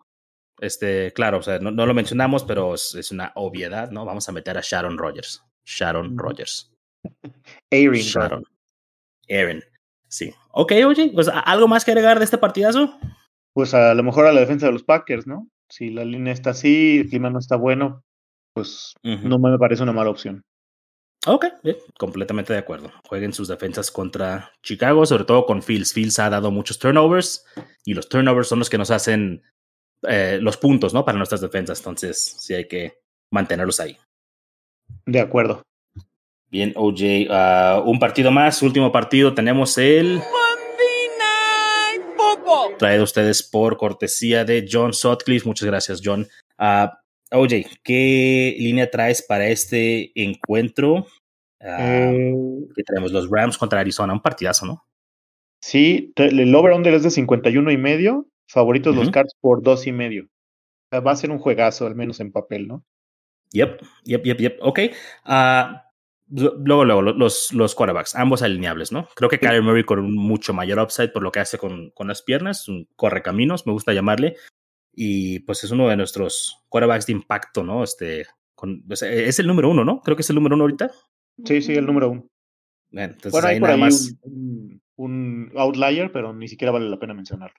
este, 0.61 1.12
claro, 1.12 1.39
o 1.39 1.43
sea, 1.43 1.59
no, 1.59 1.70
no 1.70 1.87
lo 1.87 1.95
mencionamos, 1.95 2.45
pero 2.45 2.74
es, 2.74 2.95
es 2.95 3.11
una 3.11 3.32
obviedad, 3.34 3.91
¿no? 3.91 4.05
Vamos 4.05 4.28
a 4.28 4.32
meter 4.32 4.57
a 4.59 4.62
Sharon 4.62 4.99
Rogers. 4.99 5.43
Sharon. 5.64 6.16
Rogers. 6.16 6.72
Aaron, 7.72 7.95
Sharon. 7.95 8.45
Aaron. 9.28 9.62
Sí. 10.09 10.32
Ok, 10.53 10.72
oye, 10.87 11.11
pues 11.12 11.28
¿a- 11.28 11.41
¿algo 11.41 11.66
más 11.68 11.84
que 11.84 11.91
agregar 11.91 12.18
de 12.18 12.24
este 12.24 12.39
partidazo? 12.39 12.99
pues 13.53 13.72
a 13.72 13.95
lo 13.95 14.03
mejor 14.03 14.26
a 14.26 14.32
la 14.34 14.41
defensa 14.41 14.66
de 14.66 14.72
los 14.72 14.82
Packers, 14.84 15.26
¿no? 15.26 15.49
Si 15.70 15.89
la 15.89 16.05
línea 16.05 16.34
está 16.34 16.51
así, 16.51 16.99
el 16.99 17.09
clima 17.09 17.30
no 17.30 17.39
está 17.39 17.57
bueno, 17.57 18.03
pues 18.55 18.93
no 19.03 19.39
me 19.39 19.59
parece 19.59 19.82
una 19.82 19.93
mala 19.95 20.11
opción. 20.11 20.43
Ok, 21.27 21.47
bien, 21.64 21.77
completamente 21.99 22.53
de 22.53 22.61
acuerdo. 22.61 22.93
Jueguen 23.09 23.33
sus 23.33 23.49
defensas 23.49 23.91
contra 23.91 24.53
Chicago, 24.62 25.05
sobre 25.05 25.24
todo 25.24 25.45
con 25.45 25.61
Fields. 25.61 25.93
Fields 25.93 26.20
ha 26.20 26.31
dado 26.31 26.53
muchos 26.53 26.79
turnovers 26.79 27.45
y 27.85 27.95
los 27.95 28.09
turnovers 28.09 28.47
son 28.47 28.61
los 28.61 28.70
que 28.70 28.79
nos 28.79 28.93
hacen 28.93 29.43
eh, 30.09 30.39
los 30.41 30.57
puntos, 30.57 30.95
¿no? 30.95 31.05
Para 31.05 31.18
nuestras 31.18 31.41
defensas. 31.41 31.79
Entonces, 31.81 32.37
sí 32.39 32.55
hay 32.55 32.68
que 32.68 33.01
mantenerlos 33.33 33.81
ahí. 33.81 33.99
De 35.05 35.18
acuerdo. 35.18 35.62
Bien, 36.49 36.72
OJ, 36.77 37.27
ah, 37.31 37.83
un 37.85 37.99
partido 37.99 38.31
más, 38.31 38.62
último 38.62 38.93
partido. 38.93 39.35
Tenemos 39.35 39.77
el 39.79 40.22
traído 42.79 43.01
a 43.01 43.05
ustedes 43.05 43.43
por 43.43 43.77
cortesía 43.77 44.45
de 44.45 44.68
John 44.70 44.93
Sutcliffe. 44.93 45.47
Muchas 45.49 45.66
gracias, 45.66 46.01
John. 46.05 46.29
Ah, 46.57 47.01
OJ, 47.39 47.64
¿qué 47.82 48.55
línea 48.59 48.91
traes 48.91 49.22
para 49.22 49.49
este 49.49 50.12
encuentro? 50.20 51.07
Ah, 51.61 52.11
Eh, 52.12 52.34
que 52.74 52.82
tenemos 52.82 53.12
los 53.12 53.28
Rams 53.30 53.57
contra 53.59 53.80
Arizona, 53.80 54.12
un 54.12 54.20
partidazo, 54.22 54.66
¿no? 54.66 54.82
sí, 55.61 56.12
el 56.16 56.55
over-under 56.55 56.95
es 56.95 57.03
de 57.03 57.11
51 57.11 57.70
y 57.72 57.76
medio, 57.76 58.28
favoritos 58.49 58.95
los. 58.95 59.11
Cards 59.11 59.34
por 59.41 59.62
dos 59.62 59.87
y 59.87 59.93
medio. 59.93 60.24
O 60.24 60.89
sea, 60.93 61.01
va 61.01 61.11
a 61.12 61.16
ser 61.16 61.30
un 61.30 61.39
juegazo, 61.39 61.87
al 61.87 61.97
menos 61.97 62.20
en 62.20 62.30
papel, 62.30 62.68
¿no? 62.68 62.84
Yep, 63.53 63.80
yep, 64.05 64.24
yep, 64.24 64.39
yep. 64.39 64.59
Ok. 64.61 64.80
Ah, 65.24 65.91
luego, 66.28 66.84
luego, 66.84 67.03
lo- 67.03 67.12
los, 67.14 67.53
los 67.53 67.74
quarterbacks, 67.74 68.14
ambos 68.14 68.43
alineables, 68.43 68.93
¿no? 68.93 69.09
Creo 69.16 69.28
que 69.28 69.39
Kyler 69.41 69.62
Murray 69.62 69.82
con 69.84 69.99
un 69.99 70.14
mucho 70.16 70.53
mayor 70.53 70.78
upside 70.78 71.09
por 71.11 71.22
lo 71.22 71.32
que 71.32 71.41
hace 71.41 71.59
con, 71.59 71.91
con 71.91 72.07
las 72.09 72.22
piernas, 72.22 72.68
un 72.68 72.87
correcaminos, 72.95 73.66
me 73.66 73.72
gusta 73.72 73.93
llamarle. 73.93 74.37
Y 74.99 75.41
pues 75.41 75.63
es 75.63 75.71
uno 75.71 75.89
de 75.89 75.97
nuestros 75.97 76.65
quarterbacks 76.71 77.07
de 77.07 77.13
impacto, 77.13 77.63
¿no? 77.63 77.85
Este, 77.85 78.25
con, 78.55 78.83
o 78.91 78.97
sea, 78.97 79.13
es 79.13 79.39
el 79.39 79.47
número 79.47 79.69
uno, 79.71 79.85
¿no? 79.85 80.01
Creo 80.01 80.17
que 80.17 80.23
es 80.23 80.31
el 80.31 80.37
número 80.37 80.55
uno 80.55 80.65
ahorita. 80.65 80.91
Sí, 81.45 81.61
sí, 81.61 81.75
el 81.75 81.85
número 81.85 82.11
uno. 82.11 82.27
Bueno, 82.91 83.13
entonces 83.13 83.33
Bueno, 83.33 83.49
ahí 83.49 83.55
hay 83.55 83.61
por 83.61 83.69
nada 83.69 83.75
ahí 83.77 83.81
más. 83.83 84.15
un, 84.23 84.81
un- 84.97 85.53
outlier, 85.55 86.11
pero 86.11 86.33
ni 86.33 86.49
siquiera 86.49 86.73
vale 86.73 86.89
la 86.89 86.99
pena 86.99 87.13
mencionarlo. 87.13 87.55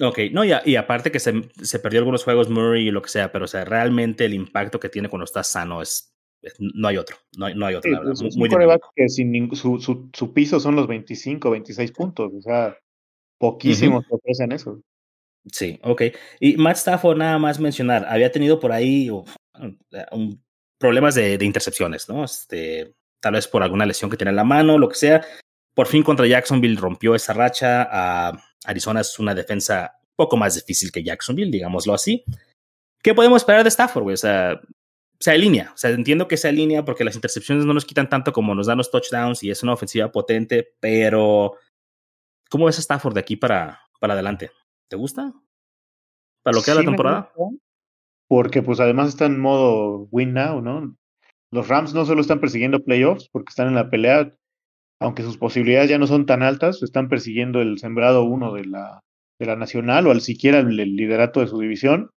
Ok, 0.00 0.18
no, 0.32 0.44
y, 0.44 0.50
a- 0.50 0.62
y 0.64 0.74
aparte 0.74 1.12
que 1.12 1.20
se, 1.20 1.32
se 1.62 1.78
perdió 1.78 2.00
algunos 2.00 2.24
juegos 2.24 2.50
Murray 2.50 2.88
y 2.88 2.90
lo 2.90 3.00
que 3.02 3.10
sea, 3.10 3.30
pero 3.30 3.44
o 3.44 3.48
sea, 3.48 3.64
realmente 3.64 4.24
el 4.24 4.34
impacto 4.34 4.80
que 4.80 4.88
tiene 4.88 5.08
cuando 5.08 5.24
está 5.24 5.44
sano 5.44 5.82
es, 5.82 6.12
es- 6.40 6.56
no 6.58 6.88
hay 6.88 6.96
otro, 6.96 7.16
no 7.36 7.46
hay, 7.46 7.54
no 7.54 7.66
hay 7.66 7.76
otro, 7.76 7.88
Sí, 7.88 7.92
la 7.94 7.98
verdad. 8.00 8.14
es, 8.14 8.22
Muy, 8.22 8.30
muy 8.30 8.42
un 8.42 8.48
quarterback 8.48 8.80
dinámico. 8.80 8.92
que 8.96 9.08
sin 9.08 9.54
su, 9.54 9.78
su, 9.78 10.10
su 10.12 10.32
piso 10.32 10.58
son 10.58 10.74
los 10.74 10.88
25, 10.88 11.48
26 11.50 11.92
puntos. 11.92 12.32
O 12.36 12.40
sea, 12.40 12.76
poquísimos 13.38 14.04
que 14.06 14.14
ofrecen 14.14 14.50
eso. 14.50 14.80
Sí, 15.50 15.78
ok. 15.82 16.02
Y 16.40 16.56
Matt 16.56 16.76
Stafford, 16.76 17.18
nada 17.18 17.38
más 17.38 17.58
mencionar, 17.58 18.06
había 18.08 18.30
tenido 18.30 18.60
por 18.60 18.72
ahí 18.72 19.10
problemas 20.78 21.14
de, 21.14 21.38
de 21.38 21.44
intercepciones, 21.44 22.08
¿no? 22.08 22.24
Este, 22.24 22.94
tal 23.20 23.34
vez 23.34 23.48
por 23.48 23.62
alguna 23.62 23.86
lesión 23.86 24.10
que 24.10 24.16
tiene 24.16 24.30
en 24.30 24.36
la 24.36 24.44
mano, 24.44 24.78
lo 24.78 24.88
que 24.88 24.96
sea. 24.96 25.24
Por 25.74 25.86
fin 25.86 26.02
contra 26.02 26.26
Jacksonville 26.26 26.78
rompió 26.78 27.14
esa 27.14 27.32
racha. 27.32 27.88
Ah, 27.90 28.32
Arizona 28.64 29.00
es 29.00 29.18
una 29.18 29.34
defensa 29.34 29.98
un 30.00 30.16
poco 30.16 30.36
más 30.36 30.54
difícil 30.54 30.92
que 30.92 31.02
Jacksonville, 31.02 31.50
digámoslo 31.50 31.94
así. 31.94 32.24
¿Qué 33.02 33.14
podemos 33.14 33.42
esperar 33.42 33.62
de 33.62 33.68
Stafford, 33.68 34.02
güey? 34.02 34.14
O 34.14 34.18
sea, 34.18 34.60
se 35.18 35.30
alinea. 35.30 35.72
O 35.72 35.76
sea, 35.76 35.90
entiendo 35.90 36.28
que 36.28 36.36
se 36.36 36.48
alinea 36.48 36.84
porque 36.84 37.04
las 37.04 37.14
intercepciones 37.14 37.64
no 37.64 37.74
nos 37.74 37.84
quitan 37.84 38.08
tanto 38.08 38.32
como 38.32 38.54
nos 38.54 38.66
dan 38.66 38.78
los 38.78 38.90
touchdowns 38.90 39.42
y 39.42 39.50
es 39.50 39.62
una 39.62 39.72
ofensiva 39.72 40.12
potente, 40.12 40.74
pero 40.80 41.54
¿cómo 42.50 42.66
ves 42.66 42.78
a 42.78 42.80
Stafford 42.80 43.14
de 43.14 43.20
aquí 43.20 43.36
para, 43.36 43.80
para 43.98 44.14
adelante? 44.14 44.50
¿Te 44.88 44.96
gusta? 44.96 45.32
¿Para 46.42 46.56
lo 46.56 46.62
que 46.62 46.70
da 46.70 46.76
Sí 46.78 46.82
la 46.84 46.90
temporada? 46.90 47.32
Porque 48.28 48.62
pues 48.62 48.80
además 48.80 49.08
está 49.08 49.26
en 49.26 49.40
modo 49.40 50.08
win 50.10 50.34
now, 50.34 50.60
¿no? 50.60 50.96
Los 51.50 51.68
Rams 51.68 51.92
no 51.92 52.04
solo 52.04 52.20
están 52.20 52.40
persiguiendo 52.40 52.82
playoffs 52.82 53.28
porque 53.30 53.50
están 53.50 53.68
en 53.68 53.74
la 53.74 53.90
pelea, 53.90 54.30
aunque 55.00 55.22
sus 55.22 55.36
posibilidades 55.36 55.90
ya 55.90 55.98
no 55.98 56.06
son 56.06 56.24
tan 56.24 56.42
altas, 56.42 56.82
están 56.82 57.08
persiguiendo 57.08 57.60
el 57.60 57.78
sembrado 57.78 58.24
uno 58.24 58.54
de 58.54 58.64
la, 58.64 59.02
de 59.38 59.46
la 59.46 59.56
nacional 59.56 60.06
o 60.06 60.10
al 60.10 60.22
siquiera 60.22 60.60
el, 60.60 60.78
el 60.80 60.96
liderato 60.96 61.40
de 61.40 61.48
su 61.48 61.58
división. 61.58 62.10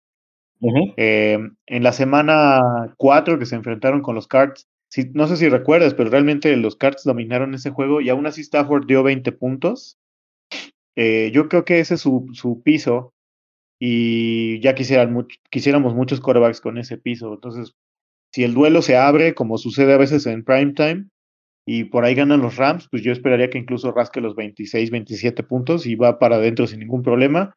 Eh, 0.95 1.39
en 1.65 1.83
la 1.83 1.91
semana 1.91 2.61
4 2.97 3.37
que 3.37 3.45
se 3.45 3.55
enfrentaron 3.55 4.01
con 4.01 4.15
los 4.15 4.27
Cards, 4.27 4.67
si, 4.87 5.09
no 5.13 5.27
sé 5.27 5.37
si 5.37 5.49
recuerdas, 5.49 5.93
pero 5.93 6.09
realmente 6.09 6.55
los 6.55 6.75
Cards 6.75 7.03
dominaron 7.03 7.53
ese 7.53 7.71
juego 7.71 7.99
y 7.99 8.09
aún 8.09 8.27
así 8.27 8.41
Stafford 8.41 8.85
dio 8.85 9.03
20 9.03 9.31
puntos. 9.33 9.97
Eh, 10.95 11.31
yo 11.33 11.49
creo 11.49 11.65
que 11.65 11.79
ese 11.79 11.95
es 11.95 12.01
su, 12.01 12.27
su 12.33 12.61
piso 12.61 13.13
y 13.79 14.59
ya 14.61 14.75
quisieran 14.75 15.27
quisiéramos 15.49 15.95
muchos 15.95 16.21
quarterbacks 16.21 16.61
con 16.61 16.77
ese 16.77 16.97
piso. 16.97 17.33
Entonces, 17.33 17.73
si 18.31 18.43
el 18.43 18.53
duelo 18.53 18.81
se 18.81 18.97
abre, 18.97 19.35
como 19.35 19.57
sucede 19.57 19.93
a 19.93 19.97
veces 19.97 20.25
en 20.25 20.43
primetime, 20.43 21.07
y 21.65 21.85
por 21.85 22.03
ahí 22.03 22.15
ganan 22.15 22.41
los 22.41 22.57
Rams, 22.57 22.87
pues 22.89 23.03
yo 23.03 23.11
esperaría 23.11 23.49
que 23.49 23.57
incluso 23.57 23.91
rasque 23.91 24.21
los 24.21 24.35
26, 24.35 24.91
27 24.91 25.43
puntos 25.43 25.85
y 25.85 25.95
va 25.95 26.19
para 26.19 26.35
adentro 26.35 26.67
sin 26.67 26.79
ningún 26.79 27.03
problema. 27.03 27.55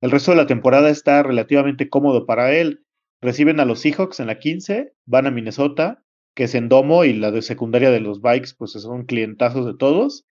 El 0.00 0.10
resto 0.10 0.32
de 0.32 0.36
la 0.36 0.46
temporada 0.46 0.90
está 0.90 1.22
relativamente 1.22 1.88
cómodo 1.88 2.26
para 2.26 2.52
él. 2.54 2.84
Reciben 3.20 3.58
a 3.58 3.64
los 3.64 3.80
Seahawks 3.80 4.20
en 4.20 4.26
la 4.26 4.38
15, 4.38 4.92
van 5.06 5.26
a 5.26 5.30
Minnesota, 5.30 6.02
que 6.36 6.44
es 6.44 6.54
en 6.54 6.68
domo, 6.68 7.04
y 7.04 7.14
la 7.14 7.30
de 7.30 7.42
secundaria 7.42 7.90
de 7.90 8.00
los 8.00 8.20
Vikes, 8.20 8.54
pues 8.54 8.72
son 8.72 9.06
clientazos 9.06 9.66
de 9.66 9.74
todos. 9.74 10.24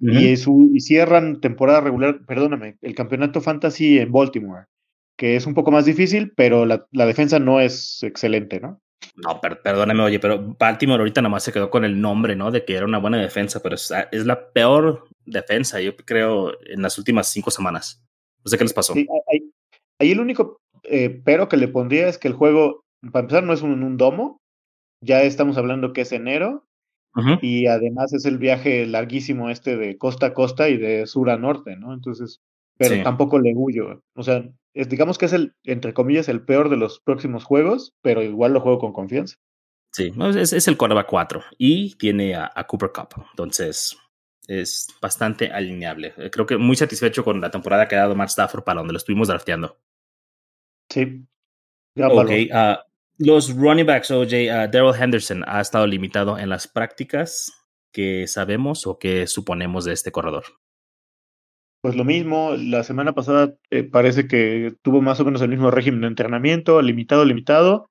Y, 0.00 0.36
su, 0.36 0.70
y 0.74 0.80
cierran 0.80 1.40
temporada 1.40 1.80
regular, 1.80 2.24
perdóname, 2.26 2.76
el 2.80 2.94
campeonato 2.94 3.40
fantasy 3.40 3.98
en 3.98 4.12
Baltimore, 4.12 4.66
que 5.16 5.36
es 5.36 5.46
un 5.46 5.54
poco 5.54 5.70
más 5.70 5.84
difícil, 5.84 6.32
pero 6.34 6.66
la, 6.66 6.86
la 6.92 7.06
defensa 7.06 7.38
no 7.38 7.60
es 7.60 8.02
excelente, 8.02 8.60
¿no? 8.60 8.80
No, 9.16 9.40
per- 9.40 9.60
perdóname, 9.62 10.02
oye, 10.02 10.20
pero 10.20 10.56
Baltimore 10.58 11.00
ahorita 11.00 11.22
nomás 11.22 11.42
se 11.44 11.52
quedó 11.52 11.70
con 11.70 11.84
el 11.84 12.00
nombre, 12.00 12.36
¿no? 12.36 12.50
De 12.50 12.64
que 12.64 12.74
era 12.74 12.86
una 12.86 12.98
buena 12.98 13.18
defensa, 13.18 13.60
pero 13.60 13.74
es, 13.74 13.92
es 14.12 14.26
la 14.26 14.50
peor 14.52 15.04
defensa, 15.24 15.80
yo 15.80 15.96
creo, 15.96 16.52
en 16.66 16.82
las 16.82 16.96
últimas 16.98 17.28
cinco 17.28 17.50
semanas. 17.50 18.02
No 18.44 18.50
sé 18.50 18.56
qué 18.56 18.64
les 18.64 18.72
pasó. 18.72 18.94
Sí, 18.94 19.06
ahí, 19.30 19.50
ahí 19.98 20.12
el 20.12 20.20
único 20.20 20.58
eh, 20.84 21.20
pero 21.24 21.48
que 21.48 21.56
le 21.56 21.68
pondría 21.68 22.08
es 22.08 22.18
que 22.18 22.28
el 22.28 22.34
juego, 22.34 22.82
para 23.12 23.20
empezar, 23.20 23.44
no 23.44 23.52
es 23.52 23.62
un, 23.62 23.82
un 23.82 23.96
domo, 23.96 24.38
ya 25.04 25.22
estamos 25.22 25.56
hablando 25.56 25.92
que 25.92 26.02
es 26.02 26.12
enero, 26.12 26.64
Y 27.42 27.66
además 27.66 28.12
es 28.12 28.24
el 28.24 28.38
viaje 28.38 28.86
larguísimo 28.86 29.50
este 29.50 29.76
de 29.76 29.98
costa 29.98 30.26
a 30.26 30.34
costa 30.34 30.68
y 30.68 30.76
de 30.76 31.06
sur 31.06 31.30
a 31.30 31.36
norte, 31.36 31.76
¿no? 31.76 31.92
Entonces, 31.92 32.40
pero 32.78 32.94
Sí. 32.94 33.02
tampoco 33.02 33.38
le 33.38 33.52
huyo. 33.54 34.00
O 34.14 34.22
sea, 34.22 34.48
es, 34.74 34.88
digamos 34.88 35.18
que 35.18 35.26
es 35.26 35.32
el, 35.32 35.54
entre 35.64 35.92
comillas, 35.92 36.28
el 36.28 36.44
peor 36.44 36.68
de 36.70 36.76
los 36.76 37.00
próximos 37.00 37.44
juegos, 37.44 37.92
pero 38.00 38.22
igual 38.22 38.52
lo 38.52 38.60
juego 38.60 38.78
con 38.78 38.92
confianza. 38.92 39.36
Sí, 39.92 40.12
es, 40.36 40.52
es 40.52 40.68
el 40.68 40.76
quarterback 40.76 41.08
4 41.08 41.42
y 41.58 41.96
tiene 41.96 42.36
a, 42.36 42.50
a 42.54 42.66
Cooper 42.66 42.92
Cup. 42.92 43.24
Entonces, 43.30 43.98
es 44.46 44.86
bastante 45.02 45.50
alineable. 45.50 46.14
Eh, 46.16 46.30
creo 46.30 46.46
que 46.46 46.56
muy 46.56 46.76
satisfecho 46.76 47.24
con 47.24 47.40
la 47.40 47.50
temporada 47.50 47.88
que 47.88 47.96
ha 47.96 48.00
dado 48.00 48.14
Matt 48.14 48.30
Stafford 48.30 48.62
para 48.64 48.80
donde 48.80 48.92
lo 48.92 48.98
estuvimos 48.98 49.28
drafteando. 49.28 49.78
Sí. 50.88 51.24
Ok, 52.00 52.30
uh, 52.52 52.89
los 53.20 53.54
running 53.54 53.84
backs, 53.84 54.10
OJ, 54.10 54.32
uh, 54.32 54.70
Daryl 54.70 54.94
Henderson 54.98 55.44
ha 55.46 55.60
estado 55.60 55.86
limitado 55.86 56.38
en 56.38 56.48
las 56.48 56.66
prácticas 56.66 57.52
que 57.92 58.26
sabemos 58.26 58.86
o 58.86 58.98
que 58.98 59.26
suponemos 59.26 59.84
de 59.84 59.92
este 59.92 60.10
corredor. 60.10 60.44
Pues 61.82 61.96
lo 61.96 62.04
mismo, 62.04 62.52
la 62.56 62.82
semana 62.82 63.12
pasada 63.12 63.54
eh, 63.70 63.82
parece 63.82 64.26
que 64.26 64.72
tuvo 64.80 65.02
más 65.02 65.20
o 65.20 65.26
menos 65.26 65.42
el 65.42 65.50
mismo 65.50 65.70
régimen 65.70 66.00
de 66.00 66.06
entrenamiento, 66.06 66.80
limitado, 66.80 67.26
limitado. 67.26 67.90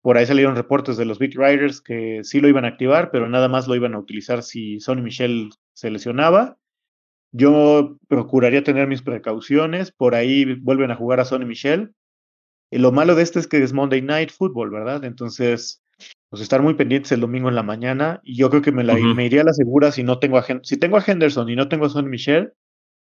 Por 0.00 0.16
ahí 0.16 0.26
salieron 0.26 0.54
reportes 0.54 0.96
de 0.96 1.04
los 1.04 1.18
beat 1.18 1.34
riders 1.34 1.80
que 1.80 2.20
sí 2.22 2.40
lo 2.40 2.46
iban 2.46 2.64
a 2.64 2.68
activar, 2.68 3.10
pero 3.10 3.28
nada 3.28 3.48
más 3.48 3.66
lo 3.66 3.74
iban 3.74 3.94
a 3.94 3.98
utilizar 3.98 4.44
si 4.44 4.78
Sonny 4.78 5.02
Michel 5.02 5.50
se 5.72 5.90
lesionaba. 5.90 6.56
Yo 7.32 7.96
procuraría 8.06 8.62
tener 8.62 8.86
mis 8.86 9.02
precauciones. 9.02 9.90
Por 9.90 10.14
ahí 10.14 10.54
vuelven 10.60 10.92
a 10.92 10.96
jugar 10.96 11.18
a 11.18 11.24
Sonny 11.24 11.46
Michel. 11.46 11.94
Y 12.70 12.78
lo 12.78 12.92
malo 12.92 13.14
de 13.14 13.22
este 13.22 13.38
es 13.38 13.46
que 13.46 13.62
es 13.62 13.72
Monday 13.72 14.02
Night 14.02 14.30
Football, 14.30 14.70
¿verdad? 14.70 15.04
Entonces, 15.04 15.82
pues 16.28 16.42
estar 16.42 16.62
muy 16.62 16.74
pendientes 16.74 17.12
el 17.12 17.20
domingo 17.20 17.48
en 17.48 17.54
la 17.54 17.62
mañana. 17.62 18.20
Y 18.24 18.36
yo 18.36 18.50
creo 18.50 18.62
que 18.62 18.72
me, 18.72 18.84
la, 18.84 18.94
me 18.94 19.26
iría 19.26 19.42
a 19.42 19.44
la 19.44 19.54
segura 19.54 19.92
si 19.92 20.02
no 20.02 20.18
tengo 20.18 20.38
a 20.38 20.44
si 20.62 20.76
tengo 20.76 20.96
a 20.96 21.04
Henderson 21.06 21.48
y 21.48 21.56
no 21.56 21.68
tengo 21.68 21.86
a 21.86 21.88
Sonny 21.88 22.08
Michel 22.08 22.52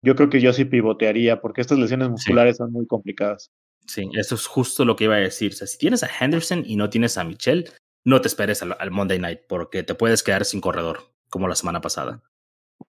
yo 0.02 0.16
creo 0.16 0.30
que 0.30 0.42
yo 0.42 0.54
sí 0.54 0.66
pivotearía 0.66 1.42
porque 1.42 1.62
estas 1.62 1.80
lesiones 1.80 2.10
musculares 2.10 2.58
son 2.58 2.72
muy 2.72 2.86
complicadas. 2.86 3.52
Sí, 3.88 4.10
eso 4.14 4.36
es 4.36 4.46
justo 4.48 4.86
lo 4.86 4.96
que 4.96 5.06
iba 5.06 5.16
a 5.16 5.20
decir. 5.20 5.54
O 5.54 5.56
sea, 5.56 5.68
si 5.68 5.78
tienes 5.78 6.04
a 6.04 6.10
Henderson 6.20 6.64
y 6.66 6.76
no 6.76 6.90
tienes 6.90 7.18
a 7.18 7.24
Michelle, 7.24 7.66
no 8.06 8.22
te 8.22 8.28
esperes 8.28 8.62
al, 8.62 8.92
Monday 8.92 9.20
Night 9.20 9.42
porque 9.48 9.84
te 9.84 9.96
puedes 9.96 10.24
quedar 10.24 10.46
sin 10.46 10.62
corredor, 10.62 11.00
como 11.30 11.48
la 11.48 11.56
semana 11.56 11.82
pasada. 11.82 12.22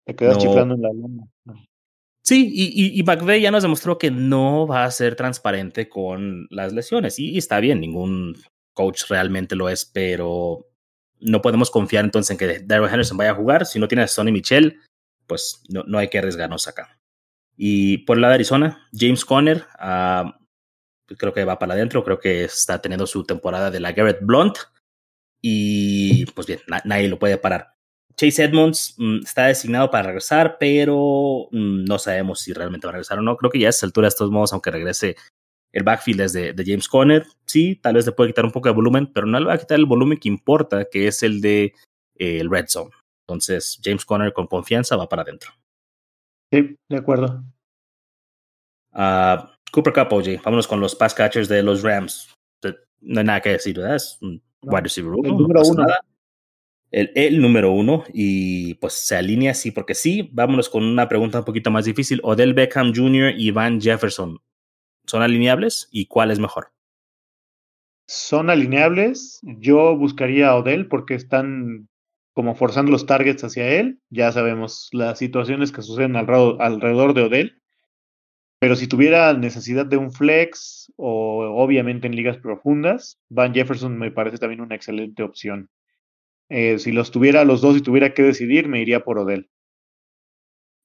Te 0.05 0.15
quedas 0.15 0.39
chiflando 0.39 0.75
en 0.75 0.83
la 0.83 0.93
luna. 0.93 1.25
Sí, 2.29 2.51
y, 2.53 3.01
y, 3.01 3.03
McVeigh 3.05 3.41
ya 3.41 3.51
nos 3.51 3.63
demostró 3.63 3.97
que 3.97 4.11
no 4.11 4.67
va 4.67 4.85
a 4.85 4.91
ser 4.91 5.17
transparente 5.17 5.89
con 5.89 6.47
las 6.51 6.75
lesiones. 6.75 7.19
Y, 7.19 7.39
está 7.39 7.59
bien, 7.59 7.81
ningún 7.81 8.37
coach 8.75 9.05
realmente 9.09 9.57
lo 9.57 9.71
es, 9.71 9.87
pero 9.87 10.67
no 11.21 11.41
podemos 11.41 11.71
confiar 11.71 12.05
entonces 12.05 12.33
en 12.33 12.37
que 12.37 12.59
Daryl 12.59 12.91
Henderson 12.91 13.17
vaya 13.17 13.31
a 13.31 13.35
jugar. 13.35 13.65
Si 13.65 13.79
no 13.79 13.89
tienes 13.89 14.11
a 14.11 14.15
Sonny 14.15 14.31
Michel, 14.31 14.79
pues 15.27 15.63
no, 15.71 15.85
no 15.85 15.97
hay 15.97 16.09
que 16.09 16.19
arriesgarnos 16.19 16.69
acá. 16.69 17.01
Y 17.57 18.05
por 18.05 18.19
el 18.19 18.21
lado 18.21 18.33
de 18.33 18.35
Arizona, 18.35 18.87
James 18.93 19.25
Conner, 19.25 19.65
ah, 19.79 20.39
creo 21.07 21.33
que 21.33 21.47
va 21.47 21.59
para 21.59 21.73
adentro, 21.73 22.05
creo 22.05 22.21
que 22.21 22.45
está 22.45 22.83
teniendo 22.83 23.07
su 23.07 23.25
temporada 23.25 23.71
de 23.71 23.81
la 23.81 23.93
Garrett 23.93 24.21
Blunt. 24.21 24.59
Y 25.41 26.27
pues 26.33 26.47
bien, 26.47 26.61
nadie 26.85 27.09
lo 27.09 27.19
puede 27.19 27.39
parar. 27.39 27.78
Chase 28.19 28.45
Edmonds 28.45 28.95
mm, 28.99 29.21
está 29.23 29.47
designado 29.47 29.91
para 29.91 30.09
regresar, 30.09 30.57
pero 30.59 31.49
mm, 31.53 31.85
no 31.85 31.99
sabemos 31.99 32.41
si 32.41 32.53
realmente 32.53 32.87
va 32.87 32.91
a 32.91 32.95
regresar 32.95 33.19
o 33.19 33.23
no. 33.23 33.37
Creo 33.37 33.51
que 33.51 33.61
ya 33.61 33.69
a 33.69 33.71
esta 33.71 33.87
altura, 33.87 34.07
de 34.07 34.09
estos 34.09 34.31
modos, 34.31 34.53
aunque 34.53 34.73
regrese 34.73 35.17
el 35.73 35.85
backfield 35.85 36.21
es 36.23 36.33
de, 36.33 36.55
James 36.67 36.89
Conner, 36.89 37.27
sí, 37.47 37.77
tal 37.77 37.95
vez 37.95 38.07
le 38.07 38.13
puede 38.13 38.31
quitar 38.31 38.45
un 38.45 38.51
poco 38.51 38.69
de 38.69 38.75
volumen, 38.75 39.13
pero 39.13 39.27
no 39.27 39.39
le 39.39 39.47
va 39.47 39.55
a 39.55 39.59
quitar 39.59 39.79
el 39.79 39.87
volumen 39.87 40.19
que 40.19 40.29
importa, 40.29 40.87
que 40.87 41.07
es 41.07 41.23
el 41.23 41.41
de 41.41 41.75
eh, 42.17 42.41
el 42.41 42.51
red 42.51 42.67
zone. 42.69 42.91
Entonces, 43.27 43.79
James 43.85 44.05
Conner 44.05 44.33
con 44.33 44.47
confianza 44.47 44.97
va 44.97 45.09
para 45.09 45.23
adentro. 45.23 45.53
Sí, 46.51 46.75
de 46.89 46.97
acuerdo. 46.97 47.45
Uh, 48.95 49.47
Cooper 49.71 49.93
Cup, 49.93 50.13
OJ. 50.13 50.43
Vámonos 50.43 50.67
con 50.67 50.81
los 50.81 50.97
pass 50.97 51.15
catchers 51.15 51.49
de 51.49 51.63
los 51.63 51.83
Rams. 51.83 52.35
No 53.01 53.21
hay 53.21 53.27
nada 53.27 53.41
que 53.41 53.51
decir, 53.51 53.77
¿verdad? 53.77 53.97
Es 53.97 54.19
un 54.23 54.43
wide 54.63 54.83
receiver 54.83 55.13
El 55.23 55.37
número 55.37 55.63
uno. 55.63 55.87
El, 56.91 57.41
número 57.41 57.71
uno. 57.73 58.05
Y 58.13 58.75
pues 58.75 58.95
se 58.95 59.17
alinea 59.17 59.53
así 59.53 59.71
porque 59.71 59.95
sí. 59.95 60.31
Vámonos 60.33 60.69
con 60.69 60.85
una 60.85 61.09
pregunta 61.09 61.41
un 61.41 61.45
poquito 61.45 61.71
más 61.71 61.85
difícil. 61.85 62.21
Odell 62.23 62.55
Beckham 62.55 62.93
Jr. 62.95 63.35
y 63.37 63.51
Van 63.51 63.81
Jefferson. 63.81 64.39
¿Son 65.07 65.23
alineables? 65.23 65.89
¿Y 65.91 66.07
cuál 66.07 66.31
es 66.31 66.39
mejor? 66.39 66.73
Son 68.07 68.51
alineables. 68.51 69.41
Yo 69.43 69.97
buscaría 69.97 70.49
a 70.49 70.57
Odell 70.57 70.89
porque 70.89 71.15
están 71.15 71.89
como 72.33 72.55
forzando 72.55 72.93
los 72.93 73.05
targets 73.05 73.45
hacia 73.45 73.69
él. 73.69 74.01
Ya 74.11 74.33
sabemos 74.33 74.89
las 74.93 75.19
situaciones 75.19 75.73
que 75.73 75.83
suceden 75.83 76.17
alrededor, 76.17 77.15
de 77.15 77.23
Odell. 77.23 77.63
Pero 78.61 78.77
si 78.77 78.87
tuviera 78.87 79.33
necesidad 79.35 79.87
de 79.87 79.97
un 79.97 80.11
flex 80.11 80.93
o 80.97 81.45
obviamente 81.57 82.07
en 82.07 82.17
ligas 82.17 82.39
profundas, 82.39 83.19
Van 83.29 83.55
Jefferson 83.55 83.97
me 83.97 84.11
parece 84.11 84.39
también 84.39 84.61
una 84.61 84.75
excelente 84.75 85.23
opción. 85.23 85.69
Eh, 86.51 86.79
si 86.79 86.93
los 86.93 87.11
tuviera 87.11 87.45
los 87.45 87.61
dos 87.61 87.77
y 87.77 87.83
tuviera 87.83 88.15
que 88.15 88.23
decidir, 88.23 88.69
me 88.69 88.81
iría 88.81 89.05
por 89.05 89.19
Odell. 89.19 89.51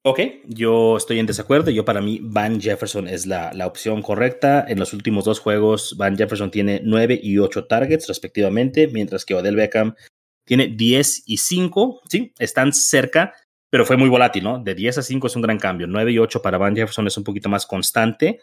Ok, 0.05 0.19
yo 0.47 0.97
estoy 0.97 1.19
en 1.19 1.25
desacuerdo. 1.25 1.71
Yo 1.71 1.85
para 1.85 2.01
mí 2.01 2.19
Van 2.21 2.59
Jefferson 2.59 3.07
es 3.07 3.25
la, 3.25 3.53
la, 3.53 3.67
opción 3.67 4.01
correcta. 4.01 4.65
En 4.67 4.77
los 4.77 4.91
últimos 4.93 5.23
dos 5.23 5.39
juegos, 5.39 5.95
Van 5.97 6.17
Jefferson 6.17 6.51
tiene 6.51 6.81
9 6.83 7.21
y 7.23 7.37
8 7.37 7.67
targets 7.67 8.07
respectivamente, 8.09 8.89
mientras 8.89 9.23
que 9.23 9.33
Odell 9.33 9.55
Beckham 9.55 9.95
tiene 10.45 10.67
10 10.67 11.23
y 11.25 11.37
5, 11.37 12.01
sí, 12.09 12.33
están 12.37 12.73
cerca, 12.73 13.33
pero 13.69 13.85
fue 13.85 13.97
muy 13.97 14.09
volátil, 14.09 14.43
¿no? 14.43 14.59
De 14.59 14.75
10 14.75 14.97
a 14.97 15.01
5 15.01 15.27
es 15.27 15.35
un 15.35 15.41
gran 15.41 15.57
cambio. 15.57 15.87
9 15.87 16.11
y 16.11 16.19
8 16.19 16.41
para 16.41 16.57
Van 16.57 16.75
Jefferson 16.75 17.07
es 17.07 17.17
un 17.17 17.23
poquito 17.23 17.49
más 17.49 17.65
constante. 17.65 18.41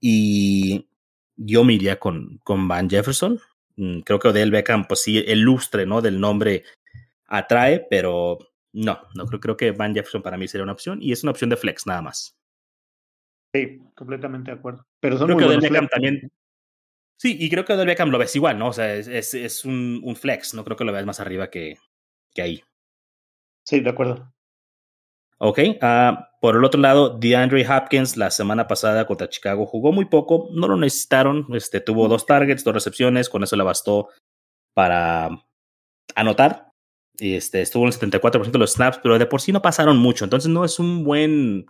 Y 0.00 0.88
yo 1.36 1.62
me 1.62 1.74
iría 1.74 2.00
con, 2.00 2.40
con 2.42 2.66
Van 2.66 2.88
Jefferson. 2.88 3.38
Mm, 3.76 4.00
creo 4.00 4.18
que 4.18 4.28
Odell 4.28 4.50
Beckham, 4.50 4.86
pues 4.86 5.02
sí, 5.02 5.22
el 5.26 5.40
lustre, 5.40 5.86
¿no? 5.86 6.00
Del 6.00 6.20
nombre 6.20 6.64
atrae, 7.26 7.86
pero 7.88 8.38
no, 8.72 9.00
no 9.14 9.26
creo, 9.26 9.40
creo 9.40 9.56
que 9.56 9.70
Van 9.72 9.94
Jefferson 9.94 10.22
para 10.22 10.36
mí 10.36 10.48
sería 10.48 10.64
una 10.64 10.72
opción 10.72 10.98
y 11.02 11.12
es 11.12 11.22
una 11.22 11.32
opción 11.32 11.50
de 11.50 11.56
flex 11.56 11.86
nada 11.86 12.02
más. 12.02 12.36
Sí, 13.54 13.82
completamente 13.94 14.50
de 14.50 14.58
acuerdo. 14.58 14.86
Pero 15.00 15.18
son 15.18 15.26
creo 15.26 15.36
muy 15.36 15.44
que 15.44 15.48
Odell 15.48 15.60
Beckham 15.60 15.88
también, 15.88 16.30
Sí, 17.22 17.36
y 17.38 17.48
creo 17.48 17.64
que 17.64 17.72
Odell 17.72 17.86
Beckham 17.86 18.10
lo 18.10 18.18
ves 18.18 18.34
igual, 18.34 18.58
¿no? 18.58 18.66
O 18.66 18.72
sea, 18.72 18.96
es, 18.96 19.06
es, 19.32 19.64
un, 19.64 20.00
un, 20.02 20.16
flex, 20.16 20.54
no 20.54 20.64
creo 20.64 20.76
que 20.76 20.82
lo 20.82 20.92
veas 20.92 21.06
más 21.06 21.20
arriba 21.20 21.50
que, 21.50 21.78
que 22.34 22.42
ahí. 22.42 22.64
Sí, 23.64 23.78
de 23.78 23.90
acuerdo. 23.90 24.34
Ok, 25.44 25.58
uh, 25.58 26.22
por 26.40 26.54
el 26.54 26.64
otro 26.64 26.80
lado, 26.80 27.18
DeAndre 27.18 27.66
Hopkins 27.68 28.16
la 28.16 28.30
semana 28.30 28.68
pasada 28.68 29.08
contra 29.08 29.28
Chicago 29.28 29.66
jugó 29.66 29.90
muy 29.90 30.04
poco, 30.04 30.48
no 30.52 30.68
lo 30.68 30.76
necesitaron, 30.76 31.48
este, 31.52 31.80
tuvo 31.80 32.06
dos 32.06 32.26
targets, 32.26 32.62
dos 32.62 32.72
recepciones, 32.72 33.28
con 33.28 33.42
eso 33.42 33.56
le 33.56 33.64
bastó 33.64 34.08
para 34.72 35.30
anotar. 36.14 36.70
Este, 37.18 37.60
estuvo 37.60 37.82
en 37.82 37.88
el 37.88 37.98
74% 37.98 38.52
de 38.52 38.58
los 38.60 38.74
snaps, 38.74 39.00
pero 39.02 39.18
de 39.18 39.26
por 39.26 39.40
sí 39.40 39.50
no 39.50 39.62
pasaron 39.62 39.96
mucho, 39.98 40.22
entonces 40.22 40.48
no 40.48 40.64
es 40.64 40.78
un 40.78 41.02
buen 41.02 41.66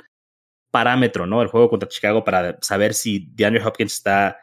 parámetro, 0.71 1.27
¿no? 1.27 1.41
El 1.41 1.49
juego 1.49 1.71
contra 1.71 1.89
Chicago 1.89 2.25
para 2.25 2.59
saber 2.61 2.93
si 2.93 3.31
DeAndre 3.33 3.65
Hopkins 3.65 3.95
está 3.95 4.37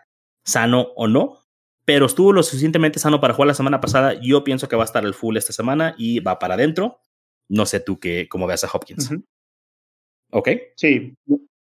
sano 0.43 0.87
o 0.95 1.07
no, 1.07 1.45
pero 1.85 2.07
estuvo 2.07 2.33
lo 2.33 2.41
suficientemente 2.41 2.97
sano 2.97 3.21
para 3.21 3.35
jugar 3.35 3.49
la 3.49 3.53
semana 3.53 3.79
pasada. 3.79 4.15
Yo 4.19 4.43
pienso 4.43 4.67
que 4.67 4.75
va 4.75 4.83
a 4.83 4.85
estar 4.85 5.05
el 5.05 5.13
full 5.13 5.37
esta 5.37 5.53
semana 5.53 5.93
y 5.99 6.19
va 6.19 6.39
para 6.39 6.55
adentro. 6.55 7.03
No 7.49 7.65
sé 7.65 7.79
tú 7.79 7.99
qué, 7.99 8.27
cómo 8.29 8.47
veas 8.47 8.63
a 8.63 8.69
Hopkins. 8.71 9.11
¿Ok? 10.31 10.49
Sí, 10.75 11.15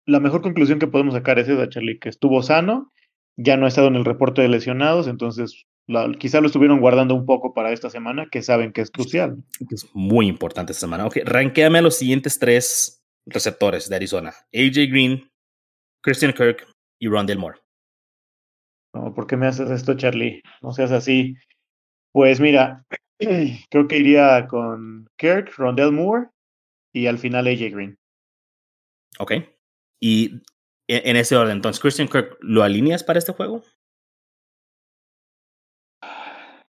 la 0.05 0.21
mejor 0.21 0.43
conclusión 0.43 0.79
que 0.79 0.87
podemos 0.87 1.15
sacar 1.15 1.39
es 1.39 1.49
esa, 1.49 1.69
Charlie, 1.69 1.99
que 1.99 2.09
estuvo 2.09 2.43
sano, 2.43 2.93
ya 3.37 3.57
no 3.57 3.67
ha 3.67 3.69
estado 3.69 3.89
en 3.89 3.97
el 3.97 4.05
reporte 4.05 4.43
de 4.43 4.49
lesionados, 4.49 5.07
entonces 5.07 5.65
quizá 6.19 6.41
lo 6.41 6.49
estuvieron 6.49 6.81
guardando 6.81 7.15
un 7.15 7.27
poco 7.27 7.55
para 7.55 7.73
esta 7.73 7.91
semana, 7.91 8.27
que 8.31 8.43
saben 8.43 8.73
que 8.73 8.81
es 8.81 8.91
crucial. 8.91 9.37
Es 9.71 9.89
muy 9.95 10.27
importante 10.27 10.73
esta 10.73 10.87
semana. 10.87 11.07
Ok, 11.07 11.19
ranqueame 11.25 11.79
a 11.79 11.83
los 11.83 11.97
siguientes 11.97 12.39
tres 12.39 13.05
receptores 13.27 13.89
de 13.89 13.97
Arizona. 13.97 14.31
AJ 14.53 14.91
Green, 14.91 15.31
Christian 16.03 16.33
Kirk 16.33 16.67
y 17.01 17.09
Rondell 17.09 17.39
Moore. 17.39 17.59
¿por 19.15 19.27
qué 19.27 19.37
me 19.37 19.47
haces 19.47 19.71
esto, 19.71 19.95
Charlie? 19.95 20.43
No 20.63 20.73
seas 20.73 20.91
así. 20.91 21.37
Pues 22.13 22.41
mira, 22.41 22.85
creo 23.71 23.89
que 23.89 23.99
iría 23.99 24.47
con 24.49 25.09
Kirk, 25.17 25.55
Rondell 25.57 25.93
Moore 25.93 26.29
y 26.93 27.07
al 27.07 27.19
final 27.19 27.47
AJ 27.47 27.73
Green. 27.73 27.99
Ok. 29.19 29.33
Y 30.01 30.43
e, 30.89 31.11
en 31.11 31.17
ese 31.17 31.37
orden, 31.37 31.57
entonces, 31.57 31.81
Christian 31.81 32.09
Kirk, 32.09 32.37
¿lo 32.41 32.63
alineas 32.63 33.05
para 33.05 33.19
este 33.19 33.33
juego? 33.33 33.63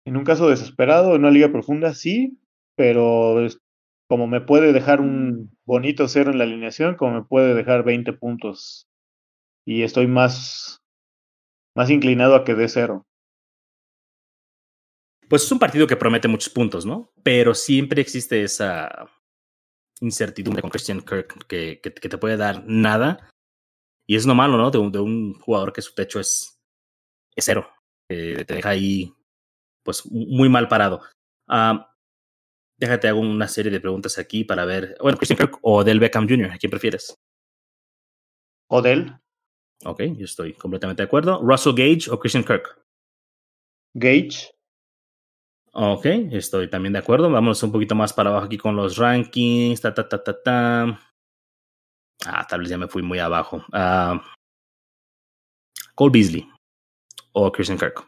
En 0.05 0.17
un 0.17 0.25
caso 0.25 0.49
desesperado, 0.49 1.15
en 1.15 1.21
una 1.21 1.31
liga 1.31 1.53
profunda, 1.53 1.95
sí, 1.95 2.39
pero 2.77 3.37
como 4.09 4.27
me 4.27 4.41
puede 4.41 4.73
dejar 4.73 5.01
un 5.01 5.57
bonito 5.65 6.09
cero 6.09 6.33
en 6.33 6.39
la 6.39 6.45
alineación, 6.45 6.97
como 6.97 7.13
me 7.13 7.25
puede 7.25 7.55
dejar 7.55 7.85
20 7.85 8.13
puntos. 8.15 8.89
Y 9.65 9.83
estoy 9.83 10.09
más 10.09 10.83
más 11.75 11.91
inclinado 11.91 12.35
a 12.35 12.45
que 12.45 12.55
dé 12.55 12.69
cero. 12.69 13.07
Pues 15.33 15.45
es 15.45 15.53
un 15.53 15.59
partido 15.59 15.87
que 15.87 15.97
promete 15.97 16.29
muchos 16.29 16.53
puntos, 16.53 16.85
¿no? 16.85 17.11
Pero 17.23 17.55
siempre 17.55 18.03
existe 18.03 18.43
esa 18.43 19.09
incertidumbre 20.03 20.61
con 20.61 20.71
Christian 20.71 21.01
Kirk 21.01 21.47
que, 21.47 21.81
que, 21.81 21.91
te 21.91 22.19
puede 22.19 22.37
dar 22.37 22.65
nada. 22.67 23.31
Y 24.07 24.17
es 24.17 24.27
lo 24.27 24.35
malo, 24.35 24.59
¿no? 24.59 24.71
De 24.71 24.77
un, 24.77 24.93
de 24.93 24.99
un 24.99 25.33
jugador 25.41 25.73
que 25.73 25.81
su 25.81 25.95
techo 25.95 26.21
es, 26.21 26.61
es 27.35 27.47
cero. 27.47 27.67
te 28.09 28.45
deja 28.45 28.69
ahí, 28.69 29.15
pues, 29.83 30.05
muy 30.05 30.51
mal 30.51 30.69
parado. 30.69 31.01
Déjate 32.77 33.09
hago 33.09 33.21
una 33.21 33.49
serie 33.49 33.73
de 33.73 33.81
preguntas 33.81 34.19
aquí 34.19 34.45
para 34.45 34.67
ver. 34.67 34.99
Bueno, 35.01 35.17
Christian 35.17 35.39
Kirk 35.39 35.61
o 35.63 35.83
Del 35.83 35.99
Beckham 35.99 36.29
Jr., 36.29 36.51
¿a 36.51 36.59
quién 36.59 36.69
prefieres? 36.69 37.19
Odell, 38.69 39.19
Ok, 39.87 40.03
yo 40.15 40.27
estoy 40.27 40.53
completamente 40.53 41.01
de 41.01 41.07
acuerdo. 41.07 41.41
Russell 41.41 41.73
Gage 41.73 42.11
o 42.11 42.21
Christian 42.21 42.45
Kirk. 42.45 42.85
Gage, 43.95 44.53
Ok, 45.75 46.05
estoy 46.33 46.69
también 46.69 46.93
de 46.93 46.99
acuerdo. 46.99 47.31
Vámonos 47.31 47.63
un 47.63 47.73
poquito 47.73 47.95
más 47.95 48.13
para 48.13 48.31
abajo 48.31 48.47
aquí 48.47 48.59
con 48.59 48.77
los 48.77 48.99
rankings. 48.99 49.81
Ta, 49.81 49.95
ta, 49.95 50.07
ta, 50.07 50.23
ta, 50.23 50.43
ta. 50.43 51.01
Ah, 52.27 52.47
tal 52.47 52.61
vez 52.61 52.69
ya 52.69 52.77
me 52.77 52.89
fui 52.89 53.03
muy 53.03 53.19
abajo. 53.19 53.65
Ah, 53.73 54.23
Cole 55.95 56.13
Beasley 56.13 56.49
o 57.33 57.51
Christian 57.51 57.79
Kirk. 57.79 58.07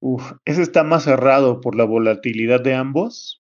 Uf, 0.00 0.32
ese 0.44 0.62
está 0.62 0.82
más 0.82 1.04
cerrado 1.04 1.60
por 1.60 1.76
la 1.76 1.84
volatilidad 1.84 2.60
de 2.60 2.74
ambos, 2.74 3.40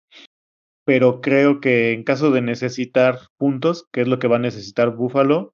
pero 0.85 1.19
creo 1.19 1.59
que 1.59 1.91
en 1.91 2.03
caso 2.03 2.31
de 2.31 2.41
necesitar 2.41 3.19
puntos, 3.37 3.87
que 3.91 4.01
es 4.01 4.07
lo 4.07 4.19
que 4.19 4.29
va 4.29 4.37
a 4.37 4.39
necesitar 4.39 4.95
Buffalo, 4.95 5.53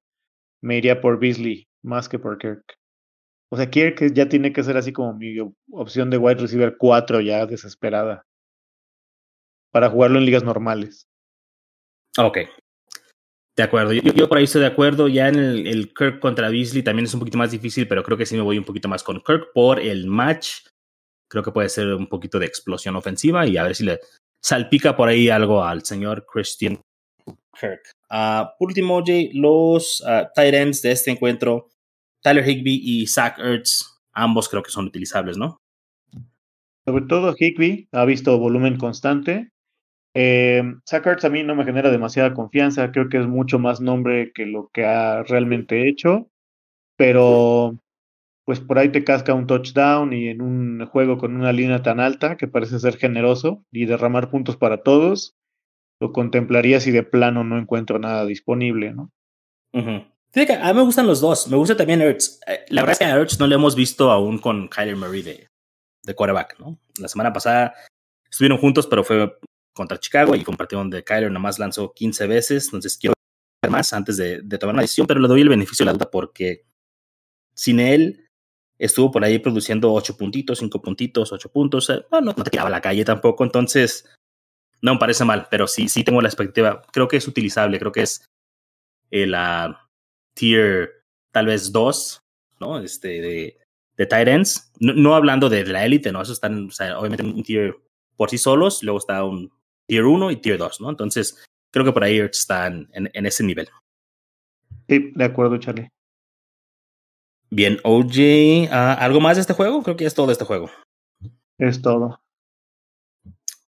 me 0.62 0.78
iría 0.78 1.02
por 1.02 1.20
Beasley 1.20 1.68
más 1.82 2.08
que 2.08 2.20
por 2.20 2.38
Kirk. 2.38 2.81
O 3.52 3.58
sea, 3.58 3.70
Kirk 3.70 4.14
ya 4.14 4.30
tiene 4.30 4.54
que 4.54 4.64
ser 4.64 4.78
así 4.78 4.94
como 4.94 5.14
mi 5.14 5.38
op- 5.40 5.56
opción 5.72 6.10
de 6.10 6.18
wide 6.18 6.42
receiver 6.42 6.78
4 6.78 7.20
ya 7.22 7.46
desesperada 7.46 8.26
para 9.72 9.90
jugarlo 9.90 10.20
en 10.20 10.26
ligas 10.26 10.44
normales. 10.44 11.08
Ok. 12.18 12.40
De 13.58 13.64
acuerdo. 13.64 13.92
Yo, 13.94 14.30
por 14.30 14.38
ahí 14.38 14.46
estoy 14.46 14.62
de 14.62 14.68
acuerdo. 14.68 15.08
Ya 15.08 15.28
en 15.28 15.36
el, 15.36 15.94
Kirk 15.94 16.20
contra 16.20 16.50
Beasley 16.50 16.84
también 16.84 17.06
es 17.06 17.14
un 17.14 17.20
poquito 17.20 17.38
más 17.38 17.52
difícil, 17.52 17.88
pero 17.88 18.04
creo 18.04 18.18
que 18.18 18.26
sí 18.26 18.36
me 18.36 18.42
voy 18.42 18.58
un 18.58 18.64
poquito 18.64 18.88
más 18.88 19.04
con 19.04 19.22
Kirk 19.22 19.52
por 19.54 19.80
el 19.80 20.08
match. 20.08 20.68
Creo 21.30 21.44
que 21.44 21.52
puede 21.52 21.70
ser 21.70 21.88
un 21.94 22.08
poquito 22.08 22.40
de 22.40 22.46
explosión 22.46 22.96
ofensiva 22.96 23.46
y 23.46 23.58
a 23.58 23.64
ver 23.64 23.76
si 23.76 23.84
le 23.86 24.00
salpica 24.42 24.96
por 24.96 25.10
ahí 25.10 25.30
algo 25.30 25.64
al 25.64 25.84
señor 25.84 26.26
Christian 26.26 26.80
Kirk. 27.60 27.92
Por 28.58 28.70
último, 28.70 29.04
Jay, 29.06 29.32
los 29.34 30.02
ah, 30.06 30.30
tight 30.34 30.54
ends 30.54 30.82
de 30.82 30.92
este 30.92 31.12
encuentro, 31.12 31.70
Tyler 32.22 32.48
Higby 32.48 32.82
y 32.84 33.08
Zach 33.08 33.38
Ertz, 33.40 34.02
ambos 34.14 34.50
creo 34.50 34.64
que 34.64 34.72
son 34.72 34.86
utilizables, 34.86 35.38
¿no? 35.38 35.62
Sobre 36.86 37.06
todo 37.06 37.36
Higby 37.38 37.88
ha 37.92 38.06
visto 38.06 38.38
volumen 38.38 38.78
constante. 38.78 39.52
Eh, 40.14 40.64
Zach 40.88 41.06
Ertz 41.06 41.26
a 41.26 41.30
mí 41.30 41.44
no 41.44 41.56
me 41.56 41.64
genera 41.64 41.90
demasiada 41.90 42.34
confianza, 42.34 42.92
creo 42.92 43.10
que 43.10 43.18
es 43.18 43.28
mucho 43.28 43.60
más 43.60 43.82
nombre 43.82 44.32
que 44.34 44.46
lo 44.46 44.70
que 44.74 44.86
ha 44.86 45.24
realmente 45.24 45.88
hecho, 45.88 46.30
pero 46.98 47.78
pues 48.46 48.60
por 48.60 48.80
ahí 48.80 48.90
te 48.90 49.04
casca 49.04 49.34
un 49.34 49.48
touchdown 49.48 50.12
y 50.14 50.28
en 50.28 50.42
un 50.42 50.86
juego 50.88 51.18
con 51.18 51.36
una 51.36 51.54
línea 51.54 51.82
tan 51.84 52.00
alta 52.00 52.36
que 52.36 52.48
parece 52.48 52.80
ser 52.80 52.98
generoso 52.98 53.64
y 53.72 53.86
derramar 53.86 54.30
puntos 54.30 54.58
para 54.58 54.84
todos, 54.84 55.36
lo 56.02 56.12
contemplaría 56.12 56.80
si 56.80 56.92
de 56.92 57.04
plano 57.04 57.44
no 57.44 57.58
encuentro 57.58 58.00
nada 58.00 58.26
disponible, 58.26 58.94
¿no? 58.94 59.12
Fíjate 60.32 60.54
a 60.56 60.68
mí 60.68 60.74
me 60.80 60.86
gustan 60.86 61.08
los 61.08 61.20
dos. 61.20 61.48
Me 61.48 61.58
gusta 61.58 61.76
también 61.76 62.02
Ertz. 62.02 62.40
Eh, 62.48 62.66
La 62.70 62.82
verdad 62.82 62.94
es 62.94 63.00
que 63.00 63.06
a 63.06 63.16
Ertz 63.16 63.40
no 63.40 63.48
lo 63.48 63.56
hemos 63.56 63.76
visto 63.76 64.12
aún 64.12 64.40
con 64.40 64.68
Kyler 64.68 64.96
Murray 64.96 65.22
de, 65.22 65.48
de 66.04 66.16
quarterback, 66.16 66.60
¿no? 66.60 66.80
La 67.00 67.08
semana 67.08 67.34
pasada 67.34 67.74
estuvieron 68.30 68.58
juntos, 68.58 68.88
pero 68.88 69.04
fue 69.04 69.38
contra 69.74 70.00
Chicago 70.00 70.36
y 70.36 70.44
fue 70.44 70.54
un 70.54 70.58
partido 70.58 70.80
donde 70.80 71.04
Kyler 71.04 71.32
nomás 71.32 71.60
lanzó 71.60 71.94
15 71.94 72.28
veces. 72.28 72.66
Entonces 72.66 72.98
quiero 72.98 73.14
ver 73.62 73.72
más 73.72 73.92
antes 73.94 74.18
de, 74.18 74.42
tomar 74.58 74.76
una 74.76 74.84
decisión, 74.84 75.08
pero 75.08 75.20
le 75.20 75.28
doy 75.28 75.42
el 75.42 75.50
beneficio 75.50 75.86
de 75.86 75.92
la 75.92 75.94
duda 75.94 76.10
porque 76.10 76.66
sin 77.54 77.80
él 77.80 78.28
estuvo 78.80 79.12
por 79.12 79.24
ahí 79.24 79.38
produciendo 79.40 79.94
8 79.94 80.18
puntitos, 80.18 80.60
5 80.60 80.82
puntitos, 80.82 81.32
8 81.32 81.52
puntos. 81.52 81.90
Eh, 81.90 82.06
Bueno, 82.10 82.34
no 82.36 82.44
te 82.44 82.50
tiraba 82.50 82.70
a 82.70 82.72
la 82.72 82.82
calle 82.82 83.04
tampoco, 83.06 83.44
entonces 83.44 84.10
no 84.82 84.94
me 84.94 85.00
parece 85.00 85.26
mal, 85.26 85.48
pero 85.52 85.68
sí, 85.68 85.90
sí 85.90 86.04
tengo 86.04 86.22
la 86.22 86.30
expectativa. 86.30 86.82
Creo 86.92 87.08
que 87.08 87.18
es 87.18 87.28
utilizable, 87.28 87.78
creo 87.78 87.92
que 87.92 88.02
es 88.02 88.26
el 89.12 89.36
ah, 89.36 89.91
tier 90.42 91.04
tal 91.32 91.46
vez 91.46 91.72
2, 91.72 92.24
¿no? 92.60 92.80
Este, 92.80 93.22
de, 93.22 93.60
de 93.96 94.06
tight 94.08 94.28
ends. 94.28 94.72
No, 94.80 94.94
no 94.94 95.14
hablando 95.14 95.50
de 95.50 95.64
la 95.68 95.86
élite, 95.86 96.12
¿no? 96.12 96.24
Eso 96.24 96.34
están, 96.34 96.66
o 96.66 96.72
sea, 96.72 96.98
obviamente 96.98 97.24
en 97.24 97.36
un 97.36 97.44
tier 97.44 97.76
por 98.18 98.32
sí 98.32 98.40
solos, 98.40 98.82
luego 98.82 98.98
está 98.98 99.24
un 99.24 99.52
tier 99.86 100.04
1 100.04 100.32
y 100.32 100.38
tier 100.38 100.58
2, 100.58 100.82
¿no? 100.82 100.90
Entonces, 100.90 101.48
creo 101.70 101.86
que 101.86 101.92
por 101.92 102.04
ahí 102.04 102.18
están 102.18 102.90
en, 102.94 103.12
en 103.14 103.26
ese 103.28 103.44
nivel. 103.44 103.70
Sí, 104.90 105.12
de 105.14 105.24
acuerdo, 105.24 105.60
Charlie. 105.60 105.90
Bien, 107.52 107.78
OJ, 107.84 108.68
ah, 108.72 108.94
¿algo 108.94 109.22
más 109.22 109.38
de 109.38 109.42
este 109.42 109.54
juego? 109.54 109.84
Creo 109.84 109.96
que 109.96 110.06
ya 110.06 110.08
es 110.08 110.16
todo 110.16 110.26
de 110.26 110.34
este 110.34 110.46
juego. 110.46 110.72
Es 111.60 111.84
todo. 111.84 112.20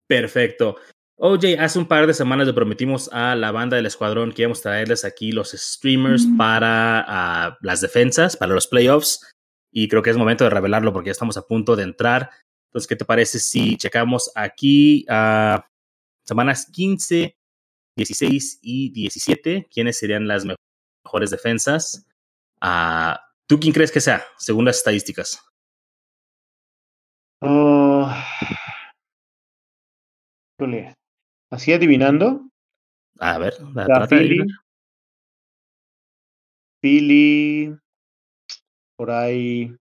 Perfecto. 0.07 0.77
OJ, 1.25 1.57
hace 1.57 1.79
un 1.79 1.87
par 1.87 2.05
de 2.05 2.13
semanas 2.13 2.47
le 2.47 2.53
prometimos 2.53 3.09
a 3.13 3.33
la 3.37 3.51
banda 3.53 3.77
del 3.77 3.85
escuadrón 3.85 4.33
que 4.33 4.41
íbamos 4.41 4.59
a 4.59 4.63
traerles 4.63 5.05
aquí 5.05 5.31
los 5.31 5.51
streamers 5.51 6.27
para 6.37 7.05
ah, 7.07 7.57
las 7.61 7.79
defensas, 7.79 8.35
para 8.35 8.53
los 8.53 8.67
playoffs. 8.67 9.25
Y 9.71 9.87
creo 9.87 10.01
que 10.01 10.09
es 10.09 10.17
momento 10.17 10.43
de 10.43 10.49
revelarlo 10.49 10.91
porque 10.91 11.07
ya 11.07 11.13
estamos 11.13 11.37
a 11.37 11.47
punto 11.47 11.77
de 11.77 11.83
entrar. 11.83 12.29
Entonces, 12.67 12.89
¿qué 12.89 12.97
te 12.97 13.05
parece 13.05 13.39
si 13.39 13.77
checamos 13.77 14.33
aquí 14.35 15.05
a 15.07 15.65
semanas 16.25 16.69
15, 16.73 17.37
16 17.95 18.59
y 18.61 18.89
17? 18.89 19.69
¿Quiénes 19.73 19.97
serían 19.97 20.27
las 20.27 20.45
mejores 21.05 21.29
defensas? 21.29 22.05
Ah, 22.59 23.17
¿Tú 23.47 23.61
quién 23.61 23.71
crees 23.71 23.93
que 23.93 24.01
sea, 24.01 24.25
según 24.37 24.65
las 24.65 24.75
estadísticas? 24.75 25.41
Oh. 27.39 28.11
Así 31.53 31.71
adivinando, 31.71 32.49
A 33.19 33.37
ver, 33.37 33.53
la- 33.75 33.85
trata. 33.85 34.07
Philly, 36.81 37.75
por 38.97 39.11
ahí. 39.11 39.71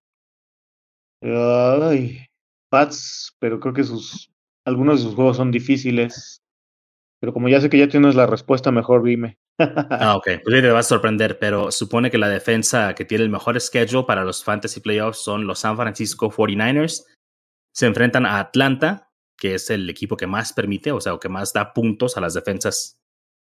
Ay, 1.23 2.27
Pats, 2.69 3.35
pero 3.39 3.59
creo 3.59 3.73
que 3.73 3.85
sus 3.85 4.31
algunos 4.67 4.99
de 4.99 5.07
sus 5.07 5.15
juegos 5.15 5.39
son 5.39 5.51
difíciles. 5.51 6.43
Pero 7.21 7.33
como 7.33 7.49
ya 7.49 7.59
sé 7.63 7.71
que 7.71 7.79
ya 7.79 7.89
tienes 7.89 8.17
la 8.17 8.27
respuesta, 8.27 8.71
mejor 8.71 9.03
dime. 9.03 9.39
Ah, 9.59 10.17
ok. 10.17 10.29
Pues 10.45 10.61
te 10.63 10.71
vas 10.71 10.85
a 10.87 10.89
sorprender, 10.91 11.39
pero 11.39 11.73
supone 11.73 12.11
que 12.11 12.19
la 12.19 12.29
defensa 12.29 12.95
que 12.95 13.07
tiene 13.07 13.25
el 13.25 13.31
mejor 13.31 13.59
schedule 13.59 14.05
para 14.07 14.25
los 14.25 14.45
fantasy 14.45 14.81
playoffs 14.81 15.25
son 15.25 15.47
los 15.47 15.61
San 15.61 15.77
Francisco 15.77 16.31
49ers. 16.31 17.07
Se 17.73 17.87
enfrentan 17.87 18.27
a 18.27 18.41
Atlanta, 18.41 19.09
que 19.43 19.57
es 19.57 19.71
el 19.71 19.91
equipo 19.91 20.17
que 20.17 20.29
más 20.29 20.53
permite, 20.53 20.93
o 20.93 21.01
sea, 21.01 21.15
o 21.15 21.19
que 21.19 21.29
más 21.29 21.53
da 21.53 21.73
puntos 21.73 22.17
a 22.17 22.21
las 22.21 22.33
defensas 22.33 23.01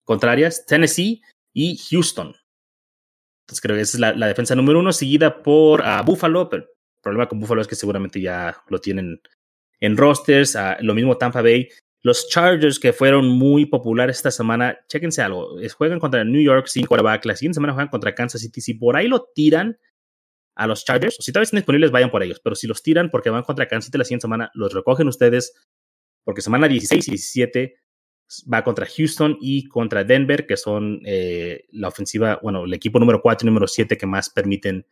contrarias, 0.03 0.65
Tennessee 0.65 1.21
y 1.53 1.77
Houston. 1.77 2.35
Entonces 3.43 3.61
creo 3.61 3.75
que 3.75 3.83
esa 3.83 3.97
es 3.97 4.17
la, 4.17 4.27
defensa 4.27 4.55
número 4.55 4.79
uno, 4.79 4.91
seguida 4.91 5.43
por 5.43 5.83
ah, 5.83 6.01
Buffalo, 6.01 6.49
pero 6.49 6.63
el 6.63 6.69
problema 7.03 7.29
con 7.29 7.39
Buffalo 7.39 7.61
es 7.61 7.67
que 7.67 7.75
seguramente 7.75 8.19
ya 8.19 8.57
lo 8.69 8.81
tienen 8.81 9.21
en 9.81 9.95
rosters, 9.95 10.55
ah, 10.55 10.77
lo 10.81 10.95
mismo 10.95 11.15
Tampa 11.15 11.43
Bay. 11.43 11.69
Los 12.01 12.27
Chargers, 12.27 12.79
que 12.79 12.91
fueron 12.91 13.27
muy 13.27 13.67
populares 13.67 14.17
esta 14.17 14.31
semana, 14.31 14.75
chéquense 14.87 15.21
algo. 15.21 15.59
es- 15.59 15.75
Juegan 15.75 15.99
contra 15.99 16.23
New 16.23 16.41
York 16.41 16.65
sin 16.65 16.87
quarterback. 16.87 17.23
La 17.25 17.35
siguiente 17.35 17.57
semana 17.57 17.73
juegan 17.73 17.89
contra 17.89 18.15
Kansas 18.15 18.41
City. 18.41 18.61
Si 18.61 18.73
por 18.73 18.97
ahí 18.97 19.07
lo 19.07 19.27
tiran 19.35 19.77
a 20.55 20.65
los 20.65 20.85
Chargers, 20.85 21.19
o 21.19 21.21
si 21.21 21.31
todavía 21.31 21.43
están 21.43 21.59
disponibles, 21.59 21.91
vayan 21.91 22.09
por 22.09 22.23
ellos. 22.23 22.41
Pero 22.43 22.55
si 22.55 22.65
los 22.65 22.81
tiran 22.81 23.11
porque 23.11 23.29
van 23.29 23.43
contra 23.43 23.67
Kansas 23.67 23.85
City 23.85 23.99
la 23.99 24.05
siguiente 24.05 24.23
semana, 24.23 24.49
los 24.55 24.73
recogen 24.73 25.07
ustedes. 25.07 25.53
Porque 26.23 26.41
semana 26.41 26.67
16 26.67 27.07
y 27.07 27.11
17 27.11 27.75
va 28.51 28.63
contra 28.63 28.85
Houston 28.85 29.37
y 29.41 29.67
contra 29.67 30.03
Denver, 30.03 30.45
que 30.47 30.57
son 30.57 31.01
eh, 31.05 31.65
la 31.71 31.89
ofensiva, 31.89 32.39
bueno, 32.41 32.65
el 32.65 32.73
equipo 32.73 32.99
número 32.99 33.21
4 33.21 33.45
y 33.45 33.49
número 33.49 33.67
7 33.67 33.97
que 33.97 34.05
más 34.05 34.29
permiten 34.29 34.85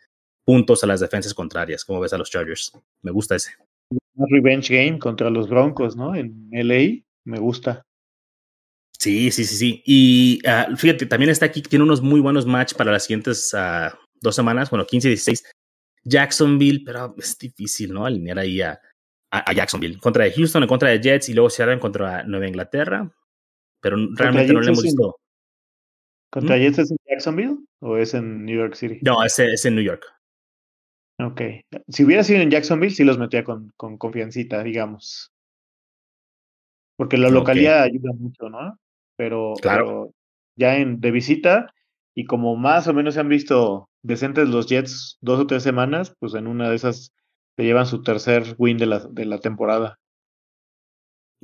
puntos 0.43 0.83
a 0.83 0.87
las 0.87 0.99
defensas 0.99 1.33
contrarias. 1.33 1.85
como 1.85 1.99
ves 1.99 2.13
a 2.13 2.17
los 2.17 2.29
Chargers? 2.29 2.71
Me 3.01 3.11
gusta 3.11 3.35
ese. 3.35 3.51
Un 4.15 4.27
revenge 4.29 4.69
game 4.69 4.99
contra 4.99 5.29
los 5.29 5.49
Broncos, 5.49 5.95
¿no? 5.95 6.15
En 6.15 6.49
LA, 6.51 7.03
me 7.23 7.39
gusta. 7.39 7.85
Sí, 8.99 9.31
sí, 9.31 9.45
sí, 9.45 9.55
sí. 9.55 9.83
Y 9.85 10.41
ah, 10.45 10.67
fíjate, 10.75 11.05
también 11.05 11.31
está 11.31 11.47
aquí, 11.47 11.61
tiene 11.61 11.83
unos 11.83 12.01
muy 12.01 12.19
buenos 12.19 12.45
match 12.45 12.75
para 12.75 12.91
las 12.91 13.05
siguientes 13.05 13.53
ah, 13.53 13.97
dos 14.21 14.35
semanas, 14.35 14.69
bueno, 14.69 14.85
15 14.85 15.07
y 15.07 15.11
16. 15.11 15.43
Jacksonville, 16.03 16.83
pero 16.85 17.15
es 17.17 17.37
difícil, 17.37 17.93
¿no? 17.93 18.05
Alinear 18.05 18.39
ahí 18.39 18.61
a, 18.61 18.79
a, 19.31 19.49
a 19.49 19.53
Jacksonville. 19.53 19.97
Contra 19.99 20.25
de 20.25 20.31
Houston, 20.33 20.63
en 20.63 20.69
contra 20.69 20.89
de 20.89 20.99
Jets 21.01 21.29
y 21.29 21.33
luego 21.33 21.49
cierran 21.49 21.79
contra 21.79 22.23
Nueva 22.23 22.47
Inglaterra. 22.47 23.09
Pero 23.81 23.97
realmente 24.15 24.53
no 24.53 24.59
le 24.59 24.67
hemos 24.67 24.79
es 24.79 24.83
visto. 24.83 25.17
¿Contra 26.29 26.55
¿Mm? 26.55 26.59
Jets 26.59 26.79
es 26.79 26.91
en 26.91 26.97
Jacksonville 27.09 27.57
o 27.79 27.97
es 27.97 28.13
en 28.13 28.45
New 28.45 28.57
York 28.57 28.75
City? 28.75 28.99
No, 29.01 29.23
ese 29.23 29.51
es 29.51 29.65
en 29.65 29.75
New 29.75 29.83
York. 29.83 30.03
Ok. 31.19 31.41
Si 31.87 32.03
hubiera 32.03 32.23
sido 32.23 32.41
en 32.41 32.51
Jacksonville, 32.51 32.93
sí 32.93 33.03
los 33.03 33.17
metía 33.17 33.43
con, 33.43 33.71
con 33.77 33.97
confiancita, 33.97 34.63
digamos. 34.63 35.31
Porque 36.97 37.17
la 37.17 37.29
localidad 37.29 37.83
ayuda 37.83 38.11
mucho, 38.13 38.49
¿no? 38.49 38.77
Pero, 39.17 39.53
Claro. 39.61 39.85
pero 39.85 40.13
ya 40.55 40.77
en 40.77 40.99
de 40.99 41.11
visita, 41.11 41.73
y 42.15 42.25
como 42.25 42.55
más 42.55 42.87
o 42.87 42.93
menos 42.93 43.15
se 43.15 43.19
han 43.19 43.29
visto 43.29 43.89
decentes 44.03 44.49
los 44.49 44.67
Jets 44.67 45.17
dos 45.21 45.39
o 45.39 45.47
tres 45.47 45.63
semanas, 45.63 46.15
pues 46.19 46.33
en 46.33 46.47
una 46.47 46.69
de 46.69 46.75
esas 46.75 47.13
se 47.55 47.63
llevan 47.63 47.85
su 47.85 48.01
tercer 48.03 48.55
win 48.57 48.77
de 48.77 48.85
la, 48.85 48.99
de 48.99 49.25
la 49.25 49.39
temporada. 49.39 49.99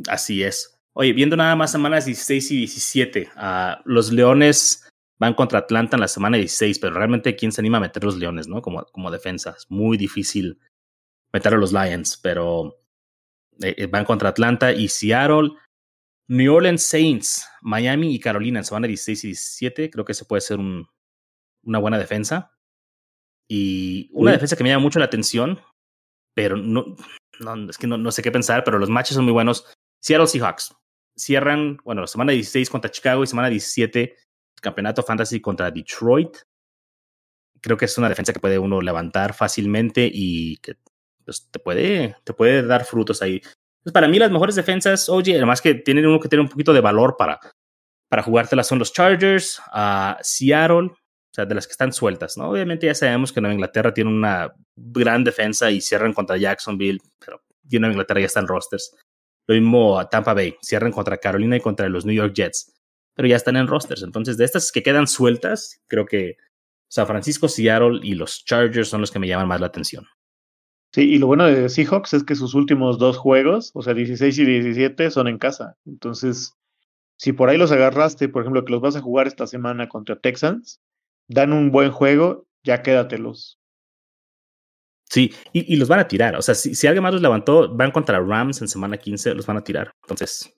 Así 0.07 0.43
es. 0.43 0.79
Oye, 0.93 1.13
viendo 1.13 1.35
nada 1.35 1.55
más 1.55 1.71
semanas 1.71 2.05
16 2.05 2.51
y 2.51 2.57
17, 2.57 3.29
ah, 3.35 3.81
los 3.85 4.11
Leones 4.11 4.89
van 5.19 5.33
contra 5.33 5.59
Atlanta 5.59 5.95
en 5.95 6.01
la 6.01 6.07
semana 6.07 6.37
16, 6.37 6.79
pero 6.79 6.95
realmente 6.95 7.35
quién 7.35 7.51
se 7.51 7.61
anima 7.61 7.77
a 7.77 7.81
meter 7.81 8.03
los 8.03 8.17
Leones, 8.17 8.47
¿no? 8.47 8.61
Como, 8.61 8.83
como 8.85 9.11
defensa. 9.11 9.55
Es 9.57 9.69
muy 9.69 9.97
difícil 9.97 10.59
meter 11.33 11.53
a 11.53 11.57
los 11.57 11.73
Lions, 11.73 12.17
pero 12.17 12.79
eh, 13.61 13.75
eh, 13.77 13.87
van 13.87 14.05
contra 14.05 14.29
Atlanta 14.29 14.71
y 14.71 14.87
Seattle. 14.87 15.51
New 16.29 16.53
Orleans 16.53 16.83
Saints, 16.83 17.47
Miami 17.61 18.13
y 18.13 18.19
Carolina 18.19 18.59
en 18.59 18.65
semana 18.65 18.87
16 18.87 19.23
y 19.23 19.27
17. 19.27 19.89
Creo 19.89 20.03
que 20.03 20.13
se 20.13 20.25
puede 20.25 20.41
ser 20.41 20.59
un, 20.59 20.87
una 21.63 21.79
buena 21.79 21.97
defensa. 21.97 22.53
Y 23.49 24.09
una 24.13 24.31
defensa 24.31 24.55
que 24.55 24.63
me 24.63 24.69
llama 24.69 24.83
mucho 24.83 24.99
la 24.99 25.05
atención, 25.05 25.61
pero 26.38 26.55
no, 26.55 26.95
es 27.67 27.79
que 27.79 27.88
no, 27.88 27.97
no, 27.97 28.11
sé 28.11 28.21
qué 28.21 28.31
pensar, 28.31 28.63
pero 28.63 28.77
los 28.77 28.91
matches 28.91 29.15
son 29.15 29.23
muy 29.23 29.33
buenos. 29.33 29.65
Seattle 29.99 30.27
Seahawks 30.27 30.71
cierran, 31.15 31.77
bueno, 31.83 32.05
semana 32.05 32.31
16 32.31 32.69
contra 32.69 32.91
Chicago 32.91 33.23
y 33.23 33.27
semana 33.27 33.49
17 33.49 34.15
campeonato 34.61 35.01
fantasy 35.01 35.41
contra 35.41 35.71
Detroit. 35.71 36.38
Creo 37.59 37.75
que 37.75 37.85
es 37.85 37.97
una 37.97 38.07
defensa 38.07 38.33
que 38.33 38.39
puede 38.39 38.59
uno 38.59 38.81
levantar 38.81 39.33
fácilmente 39.33 40.07
y 40.13 40.57
que 40.57 40.75
pues, 41.25 41.49
te, 41.49 41.57
puede, 41.57 42.15
te 42.23 42.33
puede 42.33 42.61
dar 42.61 42.85
frutos 42.85 43.23
ahí. 43.23 43.41
Pues 43.81 43.91
para 43.91 44.07
mí 44.07 44.19
las 44.19 44.29
mejores 44.29 44.53
defensas, 44.53 45.09
oye, 45.09 45.38
además 45.38 45.59
que 45.59 45.73
tienen 45.73 46.05
uno 46.05 46.19
que 46.19 46.29
tiene 46.29 46.43
un 46.43 46.49
poquito 46.49 46.71
de 46.71 46.81
valor 46.81 47.15
para, 47.17 47.39
para 48.09 48.21
jugártelas 48.21 48.67
son 48.67 48.77
los 48.77 48.93
Chargers, 48.93 49.59
a 49.71 50.19
Seattle, 50.21 50.91
sea, 51.38 51.45
de 51.45 51.55
las 51.55 51.67
que 51.67 51.71
están 51.71 51.93
sueltas, 51.93 52.35
¿no? 52.35 52.49
Obviamente 52.49 52.88
ya 52.88 52.95
sabemos 52.95 53.31
que 53.31 53.39
Nueva 53.39 53.53
Inglaterra 53.53 53.93
tiene 53.93 54.09
una 54.09 54.53
gran 54.75 55.23
defensa 55.23 55.69
y 55.69 55.81
cierran 55.81 56.13
contra 56.13 56.35
Jacksonville, 56.35 56.99
pero 57.23 57.43
Nueva 57.69 57.93
Inglaterra 57.93 58.21
ya 58.21 58.25
están 58.25 58.47
rosters. 58.47 58.95
Lo 59.45 59.55
mismo 59.55 59.99
a 59.99 60.09
Tampa 60.09 60.33
Bay, 60.33 60.55
cierran 60.61 60.91
contra 60.91 61.17
Carolina 61.17 61.55
y 61.55 61.61
contra 61.61 61.88
los 61.89 62.05
New 62.05 62.15
York 62.15 62.33
Jets, 62.33 62.73
pero 63.13 63.27
ya 63.27 63.35
están 63.35 63.55
en 63.55 63.67
rosters. 63.67 64.01
Entonces, 64.01 64.38
de 64.38 64.45
estas 64.45 64.71
que 64.71 64.83
quedan 64.83 65.07
sueltas, 65.07 65.79
creo 65.88 66.05
que 66.05 66.38
San 66.89 67.05
Francisco, 67.05 67.47
Seattle 67.47 67.99
y 68.01 68.15
los 68.15 68.43
Chargers 68.43 68.89
son 68.89 69.01
los 69.01 69.11
que 69.11 69.19
me 69.19 69.27
llaman 69.27 69.47
más 69.47 69.61
la 69.61 69.67
atención. 69.67 70.05
Sí, 70.93 71.01
y 71.01 71.17
lo 71.19 71.27
bueno 71.27 71.45
de 71.45 71.69
Seahawks 71.69 72.13
es 72.13 72.23
que 72.23 72.35
sus 72.35 72.55
últimos 72.55 72.97
dos 72.97 73.17
juegos, 73.17 73.71
o 73.75 73.83
sea, 73.83 73.93
16 73.93 74.39
y 74.39 74.45
17, 74.45 75.11
son 75.11 75.27
en 75.27 75.38
casa. 75.38 75.77
Entonces, 75.85 76.53
si 77.17 77.33
por 77.33 77.49
ahí 77.49 77.57
los 77.57 77.71
agarraste, 77.71 78.29
por 78.29 78.41
ejemplo, 78.41 78.65
que 78.65 78.71
los 78.71 78.81
vas 78.81 78.95
a 78.95 79.01
jugar 79.01 79.27
esta 79.27 79.45
semana 79.45 79.89
contra 79.89 80.15
Texans, 80.15 80.79
dan 81.28 81.53
un 81.53 81.71
buen 81.71 81.91
juego, 81.91 82.45
ya 82.63 82.82
quédatelos. 82.82 83.59
Sí, 85.09 85.34
y, 85.53 85.73
y 85.73 85.78
los 85.78 85.88
van 85.88 85.99
a 85.99 86.07
tirar. 86.07 86.36
O 86.36 86.41
sea, 86.41 86.53
si, 86.53 86.75
si, 86.75 86.86
alguien 86.86 87.03
más 87.03 87.13
los 87.13 87.21
levantó, 87.21 87.73
van 87.73 87.91
contra 87.91 88.19
Rams 88.19 88.61
en 88.61 88.67
semana 88.67 88.97
15, 88.97 89.36
los 89.36 89.45
van 89.45 89.57
a 89.57 89.63
tirar. 89.63 89.91
Entonces, 90.03 90.53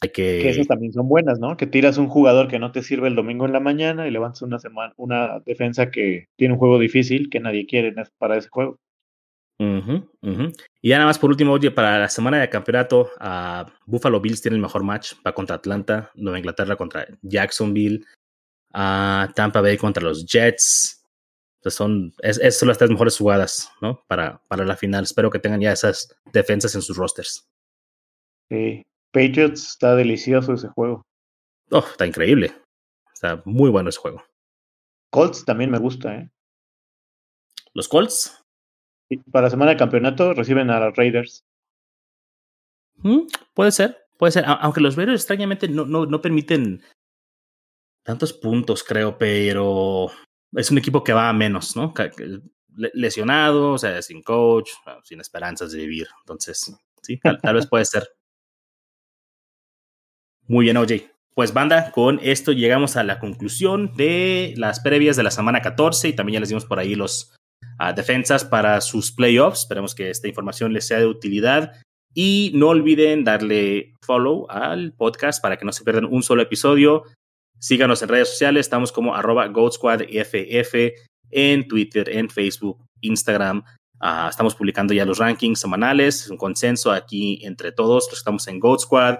hay 0.00 0.10
que. 0.10 0.38
Que 0.40 0.50
esas 0.50 0.68
también 0.68 0.92
son 0.92 1.08
buenas, 1.08 1.40
¿no? 1.40 1.56
Que 1.56 1.66
tiras 1.66 1.98
un 1.98 2.08
jugador 2.08 2.48
que 2.48 2.58
no 2.58 2.70
te 2.70 2.82
sirve 2.82 3.08
el 3.08 3.16
domingo 3.16 3.46
en 3.46 3.52
la 3.52 3.60
mañana 3.60 4.06
y 4.06 4.10
levantas 4.12 4.42
una, 4.42 4.58
semana, 4.58 4.92
una 4.96 5.40
defensa 5.40 5.90
que 5.90 6.28
tiene 6.36 6.54
un 6.54 6.60
juego 6.60 6.78
difícil 6.78 7.28
que 7.28 7.40
nadie 7.40 7.66
quiere 7.66 7.92
para 8.18 8.36
ese 8.36 8.48
juego. 8.48 8.78
Y 9.60 10.88
ya 10.88 10.98
nada 10.98 11.06
más 11.06 11.18
por 11.18 11.30
último, 11.30 11.52
oye, 11.52 11.72
para 11.72 11.98
la 11.98 12.08
semana 12.08 12.38
de 12.38 12.48
campeonato, 12.48 13.10
uh, 13.20 13.68
Buffalo 13.86 14.20
Bills 14.20 14.40
tiene 14.40 14.54
el 14.54 14.62
mejor 14.62 14.84
match, 14.84 15.14
va 15.26 15.34
contra 15.34 15.56
Atlanta, 15.56 16.12
Nueva 16.14 16.38
Inglaterra 16.38 16.76
contra 16.76 17.06
Jacksonville, 17.22 18.04
uh, 18.74 19.32
Tampa 19.34 19.60
Bay 19.60 19.76
contra 19.76 20.02
los 20.02 20.24
Jets. 20.26 21.04
Entonces 21.56 21.76
son, 21.76 22.14
es, 22.22 22.58
son 22.58 22.68
las 22.68 22.78
tres 22.78 22.90
mejores 22.90 23.16
jugadas, 23.18 23.70
¿no? 23.80 24.04
Para, 24.06 24.40
para 24.48 24.64
la 24.64 24.76
final. 24.76 25.04
Espero 25.04 25.30
que 25.30 25.40
tengan 25.40 25.60
ya 25.60 25.72
esas 25.72 26.14
defensas 26.32 26.74
en 26.74 26.82
sus 26.82 26.96
rosters. 26.96 27.48
Sí, 28.48 28.82
Patriots 29.12 29.68
está 29.68 29.94
delicioso 29.96 30.54
ese 30.54 30.68
juego. 30.68 31.02
Oh, 31.70 31.84
está 31.90 32.06
increíble. 32.06 32.54
Está 33.12 33.42
muy 33.44 33.70
bueno 33.70 33.88
ese 33.88 33.98
juego. 33.98 34.22
Colts 35.10 35.44
también 35.44 35.70
me 35.70 35.78
gusta, 35.78 36.14
¿eh? 36.14 36.30
¿Los 37.74 37.88
Colts? 37.88 38.34
para 39.32 39.46
la 39.46 39.50
semana 39.50 39.70
de 39.70 39.78
campeonato 39.78 40.34
reciben 40.34 40.70
a 40.70 40.80
los 40.80 40.96
Raiders. 40.96 41.44
Mm, 42.96 43.26
puede 43.54 43.72
ser, 43.72 43.96
puede 44.18 44.32
ser. 44.32 44.44
Aunque 44.46 44.80
los 44.80 44.96
Raiders 44.96 45.22
extrañamente 45.22 45.68
no, 45.68 45.86
no, 45.86 46.04
no 46.04 46.20
permiten 46.20 46.82
tantos 48.08 48.32
puntos, 48.32 48.82
creo, 48.82 49.18
pero 49.18 50.10
es 50.56 50.70
un 50.70 50.78
equipo 50.78 51.04
que 51.04 51.12
va 51.12 51.28
a 51.28 51.32
menos, 51.34 51.76
¿no? 51.76 51.92
Lesionado, 52.94 53.72
o 53.72 53.78
sea, 53.78 54.00
sin 54.00 54.22
coach, 54.22 54.70
sin 55.04 55.20
esperanzas 55.20 55.72
de 55.72 55.80
vivir. 55.80 56.06
Entonces, 56.20 56.74
sí, 57.02 57.20
tal, 57.20 57.54
vez 57.54 57.66
puede 57.66 57.84
ser. 57.84 58.08
Muy 60.46 60.64
bien, 60.64 60.78
OJ. 60.78 61.02
Pues 61.34 61.52
banda, 61.52 61.92
con 61.92 62.18
esto 62.22 62.52
llegamos 62.52 62.96
a 62.96 63.04
la 63.04 63.18
conclusión 63.18 63.92
de 63.94 64.54
las 64.56 64.80
previas 64.80 65.16
de 65.16 65.24
la 65.24 65.30
semana 65.30 65.60
14 65.60 66.08
y 66.08 66.12
también 66.14 66.34
ya 66.36 66.40
les 66.40 66.48
dimos 66.48 66.64
por 66.64 66.78
ahí 66.78 66.94
los 66.94 67.34
defensas 67.94 68.42
para 68.42 68.80
sus 68.80 69.12
playoffs. 69.12 69.60
Esperemos 69.60 69.94
que 69.94 70.08
esta 70.08 70.28
información 70.28 70.72
les 70.72 70.86
sea 70.86 70.98
de 70.98 71.06
utilidad. 71.06 71.74
Y 72.14 72.52
no 72.54 72.68
olviden 72.68 73.22
darle 73.22 73.92
follow 74.00 74.46
al 74.48 74.94
podcast 74.94 75.42
para 75.42 75.58
que 75.58 75.66
no 75.66 75.72
se 75.72 75.84
pierdan 75.84 76.06
un 76.06 76.22
solo 76.22 76.40
episodio. 76.40 77.04
Síganos 77.60 78.02
en 78.02 78.08
redes 78.08 78.30
sociales, 78.30 78.66
estamos 78.66 78.92
como 78.92 79.14
arroba 79.14 79.46
FF 79.46 80.94
en 81.30 81.66
Twitter, 81.66 82.08
en 82.08 82.30
Facebook, 82.30 82.84
Instagram. 83.00 83.64
Uh, 84.00 84.28
estamos 84.28 84.54
publicando 84.54 84.94
ya 84.94 85.04
los 85.04 85.18
rankings 85.18 85.58
semanales, 85.58 86.30
un 86.30 86.36
consenso 86.36 86.92
aquí 86.92 87.40
entre 87.44 87.72
todos 87.72 88.08
estamos 88.12 88.46
en 88.46 88.60
Goat 88.60 88.80
Squad, 88.80 89.18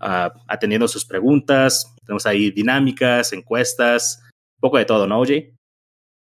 uh, 0.00 0.30
atendiendo 0.46 0.86
sus 0.86 1.04
preguntas. 1.04 1.92
Tenemos 2.04 2.26
ahí 2.26 2.52
dinámicas, 2.52 3.32
encuestas, 3.32 4.20
un 4.22 4.60
poco 4.60 4.78
de 4.78 4.84
todo, 4.84 5.08
¿no, 5.08 5.20
OJ? 5.20 5.30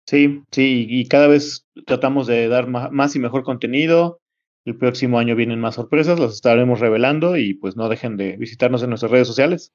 Sí, 0.08 0.44
sí, 0.54 0.86
y 0.90 1.08
cada 1.08 1.28
vez 1.28 1.64
tratamos 1.86 2.28
de 2.28 2.48
dar 2.48 2.68
más 2.68 3.16
y 3.16 3.20
mejor 3.20 3.44
contenido. 3.44 4.20
El 4.66 4.78
próximo 4.78 5.18
año 5.18 5.36
vienen 5.36 5.60
más 5.60 5.76
sorpresas, 5.76 6.20
las 6.20 6.34
estaremos 6.34 6.80
revelando 6.80 7.36
y 7.36 7.54
pues 7.56 7.76
no 7.76 7.90
dejen 7.90 8.16
de 8.16 8.38
visitarnos 8.38 8.84
en 8.84 8.90
nuestras 8.90 9.12
redes 9.12 9.28
sociales. 9.28 9.72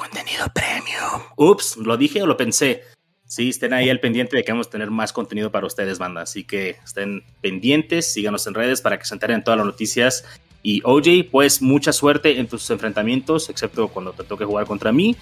Contenido 0.00 0.46
premium. 0.54 1.20
Ups, 1.36 1.76
¿lo 1.76 1.94
dije 1.98 2.22
o 2.22 2.26
lo 2.26 2.38
pensé? 2.38 2.84
Sí, 3.26 3.50
estén 3.50 3.74
ahí 3.74 3.90
al 3.90 4.00
pendiente 4.00 4.34
de 4.34 4.42
que 4.42 4.50
vamos 4.50 4.68
a 4.68 4.70
tener 4.70 4.90
más 4.90 5.12
contenido 5.12 5.52
para 5.52 5.66
ustedes, 5.66 5.98
banda. 5.98 6.22
Así 6.22 6.42
que 6.44 6.78
estén 6.82 7.22
pendientes, 7.42 8.10
síganos 8.10 8.46
en 8.46 8.54
redes 8.54 8.80
para 8.80 8.98
que 8.98 9.04
se 9.04 9.12
enteren 9.12 9.44
todas 9.44 9.58
las 9.58 9.66
noticias. 9.66 10.24
Y 10.62 10.80
OJ, 10.84 11.28
pues 11.30 11.60
mucha 11.60 11.92
suerte 11.92 12.40
en 12.40 12.48
tus 12.48 12.70
enfrentamientos, 12.70 13.50
excepto 13.50 13.88
cuando 13.88 14.14
te 14.14 14.24
toque 14.24 14.46
jugar 14.46 14.64
contra 14.64 14.90
mí. 14.90 15.16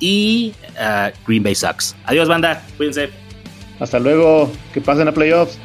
Y 0.00 0.52
uh, 0.72 1.16
Green 1.24 1.44
Bay 1.44 1.54
Sucks. 1.54 1.94
Adiós, 2.04 2.26
banda. 2.26 2.66
Cuídense. 2.76 3.10
Hasta 3.78 4.00
luego, 4.00 4.50
que 4.74 4.80
pasen 4.80 5.06
a 5.06 5.12
playoffs. 5.12 5.60